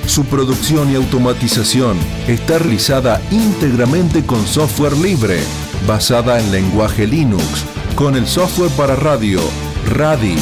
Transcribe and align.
Su 0.06 0.24
producción 0.24 0.90
y 0.90 0.94
automatización 0.94 1.98
está 2.26 2.58
realizada 2.58 3.20
íntegramente 3.30 4.24
con 4.24 4.46
software 4.46 4.96
libre, 4.96 5.40
basada 5.86 6.40
en 6.40 6.50
lenguaje 6.50 7.06
Linux, 7.06 7.66
con 7.94 8.16
el 8.16 8.26
software 8.26 8.70
para 8.70 8.96
radio 8.96 9.42
Radit. 9.86 10.40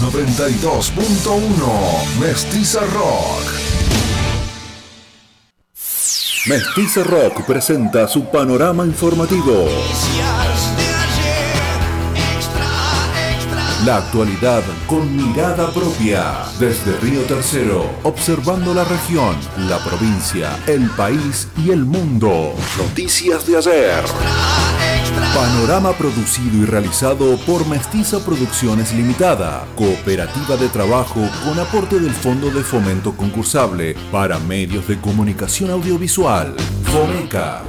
92.1 0.00 2.18
Mestiza 2.20 2.80
Rock. 2.80 3.63
Mestiza 6.46 7.02
Rock 7.02 7.46
presenta 7.46 8.06
su 8.06 8.26
panorama 8.26 8.84
informativo. 8.84 9.66
La 13.86 13.96
actualidad 13.96 14.62
con 14.86 15.16
mirada 15.16 15.72
propia. 15.72 16.42
Desde 16.58 16.98
Río 17.00 17.22
Tercero, 17.22 17.90
observando 18.02 18.74
la 18.74 18.84
región, 18.84 19.36
la 19.56 19.82
provincia, 19.82 20.58
el 20.66 20.90
país 20.90 21.48
y 21.64 21.70
el 21.70 21.86
mundo. 21.86 22.54
Noticias 22.76 23.46
de 23.46 23.56
ayer. 23.56 24.04
Panorama 25.34 25.92
producido 25.92 26.62
y 26.62 26.64
realizado 26.64 27.36
por 27.46 27.66
Mestiza 27.68 28.24
Producciones 28.24 28.92
Limitada, 28.92 29.66
cooperativa 29.76 30.56
de 30.56 30.68
trabajo 30.68 31.20
con 31.44 31.58
aporte 31.58 32.00
del 32.00 32.12
Fondo 32.12 32.50
de 32.50 32.62
Fomento 32.62 33.16
Concursable 33.16 33.94
para 34.10 34.38
Medios 34.38 34.88
de 34.88 35.00
Comunicación 35.00 35.70
Audiovisual, 35.70 36.54
FOMECA. 36.84 37.62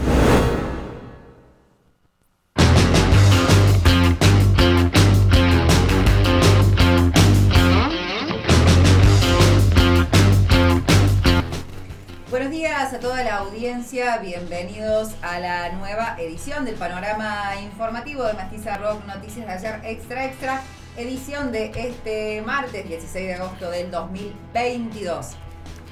Buenos 12.35 12.51
días 12.51 12.91
a 12.91 12.99
toda 12.99 13.23
la 13.23 13.37
audiencia, 13.37 14.17
bienvenidos 14.17 15.11
a 15.21 15.39
la 15.39 15.71
nueva 15.71 16.17
edición 16.19 16.65
del 16.65 16.75
panorama 16.75 17.53
informativo 17.63 18.25
de 18.25 18.33
Mestiza 18.33 18.77
Rock 18.77 19.05
Noticias 19.05 19.47
de 19.47 19.53
ayer 19.53 19.79
Extra 19.85 20.25
Extra, 20.25 20.61
edición 20.97 21.53
de 21.53 21.71
este 21.73 22.41
martes 22.41 22.89
16 22.89 23.25
de 23.25 23.33
agosto 23.35 23.71
del 23.71 23.89
2022. 23.89 25.27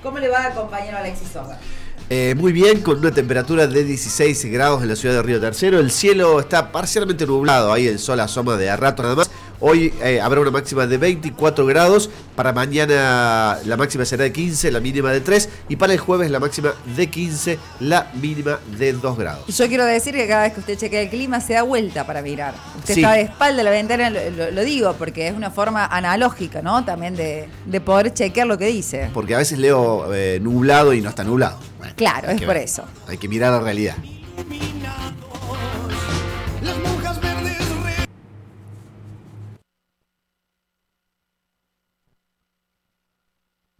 ¿Cómo 0.03 0.19
le 0.19 0.27
va, 0.27 0.49
compañero 0.49 0.97
Alexis 0.97 1.29
Soga? 1.29 1.57
Eh, 2.09 2.35
muy 2.37 2.51
bien, 2.51 2.81
con 2.81 2.99
una 2.99 3.11
temperatura 3.11 3.65
de 3.65 3.85
16 3.85 4.43
grados 4.51 4.83
en 4.83 4.89
la 4.89 4.97
ciudad 4.97 5.15
de 5.15 5.21
Río 5.23 5.39
Tercero. 5.39 5.79
El 5.79 5.91
cielo 5.91 6.41
está 6.41 6.73
parcialmente 6.73 7.25
nublado, 7.25 7.71
ahí 7.71 7.87
el 7.87 7.99
sol 7.99 8.19
asoma 8.19 8.57
de 8.57 8.69
a 8.69 8.75
rato 8.75 9.01
nada 9.01 9.15
más. 9.15 9.31
Hoy 9.65 9.93
eh, 10.03 10.19
habrá 10.19 10.41
una 10.41 10.51
máxima 10.51 10.85
de 10.87 10.97
24 10.97 11.65
grados, 11.65 12.09
para 12.35 12.51
mañana 12.51 13.59
la 13.65 13.77
máxima 13.77 14.03
será 14.03 14.25
de 14.25 14.33
15, 14.33 14.69
la 14.71 14.81
mínima 14.81 15.09
de 15.13 15.21
3, 15.21 15.47
y 15.69 15.77
para 15.77 15.93
el 15.93 15.99
jueves 15.99 16.29
la 16.29 16.41
máxima 16.41 16.73
de 16.97 17.07
15, 17.09 17.57
la 17.79 18.11
mínima 18.13 18.59
de 18.77 18.91
2 18.91 19.17
grados. 19.17 19.47
Yo 19.55 19.65
quiero 19.69 19.85
decir 19.85 20.13
que 20.15 20.27
cada 20.27 20.43
vez 20.43 20.53
que 20.53 20.59
usted 20.59 20.77
chequea 20.77 21.03
el 21.03 21.09
clima 21.09 21.39
se 21.39 21.53
da 21.53 21.61
vuelta 21.63 22.05
para 22.05 22.21
mirar. 22.21 22.53
Usted 22.79 22.93
Sí. 22.95 22.99
está 22.99 23.13
de 23.13 23.21
espalda 23.21 23.61
a 23.61 23.63
la 23.63 23.71
ventana, 23.71 24.09
lo, 24.09 24.19
lo- 24.31 24.51
lo 24.51 24.63
digo, 24.65 24.95
porque 24.99 25.29
es 25.29 25.33
una 25.33 25.49
forma 25.49 25.85
analógica, 25.85 26.61
¿no? 26.61 26.83
También 26.83 27.15
de, 27.15 27.47
de 27.65 27.79
poder 27.79 28.13
chequear 28.13 28.47
lo 28.47 28.57
que 28.57 28.65
dice. 28.65 29.11
Porque 29.13 29.33
a 29.33 29.37
veces 29.37 29.57
leo 29.59 30.13
eh, 30.13 30.39
nublado 30.41 30.93
y 30.93 30.99
no 30.99 31.07
está 31.07 31.23
nublado. 31.23 31.57
Bueno, 31.77 31.93
Claro, 31.95 32.31
es 32.31 32.39
por 32.41 32.55
ver. 32.55 32.57
eso. 32.65 32.83
Hay 33.07 33.17
que 33.17 33.29
mirar 33.29 33.53
la 33.53 33.61
realidad. 33.61 33.95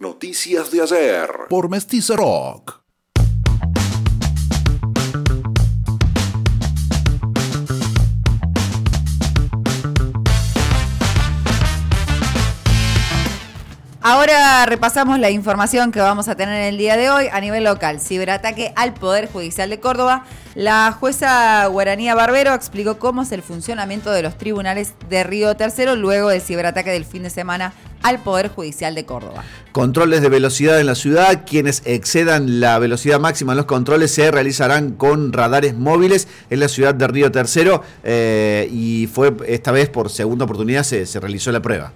Noticias 0.03 0.69
de 0.69 0.81
ayer 0.81 1.29
por 1.47 1.69
Mestiza 1.69 2.17
Rock. 2.17 2.82
Ahora 14.05 14.65
repasamos 14.65 15.17
la 15.17 15.29
información 15.29 15.93
que 15.93 16.01
vamos 16.01 16.27
a 16.27 16.35
tener 16.35 16.61
el 16.63 16.77
día 16.77 16.97
de 16.97 17.09
hoy 17.09 17.27
a 17.31 17.39
nivel 17.39 17.63
local. 17.63 18.01
Ciberataque 18.01 18.73
al 18.75 18.93
Poder 18.93 19.31
Judicial 19.31 19.69
de 19.69 19.79
Córdoba. 19.79 20.25
La 20.55 20.91
jueza 20.91 21.65
Guaranía 21.67 22.13
Barbero 22.13 22.53
explicó 22.53 22.99
cómo 22.99 23.21
es 23.21 23.31
el 23.31 23.41
funcionamiento 23.41 24.11
de 24.11 24.21
los 24.21 24.37
tribunales 24.37 24.91
de 25.09 25.23
Río 25.23 25.55
Tercero 25.55 25.95
luego 25.95 26.27
del 26.27 26.41
ciberataque 26.41 26.91
del 26.91 27.05
fin 27.05 27.23
de 27.23 27.29
semana 27.29 27.71
al 28.01 28.21
Poder 28.21 28.49
Judicial 28.49 28.93
de 28.93 29.05
Córdoba. 29.05 29.45
Controles 29.71 30.21
de 30.21 30.27
velocidad 30.27 30.81
en 30.81 30.87
la 30.87 30.95
ciudad. 30.95 31.43
Quienes 31.47 31.81
excedan 31.85 32.59
la 32.59 32.79
velocidad 32.79 33.21
máxima 33.21 33.53
en 33.53 33.57
los 33.57 33.67
controles 33.67 34.13
se 34.13 34.29
realizarán 34.31 34.91
con 34.91 35.31
radares 35.31 35.75
móviles 35.75 36.27
en 36.49 36.59
la 36.59 36.67
ciudad 36.67 36.93
de 36.93 37.07
Río 37.07 37.31
Tercero. 37.31 37.81
eh, 38.03 38.67
y 38.69 39.07
fue 39.07 39.33
esta 39.47 39.71
vez 39.71 39.87
por 39.87 40.09
segunda 40.09 40.43
oportunidad 40.43 40.83
se, 40.83 41.05
se 41.05 41.21
realizó 41.21 41.53
la 41.53 41.61
prueba. 41.61 41.93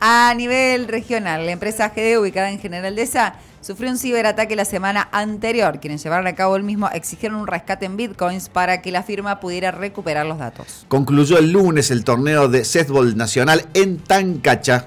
A 0.00 0.34
nivel 0.36 0.88
regional, 0.88 1.46
la 1.46 1.52
empresa 1.52 1.88
GD, 1.88 2.18
ubicada 2.18 2.50
en 2.50 2.58
General 2.58 2.94
Deza, 2.94 3.36
sufrió 3.62 3.90
un 3.90 3.98
ciberataque 3.98 4.54
la 4.54 4.66
semana 4.66 5.08
anterior. 5.10 5.80
Quienes 5.80 6.02
llevaron 6.02 6.26
a 6.26 6.34
cabo 6.34 6.54
el 6.56 6.62
mismo 6.62 6.88
exigieron 6.90 7.38
un 7.40 7.46
rescate 7.46 7.86
en 7.86 7.96
bitcoins 7.96 8.50
para 8.50 8.82
que 8.82 8.92
la 8.92 9.02
firma 9.02 9.40
pudiera 9.40 9.70
recuperar 9.70 10.26
los 10.26 10.38
datos. 10.38 10.84
Concluyó 10.88 11.38
el 11.38 11.50
lunes 11.50 11.90
el 11.90 12.04
torneo 12.04 12.48
de 12.48 12.64
Setball 12.64 13.16
Nacional 13.16 13.66
en 13.72 13.98
Tancacha. 13.98 14.86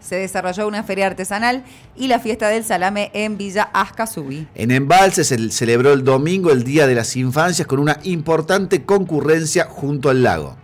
Se 0.00 0.14
desarrolló 0.14 0.68
una 0.68 0.84
feria 0.84 1.08
artesanal 1.08 1.64
y 1.96 2.06
la 2.06 2.20
fiesta 2.20 2.48
del 2.48 2.64
salame 2.64 3.10
en 3.12 3.36
Villa 3.36 3.64
Ascasubi. 3.72 4.46
En 4.54 4.70
Embalse 4.70 5.24
se 5.24 5.50
celebró 5.50 5.92
el 5.92 6.04
domingo 6.04 6.52
el 6.52 6.62
Día 6.62 6.86
de 6.86 6.94
las 6.94 7.16
Infancias 7.16 7.66
con 7.66 7.80
una 7.80 7.98
importante 8.04 8.84
concurrencia 8.84 9.66
junto 9.68 10.08
al 10.08 10.22
lago. 10.22 10.56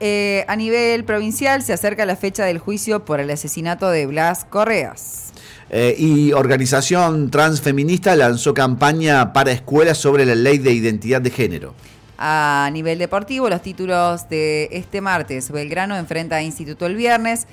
Eh, 0.00 0.44
a 0.48 0.56
nivel 0.56 1.04
provincial 1.04 1.62
se 1.62 1.72
acerca 1.72 2.04
la 2.04 2.16
fecha 2.16 2.44
del 2.44 2.58
juicio 2.58 3.04
por 3.04 3.20
el 3.20 3.30
asesinato 3.30 3.88
de 3.88 4.06
Blas 4.06 4.44
Correas. 4.44 5.32
Eh, 5.70 5.96
y 5.98 6.32
Organización 6.32 7.30
Transfeminista 7.30 8.14
lanzó 8.14 8.54
campaña 8.54 9.32
para 9.32 9.50
escuelas 9.50 9.98
sobre 9.98 10.24
la 10.24 10.34
ley 10.34 10.58
de 10.58 10.72
identidad 10.72 11.20
de 11.20 11.30
género. 11.30 11.74
A 12.18 12.70
nivel 12.72 12.98
deportivo, 12.98 13.50
los 13.50 13.60
títulos 13.62 14.28
de 14.28 14.68
este 14.72 15.00
martes. 15.00 15.50
Belgrano 15.50 15.96
enfrenta 15.96 16.36
a 16.36 16.42
Instituto 16.42 16.86
el 16.86 16.94
viernes. 16.94 17.46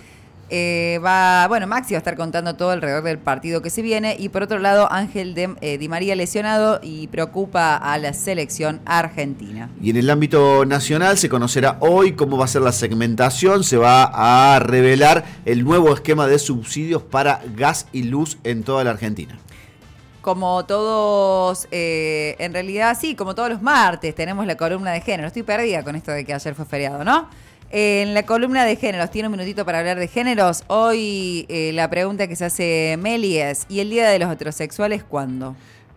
Eh, 0.50 1.00
va, 1.04 1.48
bueno, 1.48 1.66
Maxi 1.66 1.94
va 1.94 1.98
a 1.98 2.00
estar 2.00 2.16
contando 2.16 2.56
todo 2.56 2.70
alrededor 2.72 3.02
del 3.04 3.18
partido 3.18 3.62
que 3.62 3.70
se 3.72 3.82
viene. 3.82 4.16
Y 4.20 4.30
por 4.30 4.44
otro 4.44 4.60
lado, 4.60 4.92
Ángel 4.92 5.34
de- 5.34 5.56
eh, 5.62 5.78
Di 5.78 5.88
María 5.90 6.16
lesionado 6.16 6.80
y 6.84 7.08
preocupa 7.08 7.76
a 7.76 7.98
la 7.98 8.14
selección 8.14 8.80
argentina. 8.86 9.70
Y 9.82 9.90
en 9.90 9.98
el 9.98 10.10
ámbito 10.10 10.66
nacional 10.66 11.18
se 11.18 11.28
conocerá 11.30 11.78
hoy 11.80 12.14
cómo 12.14 12.38
va 12.38 12.46
a 12.46 12.48
ser 12.48 12.62
la 12.62 12.72
segmentación. 12.72 13.64
Se 13.64 13.78
va 13.78 14.12
a 14.56 14.60
revelar 14.60 15.24
el 15.46 15.64
nuevo 15.64 15.94
esquema 15.94 16.28
de 16.28 16.38
subsidios 16.38 17.02
para 17.02 17.42
gas 17.56 17.88
y 17.92 18.04
luz 18.04 18.38
en 18.44 18.64
toda 18.64 18.84
la 18.84 18.92
Argentina. 18.92 19.40
Como 20.22 20.64
todos, 20.66 21.68
eh, 21.72 22.36
en 22.40 22.54
realidad 22.54 22.96
sí, 23.00 23.14
como 23.16 23.36
todos 23.36 23.50
los 23.50 23.62
martes 23.62 24.14
tenemos 24.16 24.46
la 24.46 24.56
columna 24.56 24.92
de 24.92 25.02
género. 25.02 25.28
Estoy 25.28 25.44
perdida 25.44 25.84
con 25.84 25.96
esto 25.96 26.12
de 26.12 26.24
que 26.24 26.34
ayer 26.34 26.54
fue 26.56 26.64
feriado, 26.66 27.04
¿no? 27.04 27.28
En 27.76 28.14
la 28.14 28.22
columna 28.22 28.66
de 28.66 28.76
géneros, 28.76 29.10
tiene 29.10 29.30
un 29.30 29.32
minutito 29.32 29.66
para 29.66 29.80
hablar 29.80 29.98
de 29.98 30.08
géneros. 30.08 30.64
Hoy 30.68 31.48
eh, 31.50 31.72
la 31.74 31.90
pregunta 31.90 32.28
que 32.28 32.36
se 32.36 32.46
hace 32.46 33.00
Meli 33.02 33.40
es, 33.40 33.66
¿y 33.68 33.80
el 33.80 33.90
Día 33.90 34.08
de 34.10 34.20
los 34.20 34.32
Heterosexuales 34.32 35.04
cuándo? 35.04 35.56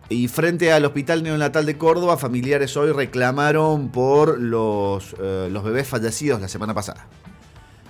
Y 0.09 0.27
frente 0.27 0.73
al 0.73 0.85
Hospital 0.85 1.21
Neonatal 1.21 1.67
de 1.67 1.77
Córdoba, 1.77 2.17
familiares 2.17 2.75
hoy 2.77 2.91
reclamaron 2.93 3.89
por 3.89 4.39
los, 4.39 5.15
eh, 5.21 5.49
los 5.51 5.63
bebés 5.63 5.87
fallecidos 5.87 6.41
la 6.41 6.47
semana 6.47 6.73
pasada. 6.73 7.05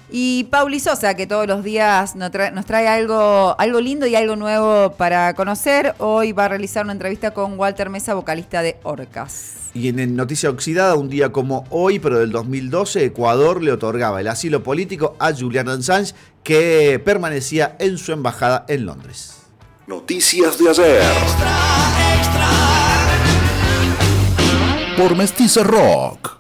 Y 0.10 0.44
Pauli 0.52 0.82
Sosa, 0.82 1.16
que 1.16 1.26
todos 1.26 1.48
los 1.48 1.64
días 1.64 2.18
nos 2.18 2.32
trae, 2.32 2.88
algo, 2.90 3.56
algo 3.58 3.80
lindo 3.80 4.06
y 4.06 4.16
algo 4.16 4.36
nuevo 4.36 4.92
para 4.98 5.34
conocer, 5.34 5.96
hoy 6.00 6.34
va 6.34 6.46
a 6.46 6.48
realizar 6.50 6.84
una 6.84 6.92
entrevista 6.92 7.32
con 7.32 7.58
Walter 7.58 7.90
Mesa, 7.90 8.16
vocalista 8.16 8.62
de 8.62 8.76
Orcas. 8.84 9.67
Y 9.78 9.90
en 9.90 10.16
Noticia 10.16 10.50
Oxidada, 10.50 10.96
un 10.96 11.08
día 11.08 11.32
como 11.32 11.66
hoy, 11.70 12.00
pero 12.00 12.18
del 12.18 12.32
2012, 12.32 13.06
Ecuador 13.06 13.62
le 13.62 13.72
otorgaba 13.72 14.20
el 14.20 14.28
asilo 14.28 14.64
político 14.64 15.16
a 15.20 15.32
Julian 15.32 15.70
Assange, 15.70 16.16
que 16.44 17.00
permanecía 17.06 17.76
en 17.78 18.00
su 18.00 18.12
embajada 18.12 18.66
en 18.70 18.88
Londres. 18.88 19.44
Noticias 19.86 20.58
de 20.58 20.70
ayer. 20.72 21.04
Por 24.98 25.16
Mestiza 25.16 25.62
Rock. 25.62 26.38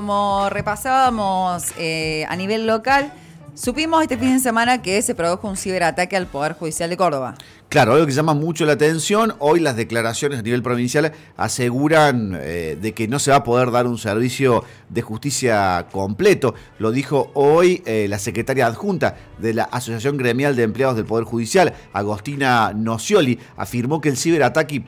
Como 0.00 0.48
repasábamos 0.48 1.74
eh, 1.76 2.24
a 2.30 2.34
nivel 2.34 2.66
local, 2.66 3.12
supimos 3.60 4.00
este 4.02 4.16
fin 4.16 4.32
de 4.32 4.40
semana 4.40 4.80
que 4.80 5.02
se 5.02 5.14
produjo 5.14 5.46
un 5.46 5.56
ciberataque 5.56 6.16
al 6.16 6.26
Poder 6.26 6.54
Judicial 6.54 6.88
de 6.88 6.96
Córdoba. 6.96 7.34
Claro, 7.68 7.92
algo 7.92 8.06
que 8.06 8.12
llama 8.12 8.32
mucho 8.32 8.64
la 8.64 8.72
atención, 8.72 9.34
hoy 9.38 9.60
las 9.60 9.76
declaraciones 9.76 10.38
a 10.38 10.42
nivel 10.42 10.62
provincial 10.62 11.12
aseguran 11.36 12.36
eh, 12.40 12.78
de 12.80 12.94
que 12.94 13.06
no 13.06 13.18
se 13.18 13.30
va 13.30 13.36
a 13.36 13.44
poder 13.44 13.70
dar 13.70 13.86
un 13.86 13.98
servicio 13.98 14.64
de 14.88 15.02
justicia 15.02 15.86
completo. 15.92 16.54
Lo 16.78 16.90
dijo 16.90 17.30
hoy 17.34 17.82
eh, 17.84 18.06
la 18.08 18.18
secretaria 18.18 18.66
adjunta 18.66 19.16
de 19.38 19.52
la 19.54 19.64
Asociación 19.64 20.16
Gremial 20.16 20.56
de 20.56 20.62
Empleados 20.62 20.96
del 20.96 21.04
Poder 21.04 21.26
Judicial, 21.26 21.74
Agostina 21.92 22.72
Nocioli, 22.74 23.38
afirmó 23.56 24.00
que 24.00 24.08
el 24.08 24.16
ciberataque, 24.16 24.82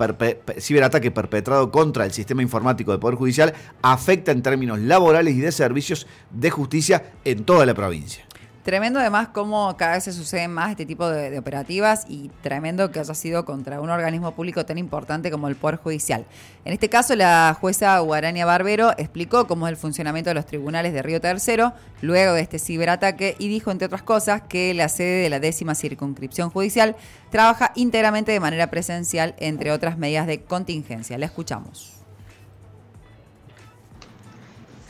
ciberataque 0.58 1.10
perpetrado 1.10 1.70
contra 1.70 2.06
el 2.06 2.12
sistema 2.12 2.42
informático 2.42 2.90
del 2.90 3.00
Poder 3.00 3.16
Judicial 3.16 3.52
afecta 3.82 4.32
en 4.32 4.42
términos 4.42 4.80
laborales 4.80 5.36
y 5.36 5.40
de 5.40 5.52
servicios 5.52 6.06
de 6.30 6.50
justicia 6.50 7.12
en 7.25 7.44
toda 7.44 7.66
la 7.66 7.75
provincia. 7.75 8.25
Tremendo 8.62 9.00
además 9.00 9.29
cómo 9.29 9.76
cada 9.76 9.94
vez 9.94 10.05
se 10.05 10.12
suceden 10.12 10.53
más 10.53 10.70
este 10.70 10.87
tipo 10.87 11.09
de, 11.09 11.37
operativas 11.37 12.05
y 12.09 12.31
tremendo 12.43 12.93
que 12.93 13.00
haya 13.00 13.14
sido 13.14 13.44
contra 13.44 13.81
un 13.81 13.91
organismo 13.91 14.37
público 14.37 14.64
tan 14.64 14.79
importante 14.79 15.32
como 15.32 15.49
el 15.49 15.56
Poder 15.56 15.79
Judicial. 15.79 16.25
En 16.64 16.73
este 16.73 16.88
caso, 16.88 17.17
la 17.17 17.56
jueza 17.61 17.99
Guarania 17.99 18.47
Barbero 18.47 18.93
explicó 18.99 19.49
cómo 19.49 19.67
es 19.67 19.73
el 19.73 19.76
funcionamiento 19.76 20.31
de 20.31 20.35
los 20.35 20.47
tribunales 20.47 20.93
de 20.93 21.03
Río 21.03 21.20
Tercero 21.20 21.73
luego 22.03 22.35
de 22.35 22.43
este 22.43 22.61
ciberataque 22.61 23.35
y 23.41 23.49
dijo, 23.49 23.73
entre 23.73 23.87
otras 23.87 24.03
cosas, 24.03 24.43
que 24.43 24.73
la 24.75 24.88
sede 24.88 25.23
de 25.23 25.31
la 25.31 25.41
décima 25.41 25.75
circunscripción 25.75 26.50
judicial 26.50 26.94
trabaja 27.31 27.73
íntegramente 27.75 28.31
de 28.31 28.38
manera 28.38 28.70
presencial, 28.70 29.35
entre 29.38 29.73
otras 29.73 29.99
medidas 29.99 30.29
de 30.29 30.43
contingencia. 30.43 31.19
La 31.19 31.26
escuchamos. 31.26 32.01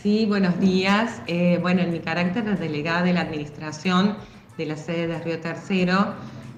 Sí, 0.02 0.26
buenos 0.26 0.58
días. 0.58 1.22
Eh, 1.28 1.60
bueno, 1.62 1.80
en 1.80 1.92
mi 1.92 2.00
carácter 2.00 2.42
de 2.42 2.56
delegada 2.56 3.02
de 3.02 3.12
la 3.12 3.20
Administración 3.20 4.16
de 4.58 4.66
la 4.66 4.76
sede 4.76 5.06
de 5.06 5.20
Río 5.20 5.38
Tercero, 5.38 6.14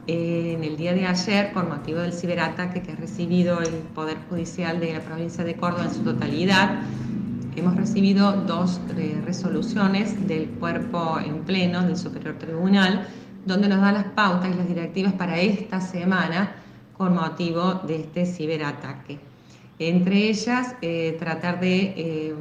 eh, 0.06 0.54
en 0.56 0.64
el 0.64 0.78
día 0.78 0.94
de 0.94 1.06
ayer, 1.06 1.52
por 1.52 1.68
motivo 1.68 1.98
del 1.98 2.14
ciberataque 2.14 2.80
que 2.80 2.92
ha 2.92 2.96
recibido 2.96 3.60
el 3.60 3.74
Poder 3.94 4.16
Judicial 4.30 4.80
de 4.80 4.94
la 4.94 5.00
provincia 5.00 5.44
de 5.44 5.56
Córdoba 5.56 5.84
en 5.84 5.94
su 5.94 6.02
totalidad, 6.02 6.84
hemos 7.54 7.76
recibido 7.76 8.32
dos 8.32 8.80
eh, 8.96 9.20
resoluciones 9.26 10.26
del 10.26 10.48
cuerpo 10.48 11.18
en 11.22 11.40
pleno 11.40 11.82
del 11.82 11.98
Superior 11.98 12.38
Tribunal, 12.38 13.06
donde 13.44 13.68
nos 13.68 13.82
da 13.82 13.92
las 13.92 14.06
pautas 14.06 14.54
y 14.54 14.56
las 14.56 14.68
directivas 14.68 15.12
para 15.12 15.38
esta 15.38 15.82
semana 15.82 16.54
con 16.96 17.14
motivo 17.14 17.74
de 17.86 17.96
este 17.96 18.24
ciberataque. 18.24 19.33
Entre 19.78 20.28
ellas, 20.28 20.76
eh, 20.82 21.16
tratar 21.18 21.58
de 21.60 21.94
eh, 21.96 22.34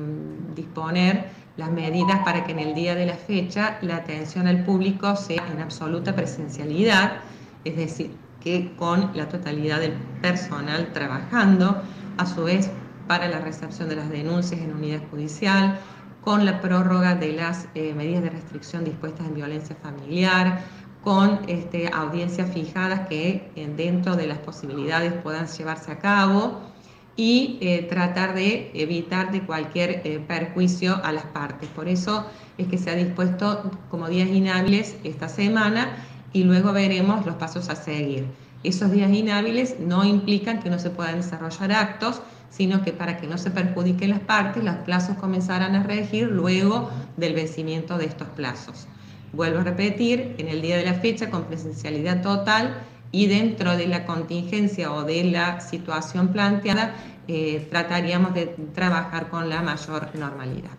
disponer 0.55 1.25
las 1.57 1.71
medidas 1.71 2.19
para 2.23 2.45
que 2.45 2.51
en 2.51 2.59
el 2.59 2.75
día 2.75 2.95
de 2.95 3.05
la 3.05 3.15
fecha 3.15 3.77
la 3.81 3.97
atención 3.97 4.47
al 4.47 4.63
público 4.63 5.15
sea 5.15 5.43
en 5.51 5.59
absoluta 5.59 6.15
presencialidad, 6.15 7.21
es 7.63 7.75
decir, 7.75 8.11
que 8.39 8.75
con 8.75 9.11
la 9.15 9.29
totalidad 9.29 9.79
del 9.79 9.93
personal 10.21 10.91
trabajando, 10.93 11.81
a 12.17 12.25
su 12.25 12.43
vez 12.43 12.69
para 13.07 13.27
la 13.27 13.39
recepción 13.39 13.89
de 13.89 13.95
las 13.95 14.09
denuncias 14.09 14.61
en 14.61 14.73
unidad 14.73 15.01
judicial, 15.09 15.79
con 16.21 16.45
la 16.45 16.61
prórroga 16.61 17.15
de 17.15 17.33
las 17.33 17.67
eh, 17.73 17.93
medidas 17.93 18.23
de 18.23 18.29
restricción 18.29 18.83
dispuestas 18.83 19.27
en 19.27 19.33
violencia 19.33 19.75
familiar, 19.81 20.61
con 21.03 21.39
este, 21.47 21.89
audiencias 21.93 22.51
fijadas 22.51 23.07
que 23.09 23.51
dentro 23.75 24.15
de 24.15 24.27
las 24.27 24.37
posibilidades 24.37 25.11
puedan 25.13 25.47
llevarse 25.47 25.91
a 25.91 25.99
cabo 25.99 26.72
y 27.15 27.57
eh, 27.61 27.83
tratar 27.83 28.33
de 28.33 28.71
evitar 28.73 29.31
de 29.31 29.41
cualquier 29.41 30.01
eh, 30.03 30.23
perjuicio 30.27 30.99
a 31.03 31.11
las 31.11 31.25
partes. 31.25 31.69
Por 31.69 31.87
eso 31.87 32.25
es 32.57 32.67
que 32.67 32.77
se 32.77 32.89
ha 32.89 32.95
dispuesto 32.95 33.71
como 33.89 34.07
días 34.09 34.29
inhábiles 34.29 34.95
esta 35.03 35.29
semana 35.29 35.95
y 36.33 36.43
luego 36.43 36.73
veremos 36.73 37.25
los 37.25 37.35
pasos 37.35 37.69
a 37.69 37.75
seguir. 37.75 38.25
Esos 38.63 38.91
días 38.91 39.11
inhábiles 39.11 39.79
no 39.79 40.03
implican 40.05 40.59
que 40.59 40.69
no 40.69 40.79
se 40.79 40.89
puedan 40.89 41.17
desarrollar 41.17 41.71
actos, 41.73 42.21
sino 42.49 42.81
que 42.83 42.93
para 42.93 43.17
que 43.17 43.27
no 43.27 43.37
se 43.37 43.51
perjudiquen 43.51 44.11
las 44.11 44.19
partes, 44.21 44.63
los 44.63 44.75
plazos 44.77 45.17
comenzarán 45.17 45.75
a 45.75 45.83
regir 45.83 46.27
luego 46.27 46.89
del 47.17 47.33
vencimiento 47.33 47.97
de 47.97 48.05
estos 48.05 48.27
plazos. 48.29 48.87
Vuelvo 49.33 49.59
a 49.59 49.63
repetir, 49.63 50.35
en 50.37 50.47
el 50.47 50.61
día 50.61 50.77
de 50.77 50.85
la 50.85 50.93
fecha, 50.93 51.29
con 51.29 51.45
presencialidad 51.45 52.21
total, 52.21 52.75
y 53.13 53.27
dentro 53.27 53.77
de 53.77 53.87
la 53.87 54.05
contingencia 54.05 54.91
o 54.91 55.03
de 55.03 55.23
la 55.25 55.61
situación 55.61 56.29
planteada 56.29 56.95
eh, 57.27 57.65
trataríamos 57.69 58.33
de 58.33 58.47
trabajar 58.73 59.29
con 59.29 59.47
la 59.49 59.61
mayor 59.61 60.09
normalidad. 60.15 60.71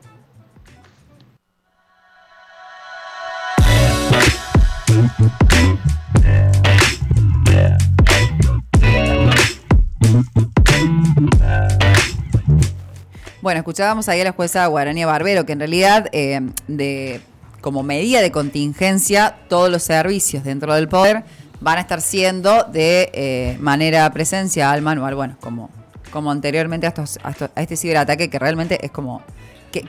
Bueno, 13.41 13.59
escuchábamos 13.59 14.09
ahí 14.09 14.21
a 14.21 14.25
la 14.25 14.33
jueza 14.33 14.67
Guarania 14.67 15.07
Barbero, 15.07 15.47
que 15.47 15.53
en 15.53 15.61
realidad, 15.61 16.09
eh, 16.13 16.41
de, 16.67 17.21
como 17.61 17.85
medida 17.85 18.23
de 18.23 18.33
contingencia, 18.33 19.37
todos 19.49 19.71
los 19.71 19.85
servicios 19.85 20.43
dentro 20.43 20.75
del 20.75 20.89
poder 20.89 21.25
van 21.65 21.79
a 21.79 21.81
estar 21.81 22.01
siendo 22.03 22.65
de 22.65 23.11
eh, 23.15 23.57
manera 23.59 24.09
presencial, 24.13 24.83
manual, 24.83 25.15
bueno, 25.15 25.37
como, 25.41 25.71
como 26.13 26.31
anteriormente 26.31 26.87
a, 26.87 26.91
estos, 26.91 27.19
a, 27.25 27.61
este 27.61 27.77
ciberataque 27.77 28.29
que 28.29 28.39
realmente 28.39 28.85
es 28.85 28.93
como 28.93 29.23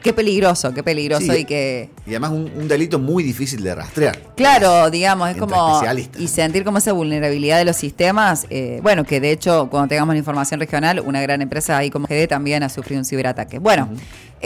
Qué, 0.01 0.13
peligroso, 0.13 0.73
qué 0.73 0.81
peligroso 0.81 1.35
y 1.35 1.45
que... 1.45 1.91
Y 2.07 2.09
además 2.09 2.31
un, 2.31 2.67
delito 2.67 2.97
muy 2.97 3.23
difícil 3.23 3.61
de 3.61 3.75
rastrear. 3.75 4.17
Claro, 4.35 4.89
digamos, 4.89 5.29
es 5.29 5.37
como... 5.37 5.79
Y 6.17 6.27
sentir 6.27 6.63
como 6.63 6.79
esa 6.79 6.91
vulnerabilidad 6.91 7.59
de 7.59 7.65
los 7.65 7.75
sistemas, 7.75 8.47
eh, 8.49 8.79
bueno, 8.81 9.03
que 9.03 9.19
de 9.19 9.29
hecho 9.29 9.67
cuando 9.69 9.89
tengamos 9.89 10.15
la 10.15 10.17
información 10.17 10.59
regional, 10.59 11.01
una 11.01 11.21
gran 11.21 11.43
empresa 11.43 11.77
ahí 11.77 11.91
como 11.91 12.07
GD 12.07 12.27
también 12.27 12.63
ha 12.63 12.69
sufrido 12.69 12.97
un 12.97 13.05
ciberataque. 13.05 13.59
Bueno, 13.59 13.89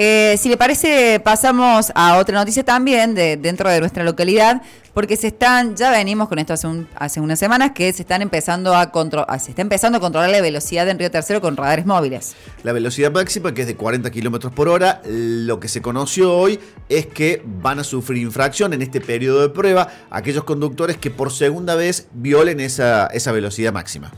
eh, 0.02 0.38
si 0.38 0.48
le 0.48 0.56
parece, 0.56 1.20
pasamos 1.20 1.92
a 1.94 2.20
otra 2.20 2.40
noticia 2.40 2.64
también 2.64 3.14
de, 3.16 3.36
dentro 3.36 3.70
de 3.70 3.82
nuestra 3.82 4.06
localidad, 4.06 4.62
porque 4.94 5.18
se 5.18 5.28
están, 5.28 5.76
ya 5.76 5.92
venimos 5.92 6.30
con 6.30 6.40
esto 6.40 6.54
hace, 6.54 7.20
unas 7.20 7.38
semanas, 7.38 7.72
que 7.76 7.92
se 7.92 8.04
están 8.04 8.22
empezando 8.22 8.74
a 8.78 8.92
controlar, 8.92 9.38
se 9.42 9.50
está 9.50 9.62
empezando 9.62 9.98
a 9.98 10.00
controlar 10.00 10.30
la 10.30 10.40
velocidad 10.40 10.88
en 10.88 11.00
Río 11.00 11.12
Tercero 11.12 11.42
con 11.42 11.58
radares 11.58 11.86
móviles. 11.86 12.38
La 12.64 12.72
velocidad 12.72 13.12
máxima, 13.12 13.54
que 13.54 13.64
es 13.64 13.68
de 13.68 13.76
40 13.76 14.10
kilómetros 14.10 14.54
por 14.54 14.70
hora, 14.70 15.02
lo 15.06 15.60
que 15.60 15.68
se 15.68 15.82
conoció 15.82 16.34
hoy 16.34 16.62
es 16.88 17.06
que 17.06 17.42
van 17.46 17.80
a 17.80 17.84
sufrir 17.84 18.24
infracción 18.24 18.72
en 18.72 18.82
este 18.82 19.02
periodo 19.02 19.42
de 19.42 19.50
prueba 19.50 19.90
aquellos 20.12 20.46
conductores 20.46 20.96
que 20.96 21.12
por 21.12 21.34
segunda 21.34 21.76
vez 21.76 22.08
violen 22.14 22.62
esa, 22.62 23.08
esa 23.08 23.34
velocidad 23.34 23.74
máxima. 23.74 24.14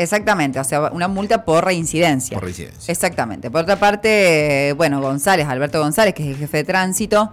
Exactamente, 0.00 0.58
o 0.58 0.64
sea, 0.64 0.90
una 0.92 1.08
multa 1.08 1.44
por 1.44 1.62
reincidencia. 1.62 2.34
Por 2.34 2.44
reincidencia. 2.44 2.90
Exactamente. 2.90 3.50
Por 3.50 3.60
otra 3.60 3.76
parte, 3.76 4.72
bueno, 4.74 4.98
González, 5.02 5.46
Alberto 5.46 5.78
González, 5.78 6.14
que 6.14 6.22
es 6.22 6.28
el 6.30 6.36
jefe 6.36 6.56
de 6.58 6.64
tránsito, 6.64 7.32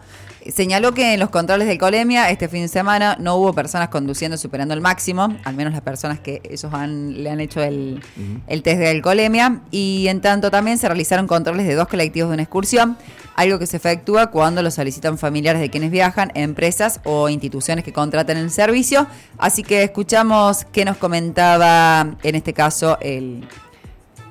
señaló 0.51 0.94
que 0.94 1.13
en 1.13 1.20
los 1.20 1.30
controles 1.30 1.68
de 1.68 1.77
colemia 1.77 2.30
este 2.30 2.48
fin 2.48 2.62
de 2.62 2.68
semana 2.68 3.18
no 3.20 3.36
hubo 3.36 3.54
personas 3.54 3.89
conduciendo 3.89 4.38
superando 4.38 4.74
el 4.74 4.82
máximo, 4.82 5.36
al 5.44 5.56
menos 5.56 5.74
las 5.74 5.82
personas 5.82 6.20
que 6.20 6.42
ellos 6.44 6.74
han, 6.74 7.24
le 7.24 7.30
han 7.30 7.39
hecho 7.39 7.62
el, 7.62 8.01
el 8.48 8.63
test 8.63 8.80
de 8.80 8.89
alcoholemia, 8.89 9.62
y 9.72 10.08
en 10.08 10.22
tanto 10.22 10.51
también 10.51 10.77
se 10.77 10.88
realizaron 10.88 11.27
controles 11.27 11.68
de 11.68 11.75
dos 11.75 11.88
colectivos 11.88 12.30
de 12.30 12.36
una 12.36 12.44
excursión, 12.44 12.98
algo 13.36 13.60
que 13.60 13.68
se 13.68 13.77
efectúa 13.77 14.32
cuando 14.32 14.63
lo 14.63 14.72
solicitan 14.72 15.18
familiares 15.18 15.62
de 15.62 15.70
quienes 15.70 15.92
viajan, 15.92 16.32
empresas 16.34 17.00
o 17.04 17.30
instituciones 17.30 17.86
que 17.86 17.94
contraten 17.94 18.38
el 18.38 18.50
servicio. 18.50 19.08
Así 19.38 19.62
que 19.62 19.84
escuchamos 19.84 20.66
qué 20.72 20.86
nos 20.86 20.98
comentaba 20.98 22.16
en 22.24 22.36
este 22.36 22.54
caso 22.54 22.98
el, 23.00 23.48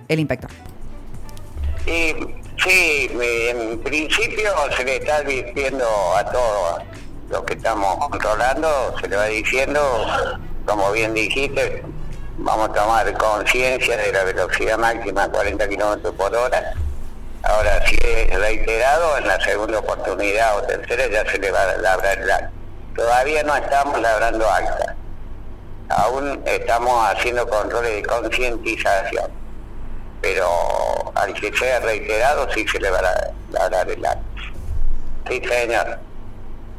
el 0.08 0.18
inspector. 0.18 0.50
Sí, 2.58 3.10
en 3.20 3.78
principio 3.80 4.50
se 4.76 4.84
le 4.84 4.96
está 4.96 5.20
diciendo 5.22 5.86
a 6.16 6.24
todos 6.24 6.82
los 7.28 7.42
que 7.42 7.54
estamos 7.54 7.96
controlando, 8.08 8.94
se 9.00 9.08
le 9.08 9.16
va 9.16 9.26
diciendo, 9.26 9.80
como 10.64 10.90
bien 10.92 11.12
dijiste, 11.12 11.82
vamos 12.38 12.70
a 12.70 12.72
tomar 12.72 13.18
conciencia 13.18 13.96
de 13.96 14.12
la 14.12 14.24
velocidad 14.24 14.78
máxima 14.78 15.24
a 15.24 15.28
40 15.28 15.68
kilómetros 15.68 16.14
por 16.14 16.34
hora. 16.34 16.74
Ahora, 17.42 17.86
si 17.86 17.96
es 18.02 18.38
reiterado, 18.38 19.18
en 19.18 19.28
la 19.28 19.40
segunda 19.40 19.78
oportunidad 19.78 20.58
o 20.58 20.62
tercera 20.62 21.06
ya 21.08 21.30
se 21.30 21.38
le 21.38 21.50
va 21.50 21.62
a 21.62 21.76
labrar 21.76 22.18
el 22.18 22.30
acta. 22.30 22.50
Todavía 22.96 23.42
no 23.42 23.54
estamos 23.54 24.00
labrando 24.00 24.48
acta. 24.48 24.96
Aún 25.90 26.42
estamos 26.46 27.06
haciendo 27.10 27.46
controles 27.46 27.96
de 27.96 28.02
concientización 28.02 29.45
pero 30.20 31.12
al 31.14 31.34
que 31.34 31.52
sea 31.56 31.80
reiterado 31.80 32.48
sí 32.52 32.66
se 32.68 32.80
le 32.80 32.90
va 32.90 33.00
a 33.60 33.68
dar 33.68 33.90
el 33.90 34.04
acto. 34.04 34.22
Sí, 35.28 35.42
señor. 35.48 35.98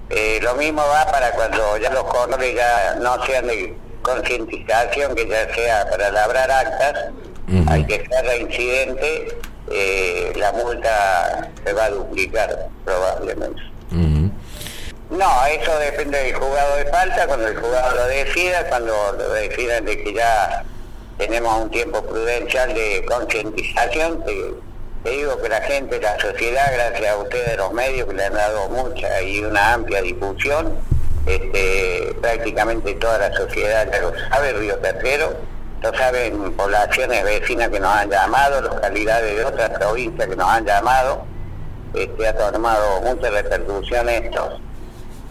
Eh, 0.10 0.40
lo 0.42 0.56
mismo 0.56 0.82
va 0.82 1.06
para 1.12 1.32
cuando 1.32 1.78
ya 1.78 1.90
los 1.92 2.04
controles 2.06 2.56
ya 2.56 2.96
no 3.02 3.24
sean 3.26 3.48
de 3.48 3.76
concientización, 4.02 5.16
que 5.16 5.28
ya 5.28 5.54
sea 5.54 5.90
para 5.90 6.12
labrar 6.12 6.50
actas, 6.50 7.12
hay 7.68 7.86
que 7.86 8.06
ser 8.08 8.26
reincidente, 8.26 9.38
eh, 9.70 10.34
la 10.36 10.52
multa 10.54 11.50
se 11.66 11.74
va 11.74 11.86
a 11.86 11.90
duplicar 11.90 12.70
probablemente. 12.86 13.62
No, 15.10 15.46
eso 15.46 15.80
depende 15.80 16.22
del 16.22 16.36
juzgado 16.36 16.76
de 16.76 16.86
falta, 16.86 17.28
cuando 17.28 17.48
el 17.48 17.58
juzgado 17.58 17.96
lo 17.96 18.08
decida, 18.08 18.68
cuando 18.68 19.14
lo 19.14 19.30
decidan 19.34 19.86
de 19.86 20.04
que 20.04 20.14
ya 20.14 20.64
tenemos 21.18 21.64
un 21.64 21.70
tiempo 21.70 22.02
prudencial 22.04 22.74
de 22.74 23.06
concientización. 23.06 24.24
Te, 24.24 25.10
digo 25.10 25.42
que 25.42 25.50
la 25.50 25.62
gente, 25.62 26.00
la 26.02 26.20
sociedad, 26.20 26.66
gracias 26.74 27.14
a 27.14 27.18
ustedes 27.18 27.58
los 27.58 27.72
medios 27.72 28.08
que 28.08 28.14
le 28.14 28.26
han 28.26 28.34
dado 28.34 28.68
mucha 28.70 29.22
y 29.22 29.40
una 29.44 29.74
amplia 29.74 30.02
difusión, 30.02 30.74
este, 31.26 32.14
prácticamente 32.22 32.94
toda 32.96 33.18
la 33.18 33.34
sociedad 33.34 33.90
ya 33.92 34.00
lo 34.00 34.14
sabe, 34.30 34.54
Río 34.54 34.78
Tercero, 34.80 35.34
lo 35.82 35.94
saben 35.94 36.52
poblaciones 36.54 37.24
vecinas 37.24 37.70
que 37.70 37.80
nos 37.80 37.96
han 37.96 38.10
llamado, 38.10 38.62
localidades 38.62 39.38
de 39.38 39.46
otras 39.46 39.70
provincias 39.72 40.28
que 40.28 40.36
nos 40.36 40.50
han 40.50 40.66
llamado, 40.66 41.26
este, 41.94 42.28
ha 42.28 42.36
tomado 42.36 43.02
mucha 43.02 43.30
repercusión 43.30 44.10
esto, 44.10 44.60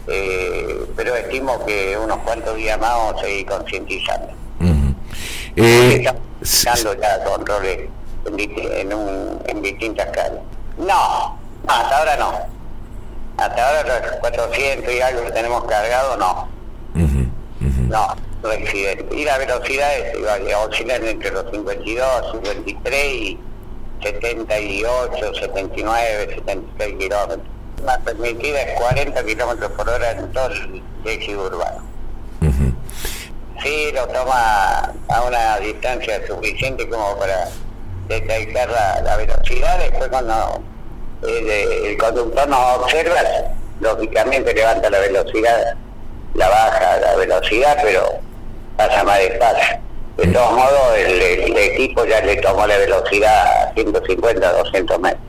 eh, 0.07 0.85
pero 0.95 1.15
estimo 1.15 1.63
que 1.65 1.97
unos 1.97 2.17
cuantos 2.19 2.55
días 2.55 2.79
más 2.79 2.89
vamos 2.89 3.21
a 3.21 3.25
seguir 3.25 3.45
concientizando. 3.45 4.46
Eh, 5.59 6.05
Estamos 6.39 6.97
ya 7.01 7.23
controles 7.23 7.89
en, 8.27 8.93
un, 8.93 9.41
en 9.47 9.61
distintas 9.63 10.05
calles. 10.11 10.39
No, 10.77 11.35
hasta 11.67 11.97
ahora 11.97 12.15
no. 12.17 12.31
Hasta 13.37 13.67
ahora 13.67 14.01
los 14.01 14.11
400 14.17 14.93
y 14.93 15.01
algo 15.01 15.25
que 15.25 15.31
tenemos 15.31 15.63
cargado, 15.65 16.15
no. 16.17 16.47
No, 17.89 18.15
no 18.43 18.51
existe. 18.51 19.03
Y 19.11 19.23
la 19.23 19.39
velocidad 19.39 19.97
es, 19.97 20.15
oscilar 20.55 21.03
entre 21.03 21.31
los 21.31 21.49
52, 21.49 22.31
53 22.33 23.13
y 23.13 23.39
78, 24.03 25.33
79, 25.41 26.35
76 26.35 26.95
kilómetros. 26.99 27.47
La 27.83 27.97
permitida 27.99 28.61
es 28.61 28.79
40 28.79 29.25
kilómetros 29.25 29.71
por 29.71 29.89
hora 29.89 30.11
en 30.11 30.31
todo 30.31 30.47
el 30.47 30.83
eje 31.05 31.35
urbano 31.35 31.96
sí 33.63 33.91
lo 33.93 34.07
toma 34.07 34.93
a 35.09 35.21
una 35.27 35.57
distancia 35.57 36.25
suficiente 36.27 36.87
como 36.89 37.17
para 37.17 37.49
detectar 38.07 38.69
la, 38.69 39.17
velocidad. 39.17 39.79
Después 39.79 40.09
cuando 40.09 40.61
el, 41.23 41.97
conductor 41.97 42.47
nos 42.47 42.77
observa, 42.79 43.15
lógicamente 43.79 44.53
levanta 44.53 44.89
la 44.89 44.99
velocidad, 44.99 45.75
la 46.33 46.49
baja 46.49 46.97
la 46.99 47.15
velocidad, 47.15 47.77
pero 47.83 48.19
pasa 48.75 49.03
más 49.03 49.19
despacio. 49.19 49.79
De 50.17 50.27
todos 50.27 50.51
modos, 50.51 50.97
el, 50.97 51.55
equipo 51.57 52.03
ya 52.05 52.21
le 52.21 52.37
tomó 52.37 52.65
la 52.65 52.77
velocidad 52.77 53.69
a 53.69 53.73
150, 53.75 54.51
200 54.51 54.99
metros. 54.99 55.21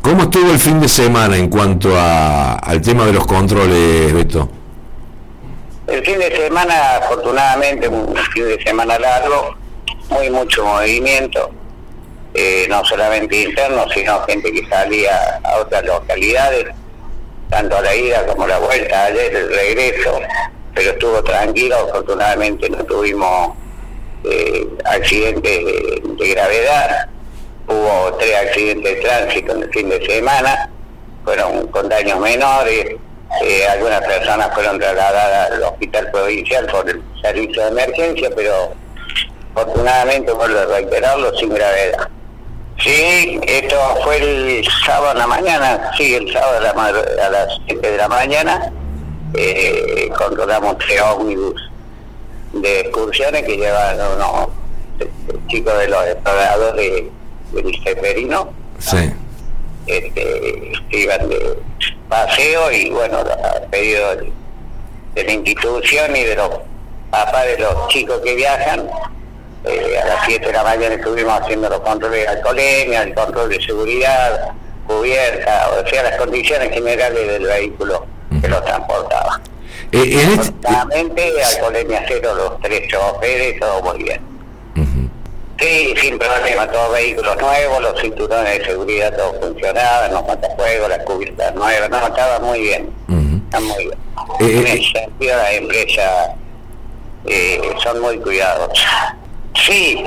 ¿Cómo 0.00 0.22
estuvo 0.22 0.52
el 0.52 0.60
fin 0.60 0.80
de 0.80 0.88
semana 0.88 1.36
en 1.36 1.48
cuanto 1.48 1.96
a, 1.96 2.54
al 2.54 2.80
tema 2.80 3.06
de 3.06 3.12
los 3.12 3.26
controles, 3.26 4.12
Beto? 4.12 4.48
El 5.86 6.04
fin 6.04 6.18
de 6.18 6.36
semana, 6.36 6.96
afortunadamente, 6.96 7.88
un 7.88 8.16
fin 8.34 8.48
de 8.48 8.60
semana 8.64 8.98
largo, 8.98 9.54
muy 10.10 10.30
mucho 10.30 10.64
movimiento, 10.64 11.50
eh, 12.34 12.66
no 12.68 12.84
solamente 12.84 13.42
interno, 13.42 13.88
sino 13.94 14.20
gente 14.24 14.52
que 14.52 14.66
salía 14.68 15.40
a 15.44 15.58
otras 15.58 15.84
localidades, 15.84 16.66
tanto 17.50 17.76
a 17.76 17.82
la 17.82 17.94
ida 17.94 18.26
como 18.26 18.44
a 18.44 18.48
la 18.48 18.58
vuelta, 18.58 19.04
ayer 19.04 19.34
el 19.34 19.48
regreso, 19.48 20.20
pero 20.74 20.90
estuvo 20.90 21.22
tranquilo, 21.22 21.76
afortunadamente 21.76 22.68
no 22.68 22.84
tuvimos 22.84 23.56
eh, 24.24 24.66
accidentes 24.84 25.64
de, 25.64 26.34
gravedad, 26.34 27.08
hubo 27.68 28.12
tres 28.18 28.34
accidentes 28.36 28.96
de 28.96 29.00
tránsito 29.02 29.52
en 29.52 29.62
el 29.62 29.70
fin 29.70 29.88
de 29.88 30.04
semana, 30.04 30.68
fueron 31.24 31.68
con 31.68 31.88
daños 31.88 32.18
menores, 32.18 32.96
eh, 33.42 33.66
algunas 33.68 34.00
personas 34.02 34.52
fueron 34.54 34.78
trasladadas 34.78 35.52
al 35.52 35.62
hospital 35.62 36.10
provincial 36.10 36.66
por 36.66 36.88
el 36.88 37.02
servicio 37.20 37.62
de 37.62 37.68
emergencia, 37.68 38.30
pero 38.34 38.72
afortunadamente, 39.54 40.32
vuelvo 40.32 40.58
a 40.58 40.64
reiterarlo, 40.66 41.34
sin 41.36 41.50
gravedad. 41.50 42.08
Sí, 42.78 43.40
esto 43.46 43.76
fue 44.04 44.18
el 44.18 44.66
sábado 44.84 45.12
en 45.12 45.18
la 45.18 45.26
mañana, 45.26 45.90
sí, 45.96 46.14
el 46.14 46.30
sábado 46.32 46.58
a, 46.58 47.30
las 47.30 47.60
7 47.66 47.90
de 47.90 47.96
la 47.96 48.08
mañana, 48.08 48.72
eh, 49.34 50.10
controlamos 50.16 50.76
tres 50.78 51.00
ómnibus 51.00 51.70
de 52.52 52.80
excursiones 52.80 53.44
que 53.44 53.56
llevan 53.56 53.96
unos 53.96 54.48
chicos 55.48 55.78
de 55.78 55.88
los 55.88 56.06
exploradores 56.06 57.04
del 57.52 57.74
Iseferino. 57.74 58.52
Sí. 58.78 59.12
Este, 59.86 60.72
iban 60.90 61.28
de 61.28 61.58
paseo 62.08 62.72
y 62.72 62.90
bueno, 62.90 63.18
a 63.18 63.60
pedido 63.70 64.16
de, 64.16 64.32
la 65.24 65.32
institución 65.32 66.14
y 66.16 66.24
de 66.24 66.36
los 66.36 66.50
papás 67.10 67.44
de 67.44 67.58
los 67.58 67.88
chicos 67.88 68.20
que 68.22 68.34
viajan, 68.34 68.88
eh, 69.64 69.98
a 70.02 70.06
las 70.06 70.24
7 70.26 70.46
de 70.46 70.52
la 70.52 70.62
mañana 70.62 70.94
estuvimos 70.94 71.40
haciendo 71.40 71.68
los 71.68 71.80
controles 71.80 72.22
de 72.22 72.28
alcoholemia, 72.28 73.02
el 73.02 73.14
control 73.14 73.48
de 73.48 73.62
seguridad, 73.62 74.52
cubierta, 74.86 75.70
o 75.70 75.88
sea, 75.88 76.02
las 76.02 76.16
condiciones 76.16 76.72
generales 76.72 77.26
del 77.26 77.44
vehículo 77.44 78.06
que 78.40 78.48
lo 78.48 78.62
transportaba. 78.62 79.40
Eh, 79.92 80.26
Afortunadamente, 80.32 81.42
alcoholemia 81.42 82.04
cero, 82.08 82.34
los 82.34 82.60
tres 82.60 82.88
choferes, 82.88 83.58
todo 83.60 83.82
muy 83.82 84.02
bien. 84.02 84.35
Sí, 85.58 85.94
sin 85.98 86.18
problema, 86.18 86.70
todos 86.70 86.92
vehículos 86.92 87.34
nuevos, 87.40 87.80
los 87.80 88.00
cinturones 88.00 88.58
de 88.58 88.64
seguridad 88.66 89.16
todos 89.16 89.36
funcionaban, 89.40 90.12
los 90.12 90.26
matafuegos, 90.26 90.88
las 90.90 90.98
cubiertas 91.04 91.54
nuevas, 91.54 91.88
no, 91.88 92.06
estaba 92.06 92.38
muy 92.40 92.60
bien, 92.60 92.90
está 93.46 93.60
muy 93.60 93.84
bien. 93.86 93.98
Eh, 94.40 94.58
en 94.58 94.66
eh, 94.66 94.72
ese 94.74 95.00
sentido 95.00 95.36
las 95.36 95.52
empresas 95.52 96.30
eh, 97.24 97.60
son 97.82 98.00
muy 98.00 98.18
cuidados. 98.18 98.78
Sí, 99.54 100.04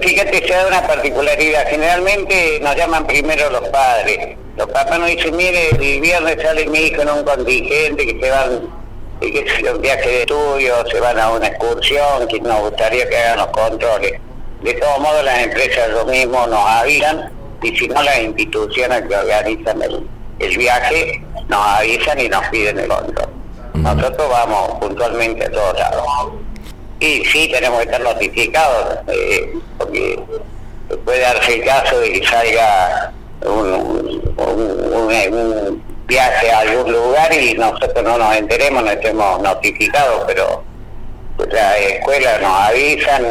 fíjate, 0.00 0.46
se 0.46 0.54
da 0.54 0.68
una 0.68 0.86
particularidad, 0.86 1.66
generalmente 1.68 2.60
nos 2.62 2.76
llaman 2.76 3.04
primero 3.04 3.50
los 3.50 3.68
padres, 3.70 4.36
los 4.56 4.68
papás 4.68 5.00
nos 5.00 5.08
dicen, 5.08 5.36
mire, 5.36 5.70
el 5.70 6.00
viernes 6.00 6.40
sale 6.40 6.66
mi 6.66 6.78
hijo 6.78 7.02
en 7.02 7.10
un 7.10 7.24
contingente 7.24 8.06
que 8.06 8.20
se 8.20 8.30
van 8.30 8.84
que 9.20 9.46
se 9.48 9.72
un 9.72 9.80
viaje 9.80 10.08
de 10.08 10.20
estudio, 10.20 10.86
se 10.88 11.00
van 11.00 11.18
a 11.18 11.30
una 11.30 11.48
excursión, 11.48 12.28
que 12.28 12.40
nos 12.40 12.60
gustaría 12.60 13.08
que 13.08 13.16
hagan 13.16 13.38
los 13.38 13.46
controles 13.48 14.20
de 14.64 14.72
todos 14.74 14.98
modos, 14.98 15.22
las 15.24 15.40
empresas 15.40 15.90
lo 15.90 16.06
mismo 16.06 16.46
nos 16.46 16.66
avisan 16.66 17.30
y 17.62 17.76
si 17.76 17.86
no, 17.86 18.02
las 18.02 18.18
instituciones 18.18 19.02
que 19.02 19.14
organizan 19.14 19.82
el, 19.82 20.56
viaje 20.56 21.22
nos 21.48 21.66
avisan 21.66 22.18
y 22.18 22.28
nos 22.30 22.46
piden 22.48 22.78
el 22.78 22.88
control. 22.88 23.28
Nosotros 23.74 24.28
vamos 24.30 24.78
puntualmente 24.80 25.44
a 25.44 25.50
todos 25.50 25.78
lados. 25.78 26.06
Sí, 27.00 27.22
sí, 27.30 27.50
tenemos 27.52 27.80
que 27.80 27.84
estar 27.84 28.00
notificados, 28.00 28.98
eh, 29.08 29.52
porque 29.76 30.18
puede 31.04 31.20
darse 31.20 31.56
el 31.56 31.64
caso 31.64 32.00
de 32.00 32.12
que 32.12 32.26
salga 32.26 33.12
un, 33.44 34.32
un, 34.38 35.82
viaje 36.06 36.50
a 36.50 36.60
algún 36.60 36.92
lugar 36.92 37.32
y 37.34 37.54
nosotros 37.54 38.02
no 38.02 38.16
nos 38.16 38.36
enteremos, 38.36 38.82
no 38.82 38.90
estemos 38.90 39.42
notificados, 39.42 40.24
pero 40.26 40.62
las 41.50 41.80
escuelas 41.80 42.40
nos 42.40 42.60
avisan, 42.60 43.24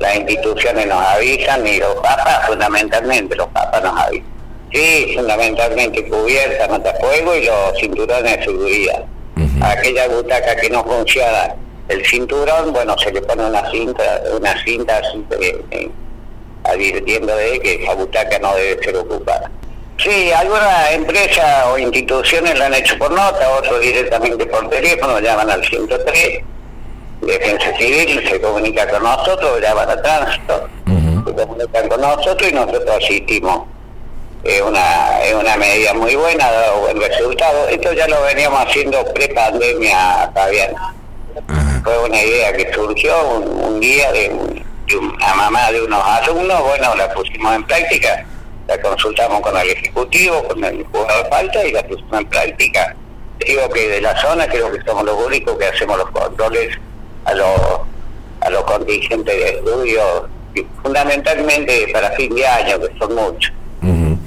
las 0.00 0.16
instituciones 0.16 0.86
nos 0.86 1.04
avisan 1.06 1.66
y 1.66 1.76
los 1.78 1.94
papas 1.96 2.46
fundamentalmente, 2.46 3.36
los 3.36 3.46
papas 3.48 3.82
nos 3.82 4.00
avisan. 4.00 4.30
Sí, 4.72 5.12
fundamentalmente 5.16 6.08
cubierta, 6.08 6.66
nota 6.68 6.94
fuego 7.00 7.34
y 7.34 7.44
los 7.44 7.78
cinturones 7.78 8.36
de 8.38 8.44
seguridad. 8.44 9.04
Aquella 9.62 10.08
butaca 10.08 10.56
que 10.56 10.70
no 10.70 10.82
funciona 10.84 11.54
el 11.88 12.04
cinturón, 12.06 12.72
bueno, 12.72 12.96
se 12.98 13.12
le 13.12 13.20
pone 13.20 13.44
una 13.44 13.70
cinta, 13.70 14.02
una 14.34 14.62
cinta 14.64 14.98
así, 14.98 15.24
eh, 15.40 15.60
eh, 15.70 15.90
advirtiendo 16.64 17.34
de 17.36 17.60
que 17.60 17.82
esa 17.82 17.94
butaca 17.94 18.38
no 18.38 18.54
debe 18.54 18.82
ser 18.82 18.96
ocupada. 18.96 19.50
Sí, 19.98 20.32
algunas 20.32 20.92
empresas 20.92 21.66
o 21.66 21.78
instituciones 21.78 22.58
lo 22.58 22.64
han 22.64 22.74
hecho 22.74 22.96
por 22.96 23.10
nota, 23.10 23.50
otros 23.58 23.80
directamente 23.80 24.46
por 24.46 24.68
teléfono, 24.70 25.20
llaman 25.20 25.50
al 25.50 25.62
103, 25.62 26.42
Defensa 27.20 27.76
Civil 27.76 28.26
se 28.28 28.40
comunica 28.40 28.88
con 28.88 29.02
nosotros, 29.02 29.60
llaman 29.60 29.90
a 29.90 30.02
tránsito, 30.02 30.68
se 30.86 31.34
comunican 31.34 31.88
con 31.88 32.00
nosotros 32.00 32.50
y 32.50 32.54
nosotros 32.54 32.96
asistimos. 32.96 33.68
Es 34.42 34.62
una, 34.62 35.22
es 35.22 35.34
una 35.34 35.56
medida 35.58 35.92
muy 35.92 36.14
buena, 36.14 36.46
ha 36.46 36.52
dado 36.52 36.80
buen 36.80 36.98
resultado. 36.98 37.68
Esto 37.68 37.92
ya 37.92 38.08
lo 38.08 38.22
veníamos 38.22 38.66
haciendo 38.66 39.04
pre-pandemia, 39.12 40.30
Fabián. 40.32 40.74
Fue 41.84 41.98
una 41.98 42.22
idea 42.22 42.52
que 42.54 42.72
surgió, 42.72 43.14
un, 43.28 43.80
día 43.80 44.10
de, 44.12 44.64
una 44.98 45.34
mamá 45.34 45.70
de 45.70 45.82
unos 45.82 46.02
alumnos, 46.02 46.62
bueno, 46.62 46.94
la 46.96 47.12
pusimos 47.12 47.54
en 47.54 47.64
práctica, 47.64 48.24
la 48.66 48.80
consultamos 48.80 49.40
con 49.40 49.56
el 49.58 49.68
Ejecutivo, 49.68 50.42
con 50.44 50.64
el 50.64 50.84
jugador 50.84 51.24
de 51.24 51.28
falta 51.28 51.66
y 51.66 51.72
la 51.72 51.82
pusimos 51.82 52.20
en 52.20 52.26
práctica. 52.26 52.96
Digo 53.46 53.68
que 53.70 53.88
de 53.88 54.00
la 54.00 54.18
zona 54.20 54.46
creo 54.46 54.72
que 54.72 54.80
somos 54.86 55.04
los 55.04 55.16
únicos 55.26 55.56
que 55.58 55.66
hacemos 55.66 55.98
los 55.98 56.10
controles 56.10 56.78
a 57.24 57.34
los, 57.34 57.60
a 58.40 58.50
los 58.50 58.64
contingentes 58.64 59.34
de 59.34 59.48
estudio, 59.50 60.28
fundamentalmente 60.82 61.88
para 61.92 62.10
fin 62.12 62.34
de 62.34 62.46
año, 62.46 62.80
que 62.80 62.98
son 62.98 63.14
muchos, 63.14 63.52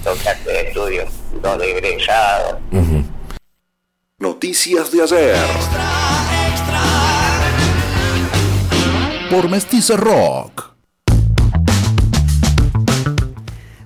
los 0.05 0.19
que 0.19 0.51
de 0.51 0.61
estudio, 0.61 1.05
los 1.41 1.57
de 1.59 1.71
egresados. 1.71 2.57
Noticias 4.19 4.91
de 4.91 5.03
ayer. 5.03 5.35
Por 9.29 9.49
Mestiza 9.49 9.97
Rock. 9.97 10.73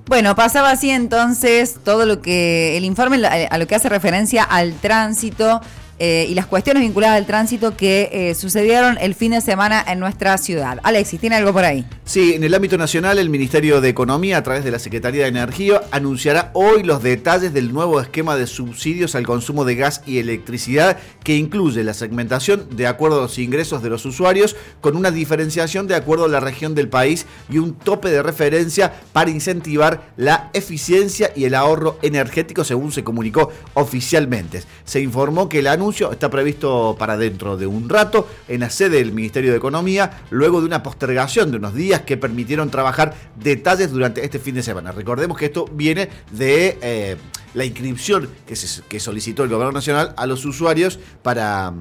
Bueno, 0.08 0.36
pasaba 0.36 0.72
así 0.72 0.90
entonces 0.90 1.80
todo 1.84 2.06
lo 2.06 2.22
que 2.22 2.78
el 2.78 2.86
informe 2.86 3.26
a 3.26 3.58
lo 3.58 3.68
que 3.68 3.76
hace 3.76 3.90
referencia 3.90 4.44
al 4.44 4.74
tránsito 4.74 5.60
eh, 6.00 6.28
y 6.30 6.36
las 6.36 6.46
cuestiones 6.46 6.84
vinculadas 6.84 7.18
al 7.18 7.26
tránsito 7.26 7.76
que 7.76 8.10
eh, 8.12 8.36
sucedieron 8.36 8.98
el 9.02 9.16
fin 9.16 9.32
de 9.32 9.42
semana 9.42 9.84
en 9.88 10.00
nuestra 10.00 10.38
ciudad. 10.38 10.80
Alexis, 10.84 11.20
¿tiene 11.20 11.36
algo 11.36 11.54
por 11.54 11.66
ahí? 11.66 11.86
Sí, 12.06 12.34
en 12.36 12.44
el 12.44 12.54
ámbito 12.54 12.78
nacional, 12.78 13.18
el 13.20 13.30
Ministerio 13.30 13.82
de 13.82 13.90
Economía, 13.90 14.38
a 14.38 14.44
través 14.44 14.64
de 14.64 14.72
la 14.72 14.80
Secretaría 14.80 15.24
de 15.24 15.30
Energía, 15.30 15.82
anunciará 15.92 16.52
hoy 16.54 16.84
los 16.84 17.02
detalles 17.02 17.54
del 17.54 17.74
nuevo 17.74 18.00
esquema 18.00 18.36
de 18.36 18.48
subsidios 18.48 19.16
al 19.16 19.26
consumo 19.26 19.66
de 19.66 19.76
gas 19.76 20.04
y 20.06 20.20
electricidad 20.20 20.98
que 21.24 21.36
incluye 21.36 21.84
la 21.84 21.94
segmentación 21.94 22.68
de 22.72 22.88
acuerdo 22.88 23.20
a 23.20 23.24
los 23.24 23.40
ingresos 23.40 23.82
de 23.82 23.90
los 23.90 24.06
usuarios, 24.06 24.56
con 24.82 24.96
una 24.96 25.12
diferenciación 25.12 25.88
de 25.88 25.96
acuerdo 25.96 26.26
a 26.26 26.30
la 26.30 26.40
región 26.40 26.76
del 26.76 26.90
país 26.90 27.26
y 27.50 27.58
un 27.58 27.74
tope 27.74 28.10
de 28.10 28.24
referencia 28.24 28.94
para 29.14 29.32
incentivar 29.32 30.12
la 30.16 30.50
eficiencia 30.54 31.32
y 31.36 31.46
el 31.46 31.56
ahorro 31.56 31.98
energético, 32.02 32.64
según 32.64 32.92
se 32.92 33.04
comunicó 33.04 33.52
oficialmente. 33.74 34.64
Se 34.86 35.02
informó 35.02 35.50
que 35.50 35.60
el 35.60 35.68
anuncio 35.68 35.87
está 35.92 36.30
previsto 36.30 36.96
para 36.98 37.18
dentro 37.18 37.58
de 37.58 37.68
un 37.68 37.90
rato 37.90 38.28
en 38.48 38.62
la 38.62 38.70
sede 38.70 38.98
del 38.98 39.14
Ministerio 39.14 39.52
de 39.52 39.58
Economía, 39.58 40.22
luego 40.30 40.60
de 40.60 40.68
una 40.68 40.84
postergación 40.84 41.52
de 41.52 41.58
unos 41.58 41.74
días 41.74 42.02
que 42.02 42.18
permitieron 42.18 42.70
trabajar 42.70 43.16
detalles 43.36 43.92
durante 43.92 44.24
este 44.24 44.40
fin 44.40 44.56
de 44.56 44.64
semana. 44.64 44.92
Recordemos 44.92 45.38
que 45.38 45.46
esto 45.46 45.66
viene 45.72 46.10
de 46.32 46.78
eh, 46.82 47.18
la 47.54 47.66
inscripción 47.66 48.30
que, 48.46 48.56
que 48.88 49.00
solicitó 49.00 49.44
el 49.44 49.50
Gobierno 49.50 49.72
Nacional 49.72 50.14
a 50.18 50.26
los 50.28 50.46
usuarios 50.46 51.00
para 51.22 51.74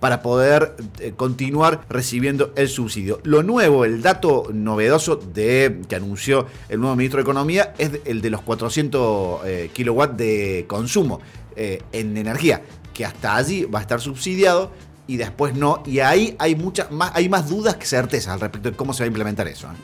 para 0.00 0.22
poder 0.22 0.76
eh, 1.00 1.12
continuar 1.16 1.84
recibiendo 1.88 2.52
el 2.54 2.68
subsidio. 2.68 3.20
Lo 3.24 3.42
nuevo, 3.42 3.84
el 3.84 4.00
dato 4.00 4.48
novedoso 4.52 5.16
de, 5.16 5.80
que 5.88 5.96
anunció 5.96 6.46
el 6.68 6.78
nuevo 6.78 6.94
ministro 6.94 7.18
de 7.18 7.22
Economía 7.22 7.74
es 7.78 7.90
el 8.04 8.20
de 8.20 8.30
los 8.30 8.42
400 8.42 9.40
eh, 9.44 9.70
kilowatts 9.72 10.16
de 10.16 10.64
consumo 10.68 11.20
en 11.60 12.16
energía 12.16 12.62
que 12.98 13.06
hasta 13.06 13.36
allí 13.36 13.62
va 13.62 13.78
a 13.78 13.82
estar 13.82 14.00
subsidiado 14.00 14.72
y 15.06 15.18
después 15.18 15.54
no. 15.54 15.84
Y 15.86 16.00
ahí 16.00 16.34
hay 16.40 16.56
muchas 16.56 16.90
más, 16.90 17.12
hay 17.14 17.28
más 17.28 17.48
dudas 17.48 17.76
que 17.76 17.86
certezas 17.86 18.34
al 18.34 18.40
respecto 18.40 18.72
de 18.72 18.76
cómo 18.76 18.92
se 18.92 19.04
va 19.04 19.04
a 19.04 19.06
implementar 19.06 19.46
eso. 19.46 19.68
¿eh? 19.68 19.76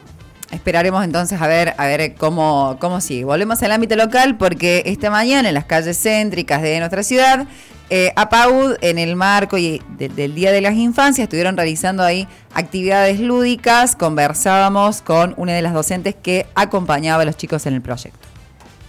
Esperaremos 0.51 1.05
entonces 1.05 1.41
a 1.41 1.47
ver, 1.47 1.75
a 1.79 1.87
ver 1.87 2.17
cómo, 2.17 2.77
cómo 2.81 3.01
sigue. 3.01 3.25
Volvemos 3.25 3.63
al 3.63 3.71
ámbito 3.71 3.95
local 3.95 4.37
porque 4.37 4.83
esta 4.87 5.11
mañana 5.11 5.49
en 5.49 5.55
las 5.55 5.65
calles 5.65 5.97
céntricas 5.97 6.61
de 6.61 6.81
nuestra 6.81 7.05
ciudad, 7.05 7.47
eh, 7.89 8.13
APAUD 8.17 8.79
en 8.81 8.99
el 8.99 9.15
marco 9.15 9.59
y 9.59 9.81
del 9.97 10.35
Día 10.35 10.51
de 10.51 10.61
las 10.61 10.75
Infancias 10.75 11.27
estuvieron 11.27 11.57
realizando 11.57 12.03
ahí 12.03 12.27
actividades 12.53 13.21
lúdicas. 13.21 13.95
Conversábamos 13.95 15.03
con 15.03 15.35
una 15.37 15.53
de 15.53 15.63
las 15.63 15.73
docentes 15.73 16.17
que 16.21 16.49
acompañaba 16.57 17.23
a 17.23 17.27
los 17.27 17.37
chicos 17.37 17.65
en 17.67 17.75
el 17.75 17.81
proyecto. 17.81 18.34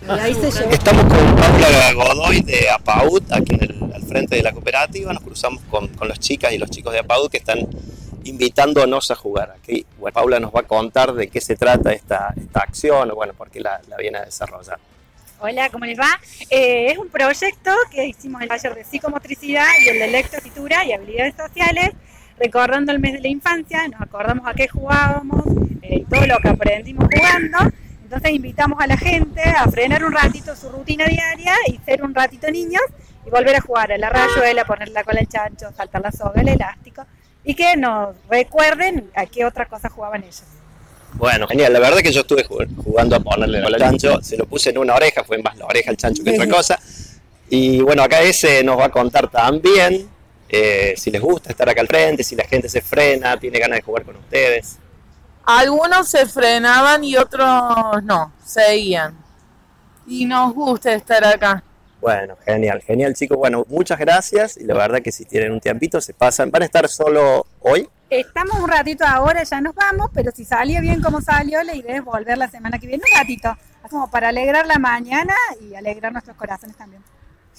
Estamos 0.02 1.04
con 1.06 1.36
Paula 1.36 1.94
Godoy 1.94 2.42
de 2.42 2.70
APAUD, 2.70 3.24
aquí 3.32 3.58
al 3.94 4.04
frente 4.04 4.36
de 4.36 4.44
la 4.44 4.52
cooperativa. 4.52 5.12
Nos 5.14 5.24
cruzamos 5.24 5.64
con, 5.70 5.88
con 5.90 6.08
las 6.08 6.20
chicas 6.20 6.54
y 6.54 6.58
los 6.58 6.70
chicos 6.70 6.94
de 6.94 7.00
APAUD 7.00 7.30
que 7.30 7.38
están 7.38 7.68
invitándonos 8.24 9.10
a 9.12 9.16
jugar. 9.16 9.56
Aquí 9.58 9.86
Paula 10.14 10.40
nos 10.40 10.54
va 10.54 10.62
a 10.62 10.64
contar 10.64 11.14
de 11.14 11.28
qué 11.28 11.42
se 11.42 11.56
trata 11.56 11.92
esta, 11.92 12.34
esta 12.38 12.60
acción 12.60 13.12
o 13.12 13.16
bueno, 13.16 13.34
por 13.34 13.50
qué 13.50 13.60
la, 13.60 13.82
viene 13.98 14.20
a 14.20 14.26
desarrollar. 14.26 14.80
Hola, 15.40 15.70
¿cómo 15.70 15.86
les 15.86 16.00
va? 16.00 16.20
Eh, 16.50 16.88
es 16.92 16.98
un 16.98 17.10
proyecto 17.10 17.72
que 17.92 18.08
hicimos 18.08 18.42
el 18.42 18.48
taller 18.48 18.76
de 18.76 18.84
psicomotricidad 18.84 19.68
y 19.84 19.90
el 19.90 20.00
de 20.00 20.08
lectoescritura 20.08 20.86
y 20.86 20.94
habilidades 20.94 21.36
sociales, 21.36 21.92
recordando 22.40 22.92
el 22.92 23.00
mes 23.00 23.14
de 23.14 23.20
la 23.20 23.28
infancia, 23.28 23.88
nos 23.88 24.02
acordamos 24.02 24.48
a 24.48 24.54
qué 24.54 24.68
jugábamos 24.68 25.44
eh, 25.82 26.06
todo 26.10 26.26
lo 26.26 26.38
que 26.40 26.50
aprendimos 26.50 27.08
jugando 27.14 27.58
entonces 28.06 28.32
invitamos 28.34 28.80
a 28.80 28.86
la 28.86 28.98
gente 28.98 29.42
a 29.42 29.68
frenar 29.70 30.06
un 30.06 30.14
ratito 30.14 30.56
su 30.56 30.70
rutina 30.70 31.06
diaria 31.06 31.56
y 31.68 31.80
ser 31.84 32.04
un 32.04 32.14
ratito 32.14 32.52
niños 32.52 32.84
y 33.26 33.32
volver 33.32 33.56
a 33.56 33.62
jugar 33.62 33.92
a 33.92 33.98
la 33.98 34.12
rayuela, 34.12 34.64
poner 34.64 34.90
la 34.90 35.04
cola 35.04 35.22
al 35.22 35.28
chancho, 35.28 35.72
saltar 35.76 36.04
la 36.04 36.12
soga, 36.12 36.40
el 36.40 36.50
elástico 36.50 37.04
y 37.44 37.56
que 37.56 37.76
nos 37.76 38.16
recuerden 38.30 39.10
a 39.16 39.26
qué 39.26 39.44
otra 39.44 39.66
cosa 39.66 39.90
jugaban 39.90 40.22
ellos. 40.22 40.44
Bueno, 41.14 41.48
genial. 41.48 41.74
La 41.74 41.80
verdad 41.80 41.98
que 42.02 42.12
yo 42.12 42.22
estuve 42.22 42.44
jugando 42.44 43.16
a 43.16 43.20
ponerle 43.20 43.58
la 43.58 43.66
cola 43.66 43.78
al 43.78 43.82
chancho, 43.82 44.22
se 44.22 44.38
lo 44.38 44.46
puse 44.46 44.70
en 44.70 44.78
una 44.78 44.94
oreja, 44.94 45.24
fue 45.24 45.40
más 45.40 45.58
la 45.58 45.66
oreja 45.66 45.90
al 45.90 45.98
chancho 45.98 46.24
que 46.24 46.30
otra 46.30 46.48
cosa. 46.48 46.80
Y 47.50 47.82
bueno, 47.82 48.04
acá 48.04 48.22
ese 48.22 48.64
nos 48.64 48.78
va 48.78 48.86
a 48.86 48.92
contar 48.92 49.32
también 49.32 50.08
eh, 50.48 50.94
si 50.96 51.10
les 51.10 51.22
gusta 51.22 51.50
estar 51.50 51.68
acá 51.68 51.82
al 51.82 51.88
frente, 51.88 52.24
si 52.24 52.36
la 52.36 52.44
gente 52.44 52.70
se 52.70 52.82
frena, 52.82 53.40
tiene 53.40 53.58
ganas 53.58 53.80
de 53.80 53.82
jugar 53.82 54.04
con 54.04 54.16
ustedes. 54.18 54.78
Algunos 55.46 56.08
se 56.08 56.26
frenaban 56.26 57.04
y 57.04 57.18
otros 57.18 57.48
no, 58.04 58.32
seguían. 58.44 59.16
Y 60.08 60.26
nos 60.26 60.54
gusta 60.54 60.94
estar 60.94 61.24
acá. 61.24 61.64
Bueno, 62.02 62.36
genial, 62.46 62.82
genial 62.82 63.14
chicos. 63.14 63.38
Bueno, 63.38 63.66
muchas 63.68 63.98
gracias 64.00 64.58
y 64.58 64.64
la 64.64 64.76
verdad 64.76 65.02
que 65.02 65.12
si 65.12 65.26
tienen 65.26 65.52
un 65.52 65.60
tiempito 65.60 66.02
se 66.02 66.14
pasan. 66.14 66.52
¿Van 66.52 66.62
a 66.62 66.66
estar 66.66 66.88
solo 66.88 67.46
hoy? 67.60 67.88
Estamos 68.10 68.60
un 68.60 68.70
ratito 68.70 69.04
ahora, 69.06 69.44
ya 69.44 69.62
nos 69.62 69.74
vamos, 69.74 70.12
pero 70.14 70.32
si 70.32 70.46
salió 70.46 70.80
bien 70.82 71.02
como 71.02 71.22
salió, 71.22 71.64
la 71.64 71.76
idea 71.76 71.98
es 71.98 72.04
volver 72.04 72.38
la 72.38 72.48
semana 72.48 72.78
que 72.78 72.86
viene 72.86 73.04
un 73.12 73.18
ratito, 73.18 73.58
como 73.90 74.10
para 74.12 74.30
alegrar 74.30 74.68
la 74.68 74.78
mañana 74.78 75.34
y 75.60 75.74
alegrar 75.74 76.12
nuestros 76.12 76.38
corazones 76.38 76.76
también. 76.78 77.02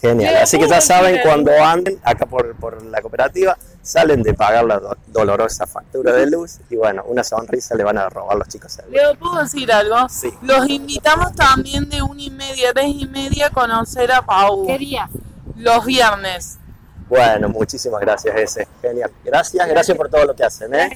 Genial, 0.01 0.37
así 0.37 0.59
que 0.59 0.69
ya 0.69 0.81
saben 0.81 1.21
cuando 1.23 1.51
anden 1.65 1.99
acá 2.05 2.27
por, 2.27 2.55
por 2.57 2.85
la 2.85 3.01
cooperativa, 3.01 3.57
salen 3.87 4.23
de 4.23 4.35
pagar 4.35 4.65
la 4.65 4.81
dolorosa 5.07 5.65
factura 5.67 6.13
de 6.13 6.27
luz 6.27 6.59
y 6.69 6.77
bueno, 6.77 7.05
una 7.07 7.23
sonrisa 7.23 7.77
le 7.77 7.85
van 7.85 7.99
a 7.99 8.09
robar 8.09 8.37
los 8.37 8.49
chicos. 8.49 8.79
¿Le 8.91 9.15
puedo 9.15 9.41
decir 9.41 9.71
algo? 9.71 10.09
Sí. 10.09 10.29
Los 10.43 10.69
invitamos 10.69 11.33
también 11.35 11.89
de 11.89 12.03
una 12.03 12.21
y 12.21 12.31
media, 12.31 12.73
tres 12.75 12.89
y 12.89 13.07
media 13.07 13.47
a 13.47 13.51
conocer 13.51 14.11
a 14.11 14.23
Pau. 14.23 14.67
¿Qué 14.67 14.79
día? 14.79 15.09
Los 15.57 15.85
viernes. 15.85 16.59
Bueno, 17.09 17.49
muchísimas 17.49 18.01
gracias 18.01 18.37
ese. 18.37 18.69
Genial. 18.83 19.13
Gracias, 19.25 19.69
gracias 19.69 19.97
por 19.97 20.09
todo 20.09 20.25
lo 20.25 20.35
que 20.35 20.43
hacen. 20.43 20.75
¿eh? 20.75 20.91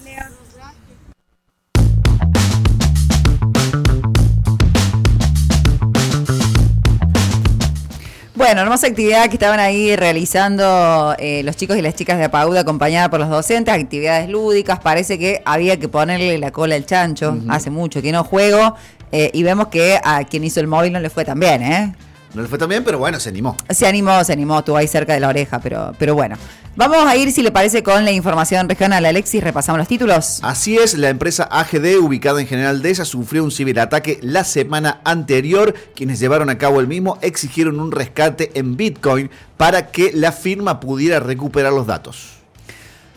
Bueno, 8.40 8.62
hermosa 8.62 8.86
actividad 8.86 9.26
que 9.26 9.34
estaban 9.34 9.60
ahí 9.60 9.94
realizando 9.96 11.14
eh, 11.18 11.42
los 11.44 11.56
chicos 11.56 11.76
y 11.76 11.82
las 11.82 11.94
chicas 11.94 12.16
de 12.16 12.24
Apauda 12.24 12.60
acompañada 12.60 13.10
por 13.10 13.20
los 13.20 13.28
docentes, 13.28 13.74
actividades 13.74 14.30
lúdicas, 14.30 14.80
parece 14.80 15.18
que 15.18 15.42
había 15.44 15.78
que 15.78 15.88
ponerle 15.88 16.38
la 16.38 16.50
cola 16.50 16.74
al 16.74 16.86
chancho, 16.86 17.36
hace 17.50 17.68
mucho 17.68 18.00
que 18.00 18.12
no 18.12 18.24
juego, 18.24 18.76
eh, 19.12 19.30
y 19.34 19.42
vemos 19.42 19.68
que 19.68 20.00
a 20.02 20.24
quien 20.24 20.42
hizo 20.42 20.58
el 20.58 20.68
móvil 20.68 20.90
no 20.90 21.00
le 21.00 21.10
fue 21.10 21.26
tan 21.26 21.38
bien, 21.38 21.62
¿eh? 21.62 21.92
No 22.34 22.42
le 22.42 22.48
fue 22.48 22.58
tan 22.58 22.68
bien, 22.68 22.84
pero 22.84 22.98
bueno, 22.98 23.18
se 23.18 23.28
animó. 23.28 23.56
Se 23.68 23.86
animó, 23.86 24.22
se 24.22 24.32
animó, 24.32 24.60
estuvo 24.60 24.76
ahí 24.76 24.86
cerca 24.86 25.14
de 25.14 25.20
la 25.20 25.28
oreja, 25.28 25.58
pero, 25.58 25.92
pero 25.98 26.14
bueno. 26.14 26.36
Vamos 26.76 27.04
a 27.04 27.16
ir, 27.16 27.32
si 27.32 27.42
le 27.42 27.50
parece, 27.50 27.82
con 27.82 28.04
la 28.04 28.12
información 28.12 28.68
regional. 28.68 29.04
Alexis, 29.04 29.42
repasamos 29.42 29.80
los 29.80 29.88
títulos. 29.88 30.38
Así 30.42 30.78
es, 30.78 30.96
la 30.96 31.08
empresa 31.08 31.48
AGD, 31.50 31.98
ubicada 32.00 32.40
en 32.40 32.46
General 32.46 32.80
Dehesa, 32.80 33.04
sufrió 33.04 33.42
un 33.42 33.50
ciberataque 33.50 34.20
la 34.22 34.44
semana 34.44 35.00
anterior. 35.04 35.74
Quienes 35.96 36.20
llevaron 36.20 36.48
a 36.48 36.58
cabo 36.58 36.78
el 36.78 36.86
mismo 36.86 37.18
exigieron 37.22 37.80
un 37.80 37.90
rescate 37.90 38.52
en 38.54 38.76
Bitcoin 38.76 39.30
para 39.56 39.88
que 39.88 40.12
la 40.14 40.30
firma 40.30 40.78
pudiera 40.78 41.18
recuperar 41.18 41.72
los 41.72 41.88
datos. 41.88 42.39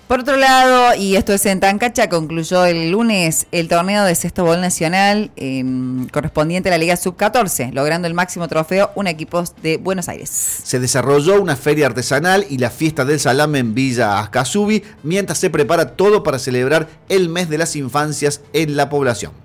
Por 0.07 0.19
otro 0.19 0.35
lado, 0.35 0.95
y 0.95 1.15
esto 1.15 1.31
es 1.33 1.45
en 1.45 1.61
Tancacha, 1.61 2.09
concluyó 2.09 2.65
el 2.65 2.91
lunes 2.91 3.47
el 3.51 3.69
torneo 3.69 4.03
de 4.03 4.13
sexto 4.15 4.43
bol 4.43 4.59
nacional 4.59 5.31
eh, 5.37 5.63
correspondiente 6.11 6.69
a 6.69 6.71
la 6.71 6.77
Liga 6.77 6.97
Sub-14, 6.97 7.71
logrando 7.71 8.07
el 8.07 8.13
máximo 8.13 8.47
trofeo 8.49 8.91
un 8.95 9.07
equipo 9.07 9.43
de 9.61 9.77
Buenos 9.77 10.09
Aires. 10.09 10.29
Se 10.29 10.79
desarrolló 10.79 11.41
una 11.41 11.55
feria 11.55 11.87
artesanal 11.87 12.45
y 12.49 12.57
la 12.57 12.69
fiesta 12.69 13.05
del 13.05 13.19
salame 13.19 13.59
en 13.59 13.73
Villa 13.73 14.19
Ascasubi, 14.19 14.83
mientras 15.03 15.39
se 15.39 15.49
prepara 15.49 15.95
todo 15.95 16.21
para 16.21 16.37
celebrar 16.37 16.89
el 17.07 17.29
mes 17.29 17.49
de 17.49 17.57
las 17.57 17.75
infancias 17.77 18.41
en 18.51 18.75
la 18.75 18.89
población. 18.89 19.42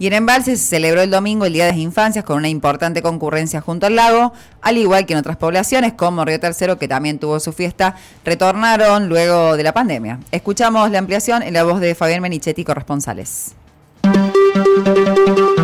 Y 0.00 0.06
en 0.06 0.14
Embalse 0.14 0.56
se 0.56 0.66
celebró 0.66 1.02
el 1.02 1.10
domingo 1.10 1.44
el 1.44 1.52
Día 1.52 1.66
de 1.66 1.72
las 1.72 1.78
Infancias 1.78 2.24
con 2.24 2.38
una 2.38 2.48
importante 2.48 3.02
concurrencia 3.02 3.60
junto 3.60 3.84
al 3.84 3.96
lago, 3.96 4.32
al 4.62 4.78
igual 4.78 5.04
que 5.04 5.12
en 5.12 5.18
otras 5.18 5.36
poblaciones 5.36 5.92
como 5.92 6.24
Río 6.24 6.40
Tercero, 6.40 6.78
que 6.78 6.88
también 6.88 7.18
tuvo 7.18 7.38
su 7.38 7.52
fiesta, 7.52 7.96
retornaron 8.24 9.10
luego 9.10 9.58
de 9.58 9.62
la 9.62 9.74
pandemia. 9.74 10.18
Escuchamos 10.30 10.90
la 10.90 11.00
ampliación 11.00 11.42
en 11.42 11.52
la 11.52 11.64
voz 11.64 11.80
de 11.80 11.94
Fabián 11.94 12.22
Menichetti, 12.22 12.64
corresponsales. 12.64 13.54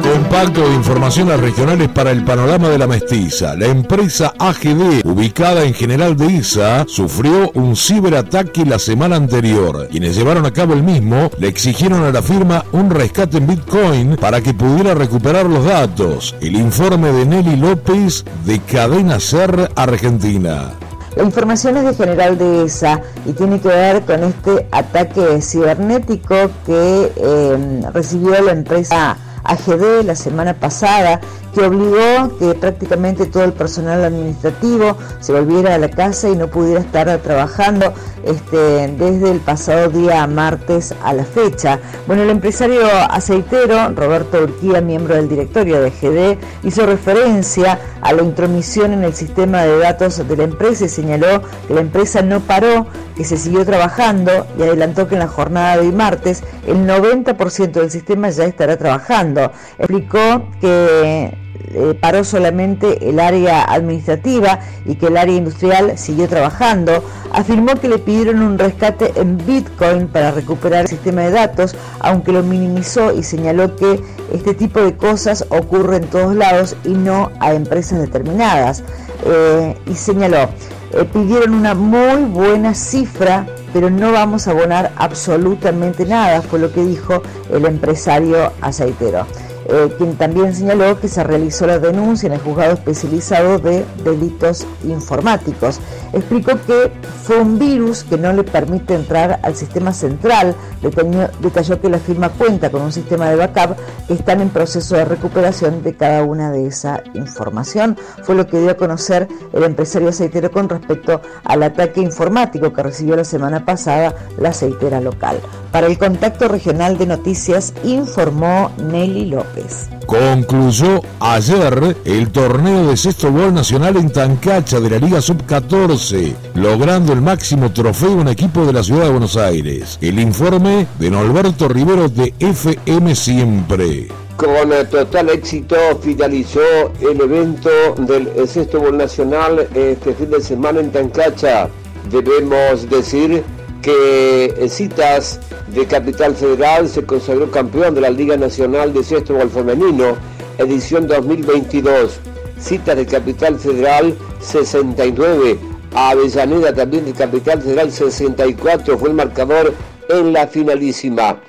Compacto 0.03 0.69
de 0.69 0.75
informaciones 0.75 1.41
regionales 1.41 1.89
para 1.89 2.11
el 2.11 2.25
panorama 2.25 2.69
de 2.69 2.79
la 2.79 2.87
mestiza. 2.87 3.57
La 3.57 3.67
empresa 3.67 4.35
AGD, 4.39 5.05
ubicada 5.05 5.65
en 5.65 5.75
General 5.75 6.17
de 6.17 6.27
Isa, 6.27 6.85
sufrió 6.89 7.51
un 7.55 7.75
ciberataque 7.75 8.65
la 8.65 8.79
semana 8.79 9.17
anterior. 9.17 9.89
Quienes 9.91 10.17
llevaron 10.17 10.47
a 10.47 10.53
cabo 10.53 10.75
el 10.75 10.83
mismo 10.83 11.31
le 11.39 11.49
exigieron 11.49 12.05
a 12.05 12.13
la 12.13 12.23
firma 12.23 12.65
un 12.73 12.91
rescate 12.91 13.39
en 13.39 13.47
Bitcoin 13.47 14.17
para 14.17 14.41
que 14.41 14.55
pudiera 14.55 14.95
recuperar 14.95 15.47
los 15.47 15.65
datos. 15.65 16.35
El 16.41 16.57
informe 16.57 17.13
de 17.13 17.27
Nelly 17.27 17.57
López 17.57 18.25
de 18.45 18.61
Cadena 18.61 19.21
Ser 19.21 19.71
Argentina. 19.75 20.86
La 21.17 21.23
información 21.23 21.79
es 21.79 21.85
de 21.85 21.95
General 21.95 22.37
de 22.37 22.65
ESA 22.65 23.01
y 23.25 23.33
tiene 23.33 23.59
que 23.59 23.69
ver 23.69 24.03
con 24.03 24.23
este 24.23 24.69
ataque 24.71 25.41
cibernético 25.41 26.35
que 26.67 27.11
eh, 27.17 27.83
recibió 27.95 28.39
la 28.43 28.53
empresa 28.53 29.17
AGD 29.43 30.05
la 30.05 30.15
semana 30.15 30.53
pasada 30.53 31.23
que 31.57 31.65
obligó 31.65 32.37
que 32.39 32.55
prácticamente 32.55 33.25
todo 33.25 33.45
el 33.45 33.55
personal 33.55 34.05
administrativo 34.05 34.95
se 35.21 35.33
volviera 35.33 35.75
a 35.75 35.79
la 35.79 35.89
casa 35.89 36.29
y 36.29 36.37
no 36.37 36.49
pudiera 36.49 36.81
estar 36.81 37.17
trabajando 37.23 37.95
este, 38.25 38.89
desde 38.89 39.31
el 39.31 39.41
pasado 39.41 39.89
día 39.89 40.27
martes 40.27 40.95
a 41.03 41.15
la 41.15 41.25
fecha. 41.25 41.81
Bueno, 42.07 42.25
el 42.25 42.31
empresario 42.31 42.83
aceitero 43.09 43.89
Roberto 43.95 44.43
Urquía, 44.43 44.83
miembro 44.83 45.15
del 45.15 45.31
directorio 45.31 45.81
de 45.81 45.91
GD, 45.91 46.67
hizo 46.67 46.85
referencia 46.85 47.79
a 48.03 48.13
la 48.13 48.23
intromisión 48.23 48.93
en 48.93 49.05
el 49.05 49.15
sistema 49.15 49.63
de 49.63 49.79
datos 49.79 50.29
de 50.29 50.37
la 50.37 50.45
empresa 50.45 50.85
y 50.85 50.91
señaló 50.91 51.41
que 51.67 51.73
la 51.73 51.81
empresa 51.81 52.21
no 52.21 52.41
paró, 52.41 52.87
que 53.17 53.25
se 53.25 53.39
siguió 53.39 53.65
trabajando 53.65 54.47
y 54.59 54.63
adelantó 54.63 55.09
que 55.09 55.15
en 55.15 55.21
la 55.21 55.29
jornada 55.29 55.79
de 55.79 55.91
martes 55.91 56.45
el 56.67 56.87
90% 56.87 57.71
del 57.71 57.91
sistema 57.91 58.29
ya 58.29 58.45
estará 58.45 58.77
trabajando. 58.77 59.53
Explicó 59.79 60.19
que 60.61 61.46
eh, 61.75 61.99
paró 62.01 62.25
solamente 62.25 63.09
el 63.09 63.21
área 63.21 63.63
administrativa 63.63 64.61
y 64.85 64.95
que 64.97 65.07
el 65.07 65.17
área 65.17 65.37
industrial 65.37 65.99
siguió 65.99 66.29
trabajando, 66.29 67.05
afirmó 67.33 67.75
que 67.77 67.89
le 67.89 67.99
pidieron 67.99 68.43
un 68.43 68.59
rescate 68.59 69.13
en 69.17 69.39
Bitcoin 69.39 70.09
para 70.09 70.31
recuperar 70.31 70.83
el 70.83 70.89
sistema 70.89 71.23
de 71.23 71.31
datos, 71.31 71.77
aunque 72.01 72.33
lo 72.33 72.43
minimizó 72.43 73.13
y 73.13 73.23
señaló 73.23 73.77
que 73.77 74.01
este 74.33 74.55
tipo 74.55 74.81
de 74.81 74.97
cosas 74.97 75.45
ocurre 75.51 75.97
en 75.97 76.07
todos 76.09 76.35
lados 76.35 76.77
y 76.85 76.91
no 76.91 77.31
a 77.41 77.53
empresas 77.55 78.01
determinadas. 78.01 78.83
Eh, 79.25 79.75
y 79.87 79.95
señaló, 79.95 80.49
eh, 80.93 81.05
pidieron 81.13 81.55
una 81.55 81.75
muy 81.75 82.25
buena 82.25 82.75
cifra, 82.75 83.47
pero 83.73 83.91
no 83.91 84.13
vamos 84.13 84.47
a 84.47 84.53
abonar 84.53 84.93
absolutamente 84.97 86.07
nada, 86.07 86.43
fue 86.43 86.59
lo 86.59 86.73
que 86.73 86.85
dijo 86.85 87.23
el 87.51 87.67
empresario 87.67 88.53
aceitero. 88.61 89.27
Eh, 89.69 89.93
quien 89.99 90.15
también 90.17 90.55
señaló 90.55 91.01
que 91.01 91.09
se 91.09 91.25
realizó 91.25 91.67
la 91.67 91.81
denuncia 91.81 92.29
en 92.29 92.35
el 92.35 92.41
juzgado 92.41 92.75
especializado 92.75 93.59
de 93.59 93.85
delitos 94.05 94.65
informáticos. 94.85 95.81
Explicó 96.13 96.53
que 96.67 96.93
fue 97.23 97.41
un 97.41 97.59
virus 97.59 98.05
que 98.05 98.17
no 98.17 98.33
le 98.33 98.45
permite 98.45 98.95
entrar 98.95 99.41
al 99.43 99.57
sistema 99.57 99.93
central. 99.93 100.55
Detalló, 100.83 101.81
que 101.81 101.89
la 101.89 101.99
firma 101.99 102.29
cuenta 102.31 102.71
con 102.71 102.83
un 102.83 102.93
sistema 102.93 103.29
de 103.31 103.37
backup 103.37 103.77
que 104.07 104.15
están 104.15 104.41
en 104.41 104.51
proceso 104.51 104.97
de 104.97 105.05
recuperación 105.05 105.83
de 105.83 105.95
cada 105.95 106.23
una 106.23 106.51
de 106.51 106.67
esa 106.67 107.03
información. 107.15 107.97
Fue 108.23 108.35
lo 108.35 108.47
que 108.47 108.61
dio 108.61 108.71
a 108.71 108.75
conocer 108.75 109.29
el 109.53 109.65
empresario 109.65 110.09
aceitero 110.09 110.51
con 110.51 110.69
respecto 110.69 111.21
al 111.45 111.63
ataque 111.63 112.01
informático 112.01 112.73
que 112.73 112.83
recibió 112.83 113.17
la 113.17 113.25
semana 113.25 113.65
pasada 113.65 114.15
la 114.39 114.51
aceitera 114.51 115.01
local. 115.01 115.41
Para 115.73 115.89
el 115.89 115.99
contacto 115.99 116.49
regional 116.49 116.97
de 116.97 117.07
noticias 117.07 117.75
informó 117.85 118.71
Nelly 118.79 119.27
López. 119.27 119.89
Concluyó 120.07 121.03
ayer 121.19 121.97
el 122.05 122.31
torneo 122.31 122.87
de 122.87 122.97
sexto 122.97 123.33
gol 123.33 123.53
nacional 123.53 123.97
en 123.97 124.11
Tancacha 124.11 124.79
de 124.79 124.89
la 124.89 124.99
Liga 124.99 125.21
Sub-14, 125.21 126.06
logrando 126.55 127.13
el 127.13 127.21
máximo 127.21 127.73
trofeo 127.73 128.13
un 128.13 128.29
equipo 128.29 128.65
de 128.65 128.73
la 128.73 128.83
ciudad 128.83 129.05
de 129.05 129.11
Buenos 129.11 129.37
Aires. 129.37 129.99
El 130.01 130.21
informe 130.21 130.87
de 130.99 131.11
Norberto 131.11 131.69
Rivero 131.69 132.09
de 132.09 132.33
FM 132.39 133.15
Siempre. 133.15 134.09
Con 134.37 134.71
total 134.91 135.31
éxito 135.31 135.77
finalizó 136.03 136.61
el 137.01 137.21
evento 137.21 137.71
del 137.99 138.29
sexto 138.47 138.81
gol 138.81 138.99
nacional 138.99 139.67
este 139.75 140.15
fin 140.15 140.31
de 140.31 140.41
semana 140.41 140.81
en 140.81 140.93
Tancacha. 140.93 141.69
Debemos 142.11 142.89
decir 142.89 143.43
que 143.83 144.67
Citas 144.69 145.41
de 145.75 145.87
Capital 145.87 146.37
Federal 146.37 146.89
se 146.89 147.05
consagró 147.05 147.51
campeón 147.51 147.95
de 147.95 148.03
la 148.03 148.11
Liga 148.11 148.37
Nacional 148.37 148.93
de 148.93 149.03
Sexto 149.03 149.37
Femenino, 149.49 150.17
edición 150.59 151.09
2022. 151.09 152.21
Citas 152.61 152.97
de 152.97 153.07
Capital 153.07 153.59
Federal 153.59 154.17
69. 154.41 155.76
Avellaneda 155.97 156.75
también 156.75 157.07
de 157.07 157.13
Capital 157.15 157.63
Federal 157.63 157.91
64 157.91 158.99
fue 158.99 159.09
el 159.09 159.15
marcador 159.15 159.73
en 160.11 160.35
la 160.35 160.47
finalísima. 160.47 161.41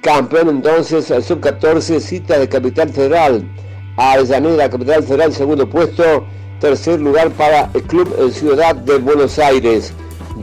Campeón 0.00 0.48
entonces 0.48 1.04
sub-14 1.06 2.00
Citas 2.00 2.40
de 2.40 2.48
Capital 2.48 2.88
Federal. 2.88 3.44
Avellaneda, 3.98 4.70
Capital 4.70 5.02
Federal, 5.02 5.34
segundo 5.34 5.68
puesto. 5.68 6.24
Tercer 6.60 6.98
lugar 6.98 7.30
para 7.32 7.70
el 7.74 7.82
Club 7.82 8.32
Ciudad 8.32 8.74
de 8.74 8.96
Buenos 8.96 9.38
Aires. 9.38 9.92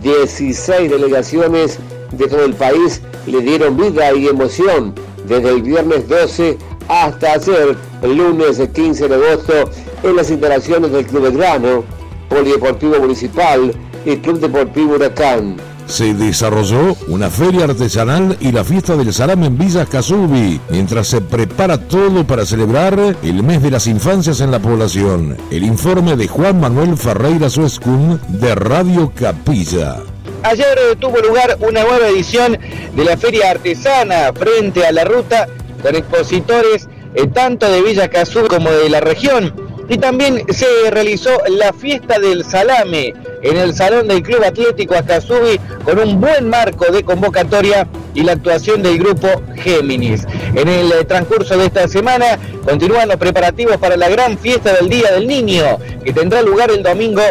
16 0.03 0.91
delegaciones 0.91 1.79
de 2.11 2.27
todo 2.27 2.45
el 2.45 2.53
país 2.53 3.01
le 3.25 3.41
dieron 3.41 3.75
vida 3.75 4.13
y 4.13 4.27
emoción 4.27 4.93
desde 5.25 5.49
el 5.49 5.63
viernes 5.63 6.07
12 6.07 6.57
hasta 6.89 7.33
ayer, 7.33 7.75
el 8.03 8.17
lunes 8.17 8.59
15 8.59 9.07
de 9.07 9.15
agosto, 9.15 9.69
en 10.03 10.15
las 10.15 10.29
instalaciones 10.29 10.91
del 10.91 11.05
Club 11.05 11.23
Belgrano, 11.23 11.96
Polideportivo 12.29 12.99
Municipal 12.99 13.73
y 14.05 14.17
Club 14.17 14.39
Deportivo 14.39 14.95
Huracán 14.95 15.57
se 15.87 16.13
desarrolló 16.13 16.95
una 17.07 17.29
feria 17.29 17.63
artesanal 17.63 18.37
y 18.41 18.51
la 18.51 18.63
fiesta 18.63 18.95
del 18.95 19.13
salame 19.13 19.47
en 19.47 19.57
Villa 19.57 19.85
Casubi, 19.85 20.59
mientras 20.69 21.07
se 21.07 21.21
prepara 21.21 21.77
todo 21.77 22.25
para 22.27 22.45
celebrar 22.45 22.99
el 23.23 23.43
mes 23.43 23.63
de 23.63 23.71
las 23.71 23.87
infancias 23.87 24.41
en 24.41 24.51
la 24.51 24.59
población. 24.59 25.37
El 25.49 25.63
informe 25.63 26.15
de 26.15 26.27
Juan 26.27 26.59
Manuel 26.59 26.97
Ferreira 26.97 27.49
Suescun 27.49 28.19
de 28.27 28.53
Radio 28.55 29.11
Capilla. 29.15 29.97
Ayer 30.43 30.97
tuvo 30.99 31.19
lugar 31.19 31.57
una 31.61 31.83
nueva 31.83 32.09
edición 32.09 32.57
de 32.95 33.03
la 33.03 33.17
feria 33.17 33.51
artesana 33.51 34.31
frente 34.33 34.85
a 34.85 34.91
la 34.91 35.05
ruta 35.05 35.47
con 35.81 35.95
expositores 35.95 36.87
eh, 37.15 37.27
tanto 37.27 37.69
de 37.69 37.81
Villa 37.81 38.09
Casubi 38.09 38.47
como 38.49 38.69
de 38.69 38.89
la 38.89 38.99
región 38.99 39.66
y 39.89 39.97
también 39.97 40.43
se 40.49 40.65
realizó 40.89 41.29
la 41.49 41.73
fiesta 41.73 42.19
del 42.19 42.43
salame 42.43 43.13
en 43.41 43.57
el 43.57 43.73
Salón 43.73 44.07
del 44.07 44.21
Club 44.21 44.43
Atlético 44.43 44.95
Acasubi 44.95 45.59
con 45.83 45.99
un 45.99 46.19
buen 46.19 46.49
marco 46.49 46.91
de 46.91 47.03
convocatoria 47.03 47.87
y 48.13 48.23
la 48.23 48.33
actuación 48.33 48.83
del 48.83 48.97
grupo 48.97 49.27
Géminis. 49.55 50.25
En 50.55 50.67
el 50.67 51.05
transcurso 51.05 51.57
de 51.57 51.67
esta 51.67 51.87
semana 51.87 52.37
continúan 52.65 53.07
los 53.07 53.17
preparativos 53.17 53.77
para 53.77 53.95
la 53.95 54.09
gran 54.09 54.37
fiesta 54.37 54.73
del 54.73 54.89
Día 54.89 55.11
del 55.11 55.27
Niño, 55.27 55.77
que 56.03 56.13
tendrá 56.13 56.41
lugar 56.41 56.71
el 56.71 56.83
domingo 56.83 57.21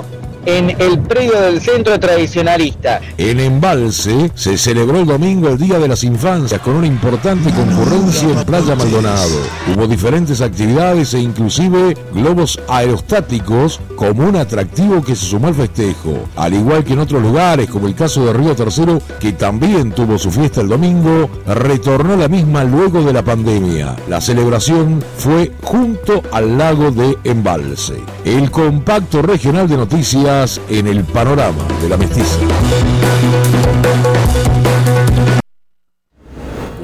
en 0.46 0.70
el 0.80 1.00
predio 1.00 1.40
del 1.40 1.60
centro 1.60 1.98
tradicionalista. 1.98 3.00
En 3.18 3.40
Embalse 3.40 4.30
se 4.34 4.56
celebró 4.56 5.00
el 5.00 5.06
domingo 5.06 5.48
el 5.48 5.58
Día 5.58 5.80
de 5.80 5.88
las 5.88 6.04
Infancias 6.04 6.60
con 6.60 6.76
una 6.76 6.86
importante 6.86 7.50
concurrencia 7.50 8.28
en 8.28 8.44
Playa 8.44 8.76
Maldonado. 8.76 9.40
Hubo 9.74 9.88
diferentes 9.88 10.40
actividades 10.40 11.12
e 11.14 11.18
inclusive 11.18 11.96
globos 12.14 12.60
aerostáticos 12.68 13.80
como 13.96 14.28
un 14.28 14.36
atractivo 14.36 15.02
que 15.02 15.16
se 15.16 15.26
sumó 15.26 15.48
al 15.48 15.54
festejo. 15.54 16.28
Al 16.36 16.54
igual 16.54 16.84
que 16.84 16.92
en 16.92 17.00
otros 17.00 17.20
lugares, 17.20 17.68
como 17.68 17.88
el 17.88 17.96
caso 17.96 18.24
de 18.24 18.32
Río 18.32 18.54
Tercero, 18.54 19.02
que 19.18 19.32
también 19.32 19.90
tuvo 19.92 20.16
su 20.16 20.30
fiesta 20.30 20.60
el 20.60 20.68
domingo, 20.68 21.28
retornó 21.46 22.16
la 22.16 22.28
misma 22.28 22.62
luego 22.62 23.02
de 23.02 23.12
la 23.12 23.24
pandemia. 23.24 23.96
La 24.08 24.20
celebración 24.20 25.02
fue 25.18 25.50
junto 25.62 26.22
al 26.30 26.56
lago 26.56 26.92
de 26.92 27.18
Embalse. 27.24 28.00
El 28.24 28.50
compacto 28.52 29.22
regional 29.22 29.68
de 29.68 29.76
noticias 29.76 30.35
en 30.68 30.86
el 30.86 31.02
panorama 31.02 31.66
de 31.80 31.88
la 31.88 31.96
mestiza. 31.96 32.38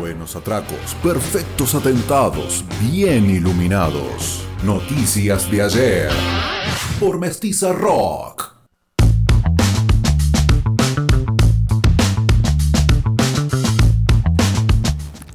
Buenos 0.01 0.35
atracos, 0.35 0.97
perfectos 1.03 1.75
atentados, 1.75 2.65
bien 2.81 3.29
iluminados. 3.29 4.47
Noticias 4.63 5.51
de 5.51 5.63
ayer 5.63 6.11
por 6.99 7.19
Mestiza 7.19 7.73
Rock. 7.73 8.53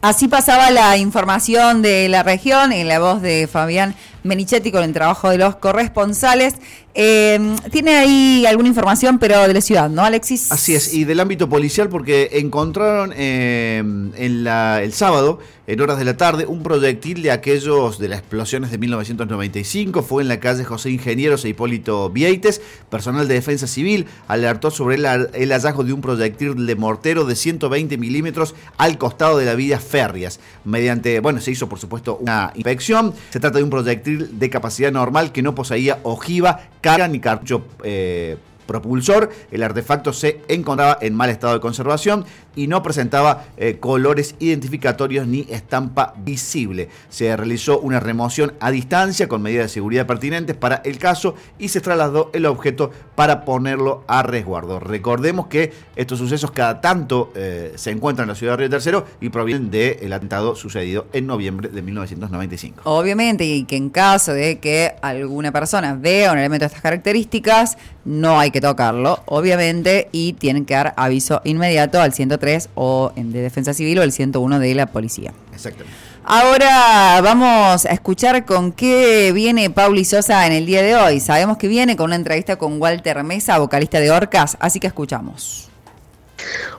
Así 0.02 0.28
pasaba 0.28 0.72
la 0.72 0.98
información 0.98 1.84
de 1.84 2.10
la 2.10 2.24
región 2.24 2.72
en 2.72 2.88
la 2.88 3.00
voz 3.00 3.22
de 3.22 3.48
Fabián 3.48 3.94
Menichetti 4.28 4.72
con 4.72 4.84
el 4.84 4.94
trabajo 4.94 5.30
de 5.30 5.38
los 5.38 5.56
corresponsales. 5.56 6.56
Eh, 7.00 7.56
tiene 7.72 7.96
ahí 7.96 8.46
alguna 8.48 8.70
información, 8.70 9.20
pero 9.20 9.48
de 9.48 9.54
la 9.54 9.62
ciudad, 9.62 9.88
¿no, 9.88 10.04
Alexis? 10.04 10.52
Así 10.52 10.74
es, 10.74 10.96
y 10.96 11.04
del 11.04 11.20
ámbito 11.20 11.48
policial, 11.48 11.90
porque 11.90 12.30
encontraron 12.34 13.14
eh, 13.16 13.78
en 13.78 14.48
el 14.48 14.94
sábado, 14.94 15.38
en 15.68 15.80
horas 15.80 16.00
de 16.00 16.06
la 16.06 16.18
tarde, 16.18 16.48
un 16.48 16.64
proyectil 16.64 17.22
de 17.22 17.30
aquellos 17.30 18.00
de 18.00 18.08
las 18.08 18.20
explosiones 18.20 18.72
de 18.72 18.80
1995. 18.80 20.02
Fue 20.02 20.24
en 20.24 20.30
la 20.30 20.40
calle 20.40 20.64
José 20.64 20.90
Ingenieros 20.90 21.46
e 21.46 21.50
Hipólito 21.50 22.10
Vieites. 22.10 22.62
Personal 22.90 23.28
de 23.28 23.34
defensa 23.36 23.68
civil 23.68 24.08
alertó 24.28 24.72
sobre 24.72 24.96
el, 24.96 25.06
el 25.34 25.52
hallazgo 25.52 25.84
de 25.84 25.94
un 25.94 26.02
proyectil 26.02 26.66
de 26.66 26.76
mortero 26.76 27.26
de 27.26 27.36
120 27.36 27.98
milímetros 27.98 28.56
al 28.78 28.98
costado 28.98 29.38
de 29.38 29.46
la 29.46 29.56
vía 29.56 29.80
férreas. 29.80 30.40
Mediante, 30.64 31.20
bueno, 31.20 31.42
se 31.42 31.52
hizo 31.52 31.68
por 31.68 31.80
supuesto 31.80 32.18
una 32.22 32.54
inspección. 32.56 33.14
Se 33.30 33.42
trata 33.42 33.58
de 33.58 33.66
un 33.66 33.70
proyectil 33.70 34.40
de 34.40 34.50
capacidad 34.50 34.92
normal 34.92 35.34
que 35.34 35.42
no 35.42 35.54
poseía 35.54 36.00
ojiva 36.04 36.70
carga 36.88 37.08
ni 37.08 37.20
cartucho 37.20 37.66
eh, 37.84 38.38
propulsor. 38.66 39.30
El 39.52 39.64
artefacto 39.64 40.14
se 40.14 40.42
encontraba 40.48 40.98
en 41.02 41.16
mal 41.16 41.30
estado 41.30 41.54
de 41.54 41.60
conservación 41.60 42.26
y 42.58 42.68
no 42.68 42.84
presentaba 42.84 43.46
eh, 43.56 43.78
colores 43.80 44.36
identificatorios 44.40 45.28
ni 45.28 45.48
estampa 45.50 46.16
visible. 46.18 46.90
Se 47.08 47.38
realizó 47.38 47.80
una 47.80 48.00
remoción 48.02 48.54
a 48.60 48.72
distancia 48.72 49.28
con 49.28 49.42
medidas 49.42 49.66
de 49.66 49.70
seguridad 49.70 50.08
pertinentes 50.08 50.58
para 50.58 50.82
el 50.84 50.98
caso 50.98 51.36
y 51.60 51.70
se 51.70 51.80
trasladó 51.80 52.32
el 52.34 52.48
objeto 52.48 52.92
para 53.16 53.46
ponerlo 53.46 54.04
a 54.08 54.24
resguardo. 54.24 54.80
Recordemos 54.80 55.48
que 55.48 55.72
estos 55.96 56.18
sucesos 56.18 56.52
cada 56.52 56.82
tanto 56.82 57.32
eh, 57.36 57.74
se 57.76 57.92
encuentran 57.92 58.26
en 58.26 58.30
la 58.30 58.36
ciudad 58.36 58.54
de 58.54 58.58
Río 58.58 58.70
Tercero 58.72 59.06
y 59.22 59.30
provienen 59.30 59.70
del 59.70 60.12
atentado 60.12 60.56
sucedido 60.56 61.06
en 61.14 61.28
noviembre 61.28 61.70
de 61.70 61.82
1995. 61.84 62.82
Obviamente, 62.86 63.46
y 63.46 63.66
que 63.66 63.76
en 63.76 63.90
caso 63.90 64.34
de 64.34 64.58
que 64.58 64.96
alguna 65.02 65.52
persona 65.52 65.96
vea 65.96 66.32
un 66.32 66.40
elemento 66.40 66.64
de 66.64 66.68
estas 66.68 66.82
características, 66.82 67.78
no 68.04 68.40
hay 68.40 68.52
que 68.52 68.62
tocarlo, 68.62 69.22
obviamente, 69.26 70.08
y 70.12 70.34
tienen 70.34 70.66
que 70.66 70.74
dar 70.74 70.94
aviso 70.98 71.42
inmediato 71.44 72.02
al 72.02 72.14
103 72.14 72.47
o 72.76 73.12
de 73.16 73.42
Defensa 73.42 73.74
Civil 73.74 74.00
o 74.00 74.04
el 74.04 74.12
101 74.12 74.60
de 74.60 74.76
la 74.76 74.88
Policía. 74.88 75.34
Exactamente. 75.54 75.96
Ahora 76.30 77.22
vamos 77.22 77.86
a 77.86 77.90
escuchar 77.92 78.44
con 78.46 78.74
qué 78.74 79.32
viene 79.34 79.70
Pauli 79.70 80.04
Sosa 80.04 80.46
en 80.46 80.52
el 80.52 80.66
día 80.66 80.82
de 80.82 80.96
hoy. 80.96 81.22
Sabemos 81.22 81.58
que 81.58 81.70
viene 81.70 81.96
con 81.96 82.08
una 82.08 82.16
entrevista 82.16 82.58
con 82.58 82.82
Walter 82.82 83.24
Mesa, 83.24 83.58
vocalista 83.60 84.02
de 84.02 84.12
Orcas, 84.12 84.58
así 84.60 84.82
que 84.82 84.88
escuchamos. 84.88 85.70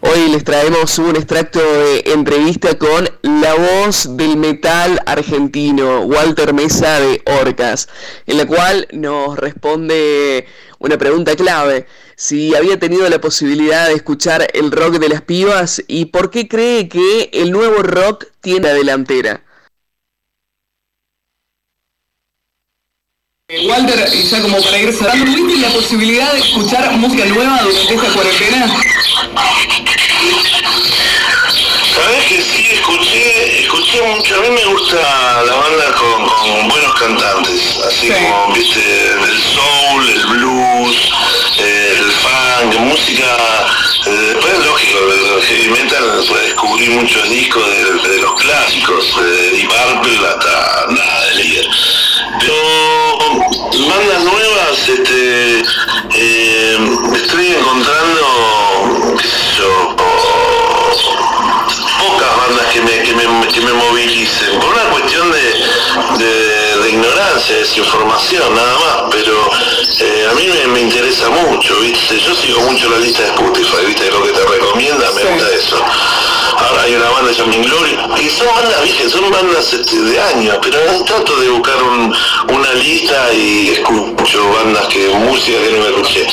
Hoy 0.01 0.29
les 0.29 0.45
traemos 0.45 0.99
un 0.99 1.17
extracto 1.17 1.61
de 1.61 2.13
entrevista 2.13 2.77
con 2.79 3.09
la 3.23 3.55
voz 3.55 4.17
del 4.17 4.37
metal 4.37 5.01
argentino, 5.07 6.03
Walter 6.03 6.53
Mesa 6.53 7.01
de 7.01 7.23
Orcas, 7.41 7.89
en 8.27 8.37
la 8.37 8.47
cual 8.47 8.87
nos 8.93 9.39
responde 9.39 10.47
una 10.79 10.99
pregunta 10.99 11.35
clave, 11.37 11.87
si 12.17 12.55
había 12.55 12.79
tenido 12.79 13.09
la 13.09 13.21
posibilidad 13.21 13.89
de 13.89 13.95
escuchar 13.95 14.49
el 14.55 14.71
rock 14.71 14.99
de 14.99 15.09
las 15.09 15.23
pibas 15.23 15.83
y 15.87 16.07
por 16.07 16.31
qué 16.31 16.49
cree 16.49 16.89
que 16.89 17.31
el 17.33 17.51
nuevo 17.51 17.83
rock 17.83 18.27
tiene 18.41 18.69
la 18.69 18.75
delantera. 18.75 19.43
Eh, 23.51 23.67
Walter, 23.67 24.13
ya 24.13 24.43
como 24.43 24.61
para 24.61 24.79
ir 24.79 24.93
cerrando, 24.93 25.25
¿tuviste 25.25 25.61
la 25.61 25.73
posibilidad 25.73 26.33
de 26.35 26.39
escuchar 26.41 26.93
música 26.99 27.25
nueva 27.25 27.63
durante 27.63 27.95
esta 27.95 28.13
cuarentena? 28.13 28.67
Sabes 31.95 32.25
que 32.27 32.43
sí, 32.43 32.67
escuché, 32.73 33.38
mucho, 33.97 34.35
a 34.37 34.41
mí 34.41 34.51
me 34.51 34.65
gusta 34.67 34.97
la 35.45 35.55
banda 35.55 35.93
con, 35.95 36.69
buenos 36.69 36.95
cantantes, 36.95 37.81
así 37.87 38.09
como, 38.09 38.53
viste, 38.53 38.81
el 38.81 39.39
soul, 39.39 40.09
el 40.09 40.27
blues, 40.27 41.11
el 41.59 42.13
funk, 42.13 42.81
música, 42.81 43.25
eh, 44.07 44.11
después 44.11 44.53
es 44.53 44.67
lógico, 44.67 44.99
el 44.99 45.43
heavy 45.43 45.69
metal 45.71 46.25
puede 46.29 46.45
descubrir 46.45 46.91
muchos 46.91 47.31
discos 47.31 47.65
de, 47.67 48.19
los 48.19 48.35
clásicos, 48.35 49.17
de 49.23 49.51
Deep 49.53 49.69
Purple 49.69 50.29
hasta 50.29 50.87
nada 50.91 51.25
de 51.27 51.35
líder. 51.37 51.67
Pero 52.41 52.55
bandas 53.89 54.25
nuevas, 54.25 54.89
este, 54.89 55.63
eh, 56.15 56.79
estoy 57.15 57.47
encontrando, 57.47 59.17
qué 59.17 59.25
sé 59.25 59.57
yo, 59.57 59.97
que 63.53 63.61
me, 63.61 63.73
movilicen, 63.73 64.59
por 64.61 64.71
una 64.71 64.91
cuestión 64.91 65.31
de, 65.31 66.25
de, 66.25 66.91
ignorancia, 66.91 67.55
de 67.55 67.61
desinformación, 67.63 68.55
nada 68.55 68.79
más, 68.79 68.97
pero 69.11 69.51
eh, 70.01 70.29
a 70.31 70.35
mí 70.35 70.49
me, 70.73 70.81
interesa 70.81 71.29
mucho, 71.29 71.79
¿viste? 71.81 72.19
Yo 72.19 72.35
sigo 72.35 72.61
mucho 72.61 72.89
la 72.89 72.99
lista 72.99 73.23
de 73.23 73.29
Spotify, 73.29 73.87
¿viste? 73.87 74.11
Lo 74.11 74.23
que 74.23 74.33
te 74.33 74.45
recomienda, 74.45 75.11
me 75.13 75.25
gusta 75.25 75.51
eso. 75.55 75.85
Ahora 76.59 76.83
hay 76.83 76.95
una 76.95 77.09
banda 77.11 77.33
llamada 77.33 77.57
Inglory, 77.57 77.97
que 78.17 78.31
son 78.31 78.47
bandas, 78.49 78.83
¿viste? 78.83 79.09
Son 79.09 79.31
bandas 79.31 79.73
este, 79.73 80.01
de 80.01 80.21
años, 80.21 80.59
pero 80.61 81.05
trato 81.05 81.37
de 81.37 81.51
buscar 81.51 81.77
una 82.49 82.73
lista 82.75 83.33
y 83.33 83.69
escucho 83.69 84.51
bandas 84.51 84.87
que, 84.89 85.09
música 85.09 85.59
que 85.59 85.71
no 85.73 85.79
me 85.79 85.89
escuché. 85.91 86.27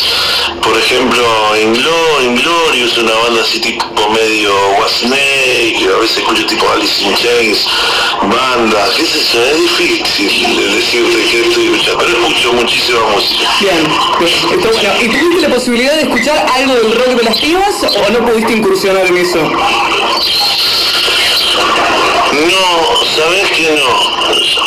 Por 0.63 0.75
ejemplo, 0.77 1.23
Inglorious, 1.61 2.91
es 2.91 2.97
una 2.97 3.13
banda 3.13 3.41
así 3.41 3.59
tipo 3.59 4.09
medio 4.09 4.51
Wasnake, 4.79 5.75
que 5.77 5.85
a 5.85 5.99
veces 5.99 6.17
escucho 6.17 6.45
tipo 6.47 6.67
Alice 6.69 7.03
in 7.03 7.15
Chains, 7.15 7.67
bandas, 8.21 8.91
qué 8.97 9.05
sé 9.05 9.19
yo, 9.33 9.43
es 9.43 9.57
difícil 9.77 10.73
decirte 10.73 11.23
que 11.29 11.47
estoy 11.47 11.65
escuchando, 11.65 12.03
pero 12.05 12.17
escucho 12.19 12.53
muchísima 12.53 12.99
música. 13.13 13.49
Bien, 13.61 13.87
¿y 15.01 15.07
tuviste 15.07 15.41
la 15.41 15.53
posibilidad 15.53 15.93
de 15.95 16.01
escuchar 16.01 16.45
algo 16.55 16.73
del 16.73 16.95
rock 16.95 17.07
de 17.09 17.23
las 17.23 17.37
pibas 17.37 17.83
o 17.83 18.11
no 18.11 18.25
pudiste 18.25 18.53
incursionar 18.53 19.05
en 19.05 19.17
eso? 19.17 19.39
No, 22.35 23.05
sabes 23.15 23.51
que 23.51 23.71
no. 23.71 24.15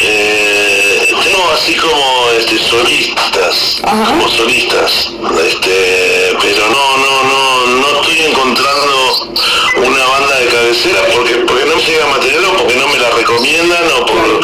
Eh, 0.01 1.15
tengo 1.23 1.51
así 1.53 1.75
como 1.75 2.31
este, 2.39 2.59
solistas, 2.59 3.83
como 3.83 4.29
solistas, 4.29 5.11
este, 5.47 6.37
pero 6.41 6.69
no, 6.69 6.97
no, 6.97 7.23
no, 7.25 7.67
no 7.67 8.01
estoy 8.01 8.27
encontrando 8.27 9.29
una 9.77 10.07
banda 10.07 10.39
de 10.39 10.47
cabecera 10.47 11.01
porque, 11.15 11.35
porque 11.47 11.67
no 11.67 11.77
me 11.77 11.83
llega 11.83 12.07
material 12.07 12.45
o 12.45 12.57
porque 12.57 12.77
no 12.77 12.89
me 12.89 12.99
la 12.99 13.11
recomiendan 13.11 13.85
o 14.01 14.07
por, 14.07 14.41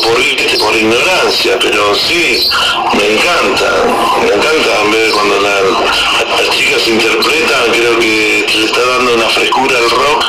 por, 0.00 0.76
ignorancia, 0.76 1.58
pero 1.60 1.94
sí, 1.94 2.48
me 2.94 3.14
encanta, 3.14 3.84
me 4.22 4.34
encanta 4.34 4.80
en 4.84 4.90
vez 4.92 5.06
de 5.06 5.10
cuando 5.12 5.40
las 5.40 6.50
chicas 6.50 6.86
interpretan, 6.88 7.70
creo 7.72 7.98
que 7.98 8.46
le 8.54 8.64
está 8.64 8.80
dando 8.86 9.14
una 9.14 9.28
frescura 9.28 9.76
al 9.76 9.90
rock 9.90 10.19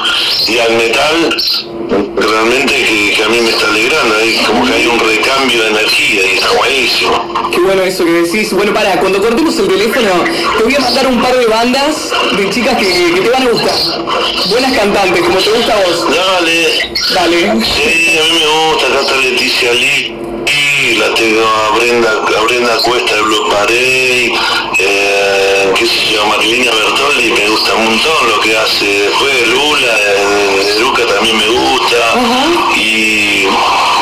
y 0.52 0.60
al 0.60 0.76
metal 0.76 1.36
realmente 2.18 2.74
que, 3.16 3.24
a 3.24 3.30
mí 3.30 3.40
me 3.40 3.52
está 3.52 3.68
alegrando, 3.68 4.16
hay 4.16 4.36
como 4.46 4.66
que 4.66 4.74
hay 4.74 4.86
un 4.86 5.00
recambio 5.00 5.64
de 5.64 5.70
energía 5.70 6.22
y 6.26 6.36
está 6.36 6.52
buenísimo. 6.52 7.50
Qué 7.52 7.60
bueno 7.60 7.82
eso 7.84 8.04
que 8.04 8.12
decís. 8.12 8.52
Bueno, 8.52 8.74
para, 8.74 9.00
cuando 9.00 9.22
cortemos 9.22 9.58
el 9.60 9.68
teléfono, 9.70 10.10
te 10.58 10.64
voy 10.64 10.76
a 10.76 10.80
mandar 10.80 11.08
un 11.08 11.22
par 11.22 11.38
de 11.38 11.46
bandas 11.46 12.12
de 12.36 12.50
chicas 12.50 12.78
que, 12.78 13.14
que 13.14 13.22
te 13.22 13.30
van 13.30 13.44
a 13.44 13.50
gustar. 13.50 13.76
Buenas 14.50 14.74
cantantes, 14.74 15.22
como 15.22 15.38
te 15.38 15.52
gusta 15.52 15.74
a 15.74 15.84
vos. 15.86 16.06
Dale. 16.14 16.94
Dale. 17.14 17.66
Sí, 17.66 18.18
a 18.18 18.24
mí 18.24 18.40
me 18.40 18.72
gusta, 18.72 19.02
está 19.02 19.18
Leticia 19.18 19.72
Lee. 19.74 20.18
Y 20.48 20.96
la 20.96 21.14
tengo 21.14 21.46
a 21.46 21.78
Brenda, 21.78 22.12
a 22.12 22.42
Brenda 22.42 22.76
Cuesta 22.78 23.16
de 23.16 23.22
Blue 23.22 23.50
Parade, 23.50 24.34
qué 25.74 25.86
sé 25.86 26.06
yo, 26.14 26.26
Marilina 26.26 26.72
Bertolli, 26.72 27.32
me 27.32 27.50
gusta 27.50 27.74
un 27.76 27.86
montón 27.86 28.28
lo 28.30 28.40
que 28.42 28.56
hace. 28.58 28.86
Después 28.86 29.48
Lula, 29.48 29.96
eh, 30.00 30.76
Luca 30.80 31.06
también 31.08 31.38
me 31.38 31.48
gusta. 31.48 31.98
Y, 32.76 33.46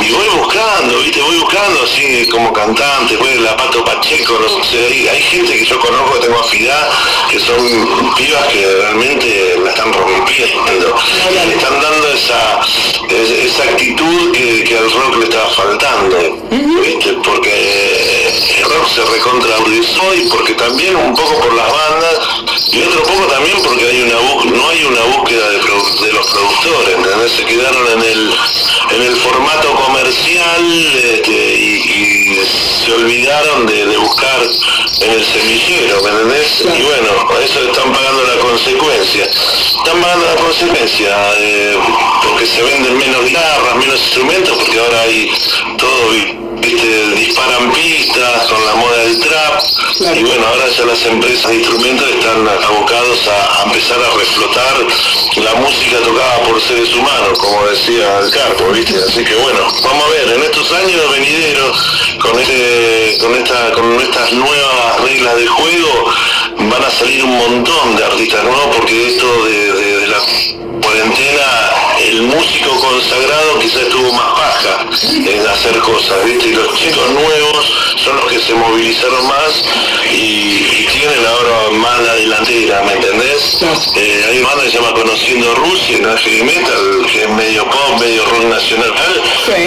y 0.01 0.11
voy 0.11 0.27
buscando, 0.37 0.99
viste, 0.99 1.21
voy 1.21 1.37
buscando 1.37 1.83
así 1.83 2.27
como 2.29 2.51
cantante, 2.53 3.17
pues 3.17 3.39
la 3.41 3.55
Pato 3.57 3.83
Pacheco, 3.83 4.39
no 4.39 4.63
sé, 4.63 4.85
hay, 4.87 5.07
hay 5.07 5.21
gente 5.21 5.53
que 5.59 5.65
yo 5.65 5.79
conozco 5.79 6.13
que 6.19 6.27
tengo 6.27 6.39
afinidad, 6.39 6.89
que 7.29 7.39
son 7.39 8.13
pibas 8.17 8.45
que 8.47 8.65
realmente 8.65 9.55
la 9.63 9.69
están 9.71 9.91
rompiendo. 9.93 10.95
Le 11.45 11.53
están 11.55 11.81
dando 11.81 12.07
esa, 12.13 12.59
es- 13.09 13.29
esa 13.51 13.63
actitud 13.63 14.31
que, 14.31 14.63
que 14.63 14.77
al 14.77 14.91
rock 14.91 15.17
le 15.17 15.23
estaba 15.25 15.49
faltando, 15.49 16.17
¿viste? 16.83 17.13
Porque 17.23 18.08
rock 18.63 18.87
se 18.87 19.05
recontra 19.05 19.55
agudizó 19.55 20.13
y 20.15 20.21
porque 20.29 20.53
también 20.53 20.95
un 20.95 21.15
poco 21.15 21.39
por 21.39 21.53
las 21.53 21.71
bandas 21.71 22.19
y 22.71 22.81
otro 22.81 23.03
poco 23.03 23.27
también 23.27 23.57
porque 23.63 23.85
hay 23.85 24.01
una 24.01 24.15
no 24.51 24.69
hay 24.69 24.83
una 24.83 25.01
búsqueda 25.17 25.49
de, 25.49 25.57
los 25.59 26.27
productores, 26.27 26.95
¿entendés? 26.95 27.31
Se 27.31 27.45
quedaron 27.45 27.87
en 27.87 28.03
el, 28.03 28.33
en 28.91 29.01
el 29.01 29.15
formato 29.17 29.75
comercial 29.75 30.95
este, 31.03 31.31
y, 31.31 31.75
y 31.75 32.39
se 32.85 32.93
olvidaron 32.93 33.65
de, 33.65 33.85
de 33.85 33.97
buscar 33.97 34.41
en 35.01 35.11
el 35.11 35.25
semillero, 35.25 36.01
¿me 36.03 36.09
entendés? 36.09 36.63
Y 36.65 36.81
bueno, 36.81 37.09
eso 37.43 37.61
están 37.61 37.93
pagando 37.93 38.23
la 38.23 38.37
consecuencia. 38.39 39.25
Están 39.25 40.01
pagando 40.01 40.25
la 40.25 40.35
consecuencia 40.35 41.17
eh, 41.37 41.77
porque 42.23 42.45
se 42.45 42.61
venden 42.63 42.97
menos 42.97 43.25
guitarras, 43.25 43.75
menos 43.75 43.99
instrumentos, 43.99 44.57
porque 44.57 44.79
ahora 44.79 45.01
hay 45.01 45.31
todo, 45.77 46.11
viste, 46.69 47.15
disparan 47.15 47.71
pistas 47.71 48.47
con 48.47 48.65
la 48.65 48.75
moda 48.75 48.97
del 48.97 49.19
trap. 49.19 49.63
Y 50.15 50.23
bueno, 50.23 50.45
ahora 50.47 50.67
ya 50.69 50.85
las 50.85 51.05
empresas 51.05 51.49
de 51.49 51.57
instrumentos 51.57 52.09
están 52.09 52.47
abocados 52.47 53.27
a, 53.27 53.61
a 53.61 53.63
empezar 53.65 53.97
a 53.99 54.17
reflotar 54.17 54.87
la 55.37 55.55
música 55.55 55.97
tocada 55.99 56.43
por 56.43 56.61
seres 56.61 56.93
humanos, 56.93 57.39
como 57.39 57.65
decía 57.67 58.19
el 58.19 58.31
Carpo, 58.31 58.69
¿viste? 58.71 58.95
Así 58.97 59.23
que 59.23 59.35
bueno, 59.35 59.59
vamos 59.83 60.05
a 60.05 60.09
ver, 60.09 60.37
en 60.37 60.43
estos 60.43 60.71
años 60.71 61.11
venideros, 61.11 62.17
con 62.21 62.39
este, 62.39 63.17
con 63.19 63.35
esta, 63.35 63.71
con 63.73 64.01
estas 64.01 64.31
nuevas 64.33 65.01
reglas 65.01 65.35
de 65.37 65.47
juego, 65.47 66.13
van 66.59 66.83
a 66.83 66.89
salir 66.91 67.23
un 67.23 67.37
montón 67.37 67.95
de 67.95 68.03
artistas 68.03 68.43
nuevos 68.43 68.75
porque 68.75 69.07
esto 69.07 69.45
de, 69.45 69.73
de- 69.73 69.99
de 69.99 70.07
la 70.07 70.17
cuarentena, 70.81 71.71
el 72.05 72.21
músico 72.23 72.69
consagrado 72.79 73.59
quizás 73.59 73.83
estuvo 73.83 74.11
más 74.13 74.31
baja 74.33 74.85
en 75.29 75.47
hacer 75.47 75.77
cosas, 75.79 76.23
¿viste? 76.25 76.47
Y 76.49 76.53
los 76.53 76.73
chicos 76.79 77.09
nuevos 77.11 77.73
son 78.03 78.15
los 78.17 78.25
que 78.25 78.39
se 78.39 78.53
movilizaron 78.53 79.27
más 79.27 79.63
y, 80.11 80.15
y 80.15 80.87
tienen 80.91 81.25
ahora 81.25 81.71
más 81.77 81.99
la 82.01 82.13
delantera, 82.15 82.81
¿me 82.83 82.93
entendés? 82.93 83.57
Eh, 83.95 84.25
hay 84.29 84.37
una 84.39 84.47
banda 84.49 84.63
que 84.65 84.71
se 84.71 84.77
llama 84.77 84.93
Conociendo 84.93 85.55
Rusia, 85.55 85.97
en 85.97 86.17
heavy 86.17 86.43
metal, 86.43 87.05
que 87.11 87.21
es 87.23 87.29
medio 87.29 87.65
pop, 87.69 87.99
medio 87.99 88.25
rock 88.25 88.43
nacional, 88.45 88.93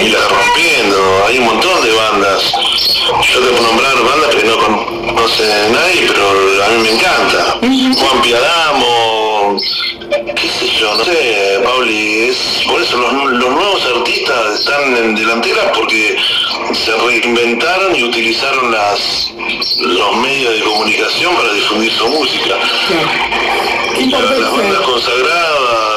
y 0.05 0.09
la 0.09 0.19
rompiendo, 0.27 1.25
hay 1.27 1.37
un 1.37 1.45
montón 1.45 1.81
de 1.83 1.91
bandas. 1.93 2.53
Yo 3.07 3.39
puedo 3.41 3.61
nombrar 3.61 3.95
bandas 4.03 4.35
que 4.35 4.43
no 4.45 4.57
conoce 4.57 5.43
nadie, 5.71 6.07
pero 6.07 6.29
a 6.65 6.67
mí 6.69 6.83
me 6.83 6.89
encanta. 6.91 7.57
Juan 7.95 8.21
Piadamo, 8.21 9.57
qué 10.35 10.47
sé 10.47 10.67
yo, 10.79 10.95
no 10.95 11.03
sé, 11.03 11.59
Pauli, 11.63 12.29
es, 12.29 12.63
por 12.67 12.81
eso 12.81 12.97
los, 12.97 13.13
los 13.13 13.49
nuevos 13.49 13.81
artistas 13.97 14.59
están 14.59 14.95
en 14.97 15.15
delantera 15.15 15.71
porque 15.73 16.17
se 16.73 16.91
reinventaron 16.97 17.95
y 17.95 18.03
utilizaron 18.03 18.71
las 18.71 19.31
los 19.79 20.15
medios 20.17 20.53
de 20.55 20.61
comunicación 20.63 21.35
para 21.35 21.53
difundir 21.53 21.91
su 21.91 22.07
música. 22.07 22.55
La- 24.09 24.19
las 24.39 24.51
bandas 24.51 24.81
consagradas, 24.81 25.92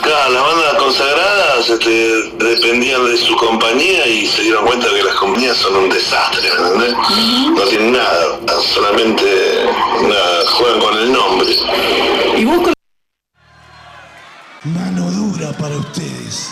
claro, 0.00 0.32
las 0.32 0.42
bandas 0.42 0.74
consagradas 0.74 1.68
este, 1.68 2.30
dependían 2.38 3.04
de 3.06 3.16
su 3.16 3.36
compañía 3.36 4.06
y 4.06 4.26
se 4.26 4.42
dieron 4.42 4.66
cuenta 4.66 4.88
que 4.88 5.02
las 5.02 5.14
compañías 5.16 5.56
son 5.56 5.76
un 5.76 5.88
desastre, 5.88 6.48
¿entendés? 6.48 6.94
No 7.54 7.62
tienen 7.64 7.92
nada, 7.92 8.38
solamente 8.74 9.66
nada, 10.02 10.46
juegan 10.52 10.80
con 10.80 10.98
el 10.98 11.12
nombre. 11.12 11.56
¿Y 12.36 12.44
vos 12.44 12.62
con 12.62 12.72
Mano 14.64 15.10
dura 15.10 15.52
para 15.52 15.74
ustedes. 15.76 16.50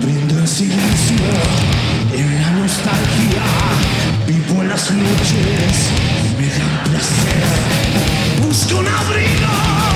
Brindo 0.00 0.38
en 0.38 0.48
silencio, 0.48 1.26
en 2.14 2.42
la 2.42 2.50
nostalgia. 2.52 3.42
Vivo 4.26 4.62
en 4.62 4.68
las 4.70 4.90
noches, 4.90 5.90
me 6.38 6.48
dan 6.48 6.84
placer. 6.84 8.46
Busco 8.46 8.78
un 8.78 8.88
abrigo 8.88 9.93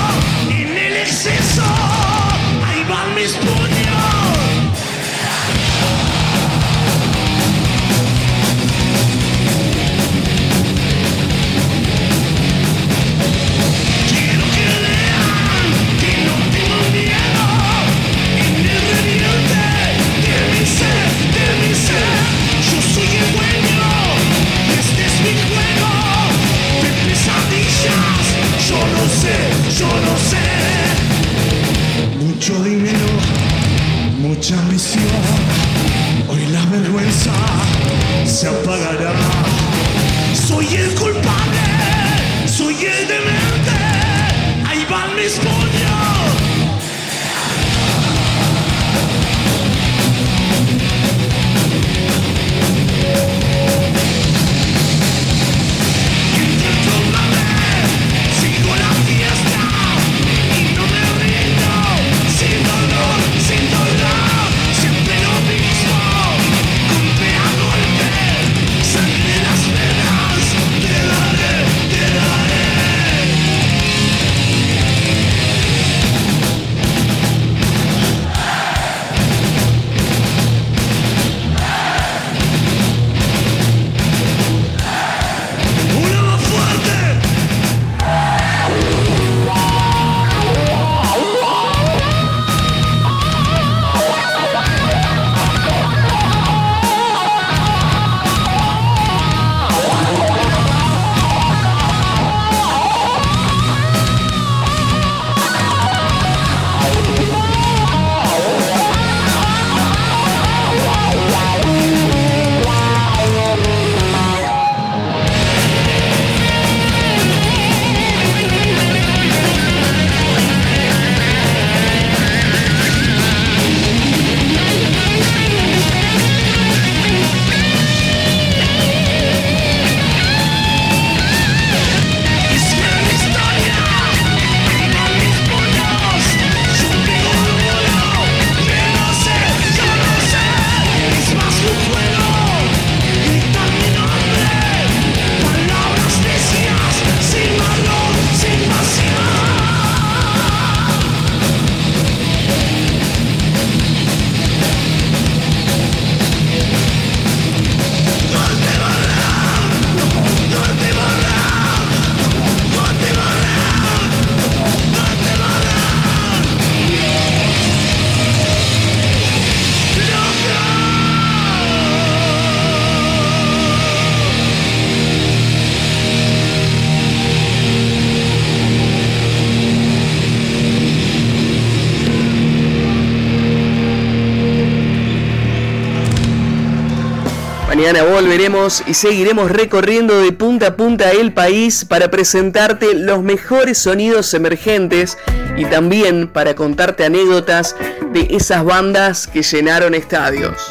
Y 188.87 188.95
seguiremos 188.95 189.51
recorriendo 189.51 190.19
de 190.21 190.31
punta 190.31 190.67
a 190.67 190.75
punta 190.75 191.11
el 191.11 191.33
país 191.33 191.85
para 191.85 192.09
presentarte 192.09 192.95
los 192.95 193.21
mejores 193.21 193.77
sonidos 193.77 194.33
emergentes 194.33 195.19
y 195.55 195.65
también 195.65 196.27
para 196.27 196.55
contarte 196.55 197.05
anécdotas 197.05 197.75
de 198.11 198.27
esas 198.31 198.65
bandas 198.65 199.27
que 199.27 199.43
llenaron 199.43 199.93
estadios. 199.93 200.67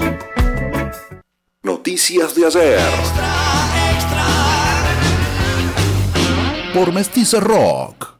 Noticias 1.63 2.35
de 2.35 2.47
ayer. 2.47 2.81
Por 6.75 6.93
Mestiza 6.93 7.39
Rock. 7.39 8.18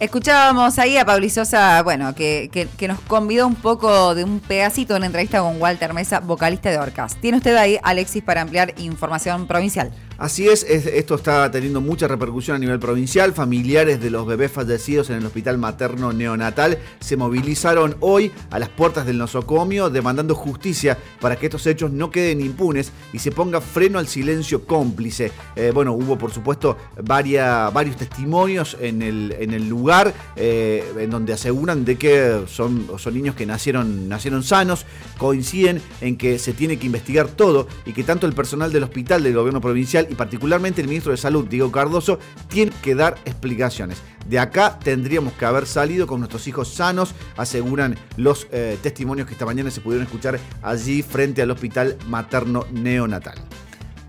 Escuchábamos 0.00 0.78
ahí 0.78 0.96
a 0.96 1.04
Pablo 1.04 1.28
Sosa, 1.28 1.82
bueno, 1.82 2.14
que, 2.14 2.50
que- 2.52 2.68
que 2.68 2.86
nos 2.86 3.00
convidó 3.00 3.48
un 3.48 3.56
poco 3.56 4.14
de 4.14 4.22
un 4.22 4.38
pedacito 4.38 4.92
de 4.94 4.98
una 4.98 5.06
entrevista 5.06 5.40
con 5.40 5.60
Walter 5.60 5.92
Mesa, 5.92 6.20
vocalista 6.20 6.70
de 6.70 6.78
Orcas. 6.78 7.16
Tiene 7.16 7.38
usted 7.38 7.56
ahí, 7.56 7.80
Alexis, 7.82 8.22
para 8.22 8.42
ampliar 8.42 8.74
información 8.78 9.48
provincial. 9.48 9.90
Así 10.18 10.48
es, 10.48 10.64
es- 10.68 10.86
esto 10.86 11.14
está 11.14 11.48
teniendo 11.48 11.80
mucha 11.80 12.08
repercusión 12.08 12.56
a 12.56 12.58
nivel 12.58 12.80
provincial. 12.80 13.32
Familiares 13.34 14.00
de 14.00 14.10
los 14.10 14.26
bebés 14.26 14.50
fallecidos 14.50 15.10
en 15.10 15.16
el 15.18 15.26
hospital 15.26 15.58
materno 15.58 16.12
neonatal 16.12 16.76
se 16.98 17.16
movilizaron 17.16 17.96
hoy 18.00 18.32
a 18.50 18.58
las 18.58 18.68
puertas 18.68 19.06
del 19.06 19.16
nosocomio 19.16 19.90
demandando 19.90 20.34
justicia 20.34 20.98
para 21.20 21.36
que 21.36 21.46
estos 21.46 21.64
hechos 21.68 21.92
no 21.92 22.10
queden 22.10 22.40
impunes 22.40 22.90
y 23.12 23.20
se 23.20 23.30
ponga 23.30 23.60
freno 23.60 24.00
al 24.00 24.08
silencio 24.08 24.64
cómplice. 24.66 25.30
Eh, 25.54 25.70
bueno, 25.72 25.92
hubo 25.92 26.18
por 26.18 26.32
supuesto 26.32 26.76
varios 27.04 27.96
testimonios 27.96 28.76
en 28.80 29.02
el, 29.02 29.36
en 29.38 29.52
el 29.54 29.68
lugar 29.68 30.12
eh, 30.34 30.82
en 30.98 31.10
donde 31.10 31.32
aseguran 31.32 31.84
de 31.84 31.94
que 31.96 32.42
son, 32.48 32.88
son 32.98 33.14
niños 33.14 33.36
que 33.36 33.46
nacieron, 33.46 34.08
nacieron 34.08 34.42
sanos, 34.42 34.84
coinciden 35.16 35.80
en 36.00 36.16
que 36.16 36.40
se 36.40 36.54
tiene 36.54 36.76
que 36.76 36.86
investigar 36.86 37.28
todo 37.28 37.68
y 37.86 37.92
que 37.92 38.02
tanto 38.02 38.26
el 38.26 38.32
personal 38.32 38.72
del 38.72 38.82
hospital 38.82 39.22
del 39.22 39.34
gobierno 39.34 39.60
provincial 39.60 40.07
y 40.10 40.14
particularmente 40.14 40.80
el 40.80 40.88
ministro 40.88 41.12
de 41.12 41.18
Salud, 41.18 41.46
Diego 41.48 41.70
Cardoso, 41.72 42.18
tiene 42.48 42.72
que 42.82 42.94
dar 42.94 43.16
explicaciones. 43.24 43.98
De 44.26 44.38
acá 44.38 44.78
tendríamos 44.78 45.32
que 45.34 45.44
haber 45.46 45.66
salido 45.66 46.06
con 46.06 46.20
nuestros 46.20 46.46
hijos 46.48 46.72
sanos, 46.74 47.14
aseguran 47.36 47.96
los 48.16 48.46
eh, 48.52 48.78
testimonios 48.82 49.26
que 49.26 49.32
esta 49.32 49.46
mañana 49.46 49.70
se 49.70 49.80
pudieron 49.80 50.06
escuchar 50.06 50.38
allí 50.62 51.02
frente 51.02 51.42
al 51.42 51.50
hospital 51.50 51.96
materno 52.06 52.66
neonatal. 52.70 53.38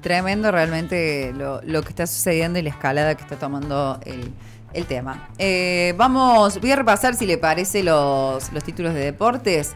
Tremendo 0.01 0.51
realmente 0.51 1.33
lo, 1.35 1.61
lo 1.63 1.81
que 1.83 1.89
está 1.89 2.07
sucediendo 2.07 2.59
y 2.59 2.61
la 2.61 2.69
escalada 2.69 3.15
que 3.15 3.23
está 3.23 3.37
tomando 3.37 3.99
el, 4.05 4.31
el 4.73 4.85
tema. 4.85 5.29
Eh, 5.37 5.93
vamos, 5.97 6.59
voy 6.59 6.71
a 6.71 6.75
repasar 6.75 7.15
si 7.15 7.25
le 7.25 7.37
parece 7.37 7.83
los, 7.83 8.51
los 8.51 8.63
títulos 8.63 8.93
de 8.93 9.01
deportes. 9.01 9.75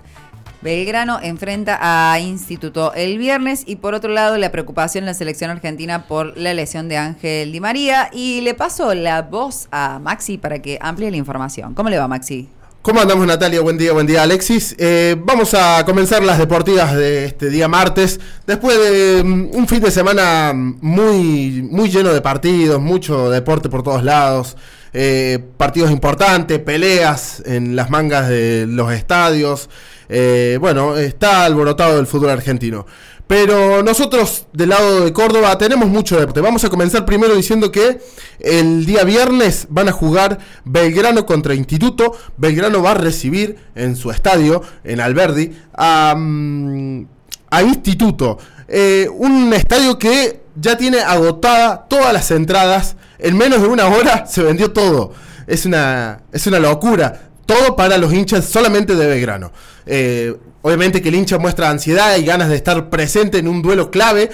Belgrano 0.63 1.19
enfrenta 1.21 1.77
a 1.81 2.17
Instituto 2.21 2.93
el 2.93 3.17
viernes 3.17 3.63
y 3.67 3.75
por 3.75 3.93
otro 3.93 4.09
lado 4.13 4.37
la 4.37 4.49
preocupación 4.49 5.03
en 5.03 5.07
la 5.07 5.13
selección 5.13 5.51
argentina 5.51 6.07
por 6.07 6.37
la 6.37 6.53
lesión 6.53 6.87
de 6.87 6.95
Ángel 6.95 7.51
Di 7.51 7.59
María 7.59 8.09
y 8.13 8.39
le 8.41 8.53
paso 8.53 8.93
la 8.95 9.23
voz 9.23 9.67
a 9.71 9.99
Maxi 9.99 10.37
para 10.37 10.59
que 10.59 10.79
amplíe 10.81 11.11
la 11.11 11.17
información. 11.17 11.73
¿Cómo 11.73 11.89
le 11.89 11.99
va 11.99 12.07
Maxi? 12.07 12.47
¿Cómo 12.83 12.99
andamos 12.99 13.25
Natalia? 13.25 13.61
Buen 13.61 13.77
día, 13.77 13.93
buen 13.93 14.05
día 14.05 14.23
Alexis. 14.23 14.75
Eh, 14.77 15.15
vamos 15.17 15.53
a 15.53 15.85
comenzar 15.85 16.21
las 16.21 16.37
deportivas 16.37 16.93
de 16.93 17.23
este 17.23 17.49
día 17.49 17.69
martes. 17.69 18.19
Después 18.45 18.77
de 18.77 19.23
mm, 19.23 19.55
un 19.55 19.69
fin 19.69 19.79
de 19.79 19.89
semana 19.89 20.51
muy, 20.53 21.65
muy 21.71 21.89
lleno 21.89 22.13
de 22.13 22.19
partidos, 22.19 22.81
mucho 22.81 23.29
deporte 23.29 23.69
por 23.69 23.83
todos 23.83 24.03
lados, 24.03 24.57
eh, 24.91 25.39
partidos 25.55 25.91
importantes, 25.91 26.59
peleas 26.59 27.41
en 27.45 27.77
las 27.77 27.89
mangas 27.89 28.27
de 28.27 28.65
los 28.67 28.91
estadios. 28.91 29.69
Eh, 30.09 30.57
bueno, 30.59 30.97
está 30.97 31.45
alborotado 31.45 32.01
el 32.01 32.05
fútbol 32.05 32.31
argentino. 32.31 32.85
Pero 33.33 33.81
nosotros 33.81 34.45
del 34.53 34.69
lado 34.69 35.05
de 35.05 35.11
Córdoba 35.11 35.57
tenemos 35.57 35.89
mucho 35.89 36.19
deporte. 36.19 36.39
Vamos 36.39 36.63
a 36.65 36.69
comenzar 36.69 37.03
primero 37.03 37.33
diciendo 37.33 37.71
que 37.71 37.99
el 38.39 38.85
día 38.85 39.03
viernes 39.05 39.65
van 39.71 39.89
a 39.89 39.91
jugar 39.91 40.37
Belgrano 40.65 41.25
contra 41.25 41.55
Instituto. 41.55 42.15
Belgrano 42.37 42.83
va 42.83 42.91
a 42.91 42.93
recibir 42.93 43.57
en 43.73 43.95
su 43.95 44.11
estadio, 44.11 44.61
en 44.83 45.01
Alberdi, 45.01 45.51
a, 45.73 46.13
mm, 46.15 47.07
a 47.49 47.63
Instituto. 47.63 48.37
Eh, 48.67 49.09
un 49.11 49.51
estadio 49.51 49.97
que 49.97 50.43
ya 50.55 50.77
tiene 50.77 50.99
agotada 50.99 51.87
todas 51.89 52.13
las 52.13 52.29
entradas. 52.29 52.97
En 53.17 53.35
menos 53.35 53.63
de 53.63 53.67
una 53.67 53.87
hora 53.87 54.27
se 54.27 54.43
vendió 54.43 54.73
todo. 54.73 55.11
Es 55.47 55.65
una, 55.65 56.21
es 56.31 56.45
una 56.45 56.59
locura. 56.59 57.31
Todo 57.47 57.75
para 57.75 57.97
los 57.97 58.13
hinchas 58.13 58.45
solamente 58.45 58.93
de 58.93 59.07
Belgrano. 59.07 59.51
Eh, 59.87 60.35
obviamente 60.63 61.01
que 61.01 61.09
el 61.09 61.15
hincha 61.15 61.37
muestra 61.37 61.69
ansiedad 61.69 62.17
y 62.17 62.25
ganas 62.25 62.49
de 62.49 62.55
estar 62.55 62.89
presente 62.89 63.37
en 63.37 63.47
un 63.47 63.61
duelo 63.61 63.91
clave 63.91 64.31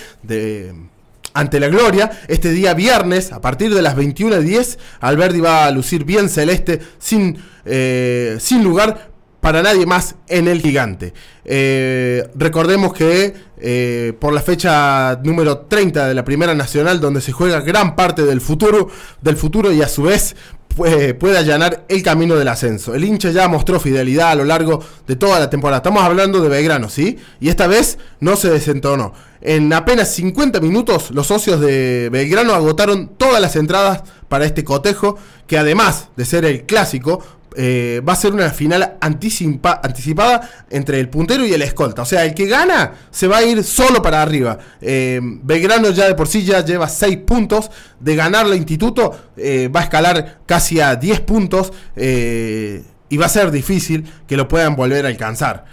ante 1.33 1.59
la 1.59 1.67
gloria. 1.67 2.11
Este 2.27 2.51
día 2.51 2.73
viernes, 2.73 3.31
a 3.31 3.41
partir 3.41 3.73
de 3.73 3.81
las 3.81 3.95
21.10, 3.95 4.77
Alberdi 5.01 5.41
va 5.41 5.65
a 5.65 5.71
lucir 5.71 6.05
bien 6.05 6.29
celeste, 6.29 6.79
sin, 6.97 7.37
eh, 7.65 8.37
sin 8.39 8.63
lugar 8.63 9.09
para 9.41 9.61
nadie 9.61 9.85
más 9.85 10.15
en 10.27 10.47
el 10.47 10.61
gigante. 10.61 11.13
Eh, 11.45 12.29
recordemos 12.35 12.93
que 12.93 13.33
eh, 13.57 14.13
por 14.19 14.33
la 14.33 14.41
fecha 14.41 15.19
número 15.23 15.59
30 15.59 16.07
de 16.07 16.13
la 16.13 16.25
Primera 16.25 16.53
Nacional, 16.53 16.99
donde 16.99 17.21
se 17.21 17.31
juega 17.31 17.61
gran 17.61 17.95
parte 17.95 18.25
del 18.25 18.41
futuro, 18.41 18.89
del 19.21 19.37
futuro 19.37 19.71
y 19.71 19.81
a 19.81 19.87
su 19.87 20.03
vez 20.03 20.35
puede, 20.79 21.37
allanar 21.37 21.83
el 21.89 22.01
camino 22.01 22.35
del 22.35 22.47
ascenso. 22.47 22.95
El 22.95 23.03
hincha 23.03 23.31
ya 23.31 23.49
mostró 23.49 23.81
fidelidad 23.81 24.31
a 24.31 24.35
lo 24.35 24.45
largo 24.45 24.81
de 25.05 25.17
toda 25.17 25.37
la 25.37 25.49
temporada. 25.49 25.79
Estamos 25.79 26.03
hablando 26.03 26.39
de 26.39 26.47
Belgrano, 26.47 26.87
¿sí? 26.87 27.17
Y 27.41 27.49
esta 27.49 27.67
vez 27.67 27.97
no 28.21 28.37
se 28.37 28.49
desentonó. 28.49 29.13
En 29.41 29.73
apenas 29.73 30.13
50 30.15 30.61
minutos, 30.61 31.11
los 31.11 31.27
socios 31.27 31.59
de 31.59 32.07
Belgrano 32.09 32.53
agotaron 32.53 33.09
todas 33.17 33.41
las 33.41 33.57
entradas 33.57 34.03
para 34.29 34.45
este 34.45 34.63
cotejo, 34.63 35.17
que 35.47 35.57
además 35.57 36.07
de 36.15 36.23
ser 36.23 36.45
el 36.45 36.65
clásico, 36.65 37.21
eh, 37.61 38.01
va 38.07 38.13
a 38.13 38.15
ser 38.15 38.31
una 38.33 38.49
final 38.51 38.95
anticipa- 39.01 39.81
anticipada 39.83 40.49
entre 40.69 40.97
el 41.01 41.09
puntero 41.09 41.45
y 41.45 41.51
el 41.53 41.61
escolta. 41.61 42.03
O 42.03 42.05
sea, 42.05 42.23
el 42.23 42.33
que 42.33 42.45
gana 42.47 42.93
se 43.11 43.27
va 43.27 43.39
a 43.39 43.43
ir 43.43 43.65
solo 43.65 44.01
para 44.01 44.21
arriba. 44.21 44.57
Eh, 44.79 45.19
Belgrano 45.21 45.89
ya 45.89 46.07
de 46.07 46.15
por 46.15 46.29
sí 46.29 46.45
ya 46.45 46.63
lleva 46.63 46.87
6 46.87 47.17
puntos. 47.17 47.69
De 47.99 48.15
ganar 48.15 48.47
la 48.47 48.55
instituto 48.55 49.31
eh, 49.35 49.67
va 49.67 49.81
a 49.81 49.83
escalar 49.83 50.39
casi 50.45 50.79
a 50.79 50.95
10 50.95 51.19
puntos. 51.21 51.73
eh, 51.97 52.81
y 53.11 53.17
va 53.17 53.25
a 53.25 53.29
ser 53.29 53.49
difícil 53.51 54.05
que 54.27 54.37
lo 54.37 54.47
puedan 54.47 54.75
volver 54.75 55.03
a 55.05 55.09
alcanzar. 55.09 55.65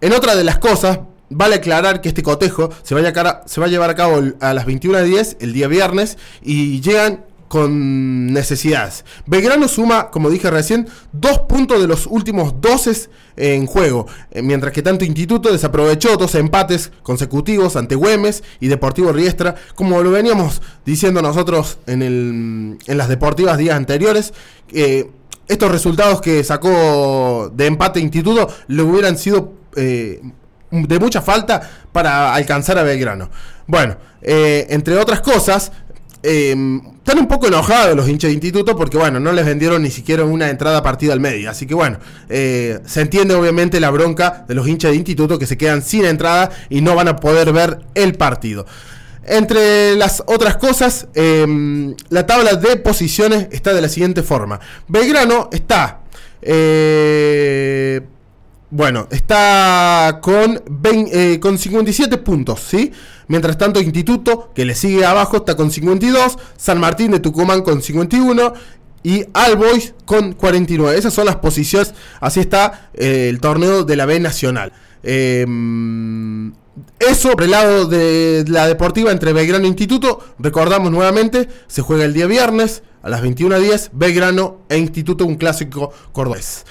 En 0.00 0.12
otra 0.14 0.36
de 0.36 0.44
las 0.44 0.58
cosas, 0.58 1.00
vale 1.30 1.56
aclarar 1.56 2.00
que 2.00 2.08
este 2.08 2.22
cotejo 2.22 2.70
se, 2.82 2.94
vaya 2.94 3.12
se 3.46 3.60
va 3.60 3.66
a 3.66 3.68
llevar 3.68 3.90
a 3.90 3.94
cabo 3.94 4.22
a 4.40 4.54
las 4.54 4.66
21.10 4.66 5.36
el 5.40 5.52
día 5.52 5.66
viernes 5.68 6.16
y 6.42 6.80
llegan 6.80 7.24
con 7.48 8.32
necesidades. 8.32 9.04
Belgrano 9.26 9.68
suma, 9.68 10.10
como 10.10 10.28
dije 10.30 10.50
recién, 10.50 10.86
dos 11.12 11.40
puntos 11.40 11.80
de 11.80 11.86
los 11.88 12.06
últimos 12.06 12.60
12 12.60 13.08
en 13.36 13.66
juego, 13.66 14.06
eh, 14.30 14.42
mientras 14.42 14.72
que 14.72 14.82
tanto 14.82 15.04
Instituto 15.04 15.50
desaprovechó 15.50 16.16
dos 16.16 16.34
empates 16.34 16.92
consecutivos 17.02 17.76
ante 17.76 17.94
Güemes 17.94 18.42
y 18.60 18.68
Deportivo 18.68 19.12
Riestra, 19.12 19.54
como 19.74 20.02
lo 20.02 20.10
veníamos 20.10 20.60
diciendo 20.84 21.22
nosotros 21.22 21.78
en, 21.86 22.02
el- 22.02 22.78
en 22.86 22.98
las 22.98 23.08
deportivas 23.08 23.56
días 23.58 23.76
anteriores. 23.76 24.32
estos 25.48 25.70
resultados 25.72 26.20
que 26.20 26.44
sacó 26.44 27.50
de 27.54 27.66
empate 27.66 28.00
Instituto 28.00 28.48
le 28.66 28.82
hubieran 28.82 29.16
sido 29.16 29.54
eh, 29.76 30.20
de 30.70 30.98
mucha 30.98 31.22
falta 31.22 31.62
para 31.92 32.34
alcanzar 32.34 32.76
a 32.78 32.82
Belgrano. 32.82 33.30
Bueno, 33.66 33.96
eh, 34.20 34.66
entre 34.70 34.96
otras 34.98 35.20
cosas, 35.22 35.72
eh, 36.22 36.80
están 36.98 37.18
un 37.18 37.28
poco 37.28 37.46
enojados 37.46 37.96
los 37.96 38.08
hinchas 38.08 38.28
de 38.28 38.34
Instituto 38.34 38.76
porque, 38.76 38.98
bueno, 38.98 39.18
no 39.20 39.32
les 39.32 39.46
vendieron 39.46 39.82
ni 39.82 39.90
siquiera 39.90 40.24
una 40.24 40.50
entrada 40.50 40.82
partida 40.82 41.12
al 41.12 41.20
medio. 41.20 41.50
Así 41.50 41.66
que, 41.66 41.74
bueno, 41.74 41.98
eh, 42.28 42.80
se 42.86 43.00
entiende 43.00 43.34
obviamente 43.34 43.80
la 43.80 43.90
bronca 43.90 44.44
de 44.46 44.54
los 44.54 44.66
hinchas 44.68 44.90
de 44.90 44.96
Instituto 44.96 45.38
que 45.38 45.46
se 45.46 45.56
quedan 45.56 45.82
sin 45.82 46.04
entrada 46.04 46.50
y 46.68 46.80
no 46.80 46.94
van 46.94 47.08
a 47.08 47.16
poder 47.16 47.52
ver 47.52 47.80
el 47.94 48.14
partido. 48.14 48.66
Entre 49.24 49.94
las 49.96 50.22
otras 50.26 50.56
cosas, 50.56 51.06
eh, 51.14 51.94
la 52.08 52.26
tabla 52.26 52.54
de 52.54 52.76
posiciones 52.76 53.48
está 53.52 53.72
de 53.72 53.82
la 53.82 53.88
siguiente 53.88 54.22
forma. 54.22 54.60
Belgrano 54.86 55.48
está... 55.52 56.00
bueno, 58.70 59.08
está 59.10 60.20
con, 60.22 60.62
20 60.68 61.34
eh, 61.34 61.40
con 61.40 61.56
57 61.58 62.18
puntos, 62.18 62.60
¿sí? 62.60 62.92
Mientras 63.28 63.56
tanto, 63.56 63.80
Instituto, 63.80 64.50
que 64.54 64.64
le 64.64 64.74
sigue 64.74 65.04
abajo, 65.04 65.38
está 65.38 65.56
con 65.56 65.70
52. 65.70 66.38
San 66.56 66.78
Martín 66.78 67.10
de 67.10 67.20
Tucumán 67.20 67.62
con 67.62 67.82
51. 67.82 68.52
Y 69.04 69.24
Alboys 69.32 69.94
con 70.04 70.32
49. 70.32 70.98
Esas 70.98 71.14
son 71.14 71.26
las 71.26 71.36
posiciones. 71.36 71.94
Así 72.20 72.40
está 72.40 72.90
eh, 72.94 73.28
el 73.28 73.40
torneo 73.40 73.84
de 73.84 73.96
la 73.96 74.06
B 74.06 74.20
Nacional. 74.20 74.72
Eh, 75.02 75.46
eso 76.98 77.30
por 77.30 77.42
el 77.42 77.50
lado 77.50 77.86
de 77.86 78.44
la 78.48 78.66
deportiva 78.66 79.12
entre 79.12 79.32
Belgrano 79.32 79.64
e 79.64 79.68
Instituto. 79.68 80.20
Recordamos 80.38 80.90
nuevamente, 80.90 81.48
se 81.66 81.82
juega 81.82 82.04
el 82.04 82.12
día 82.12 82.26
viernes 82.26 82.82
a 83.02 83.08
las 83.08 83.22
21.10. 83.22 83.90
Belgrano 83.92 84.62
e 84.68 84.78
Instituto, 84.78 85.24
un 85.24 85.36
clásico 85.36 85.92
cordobés. 86.12 86.64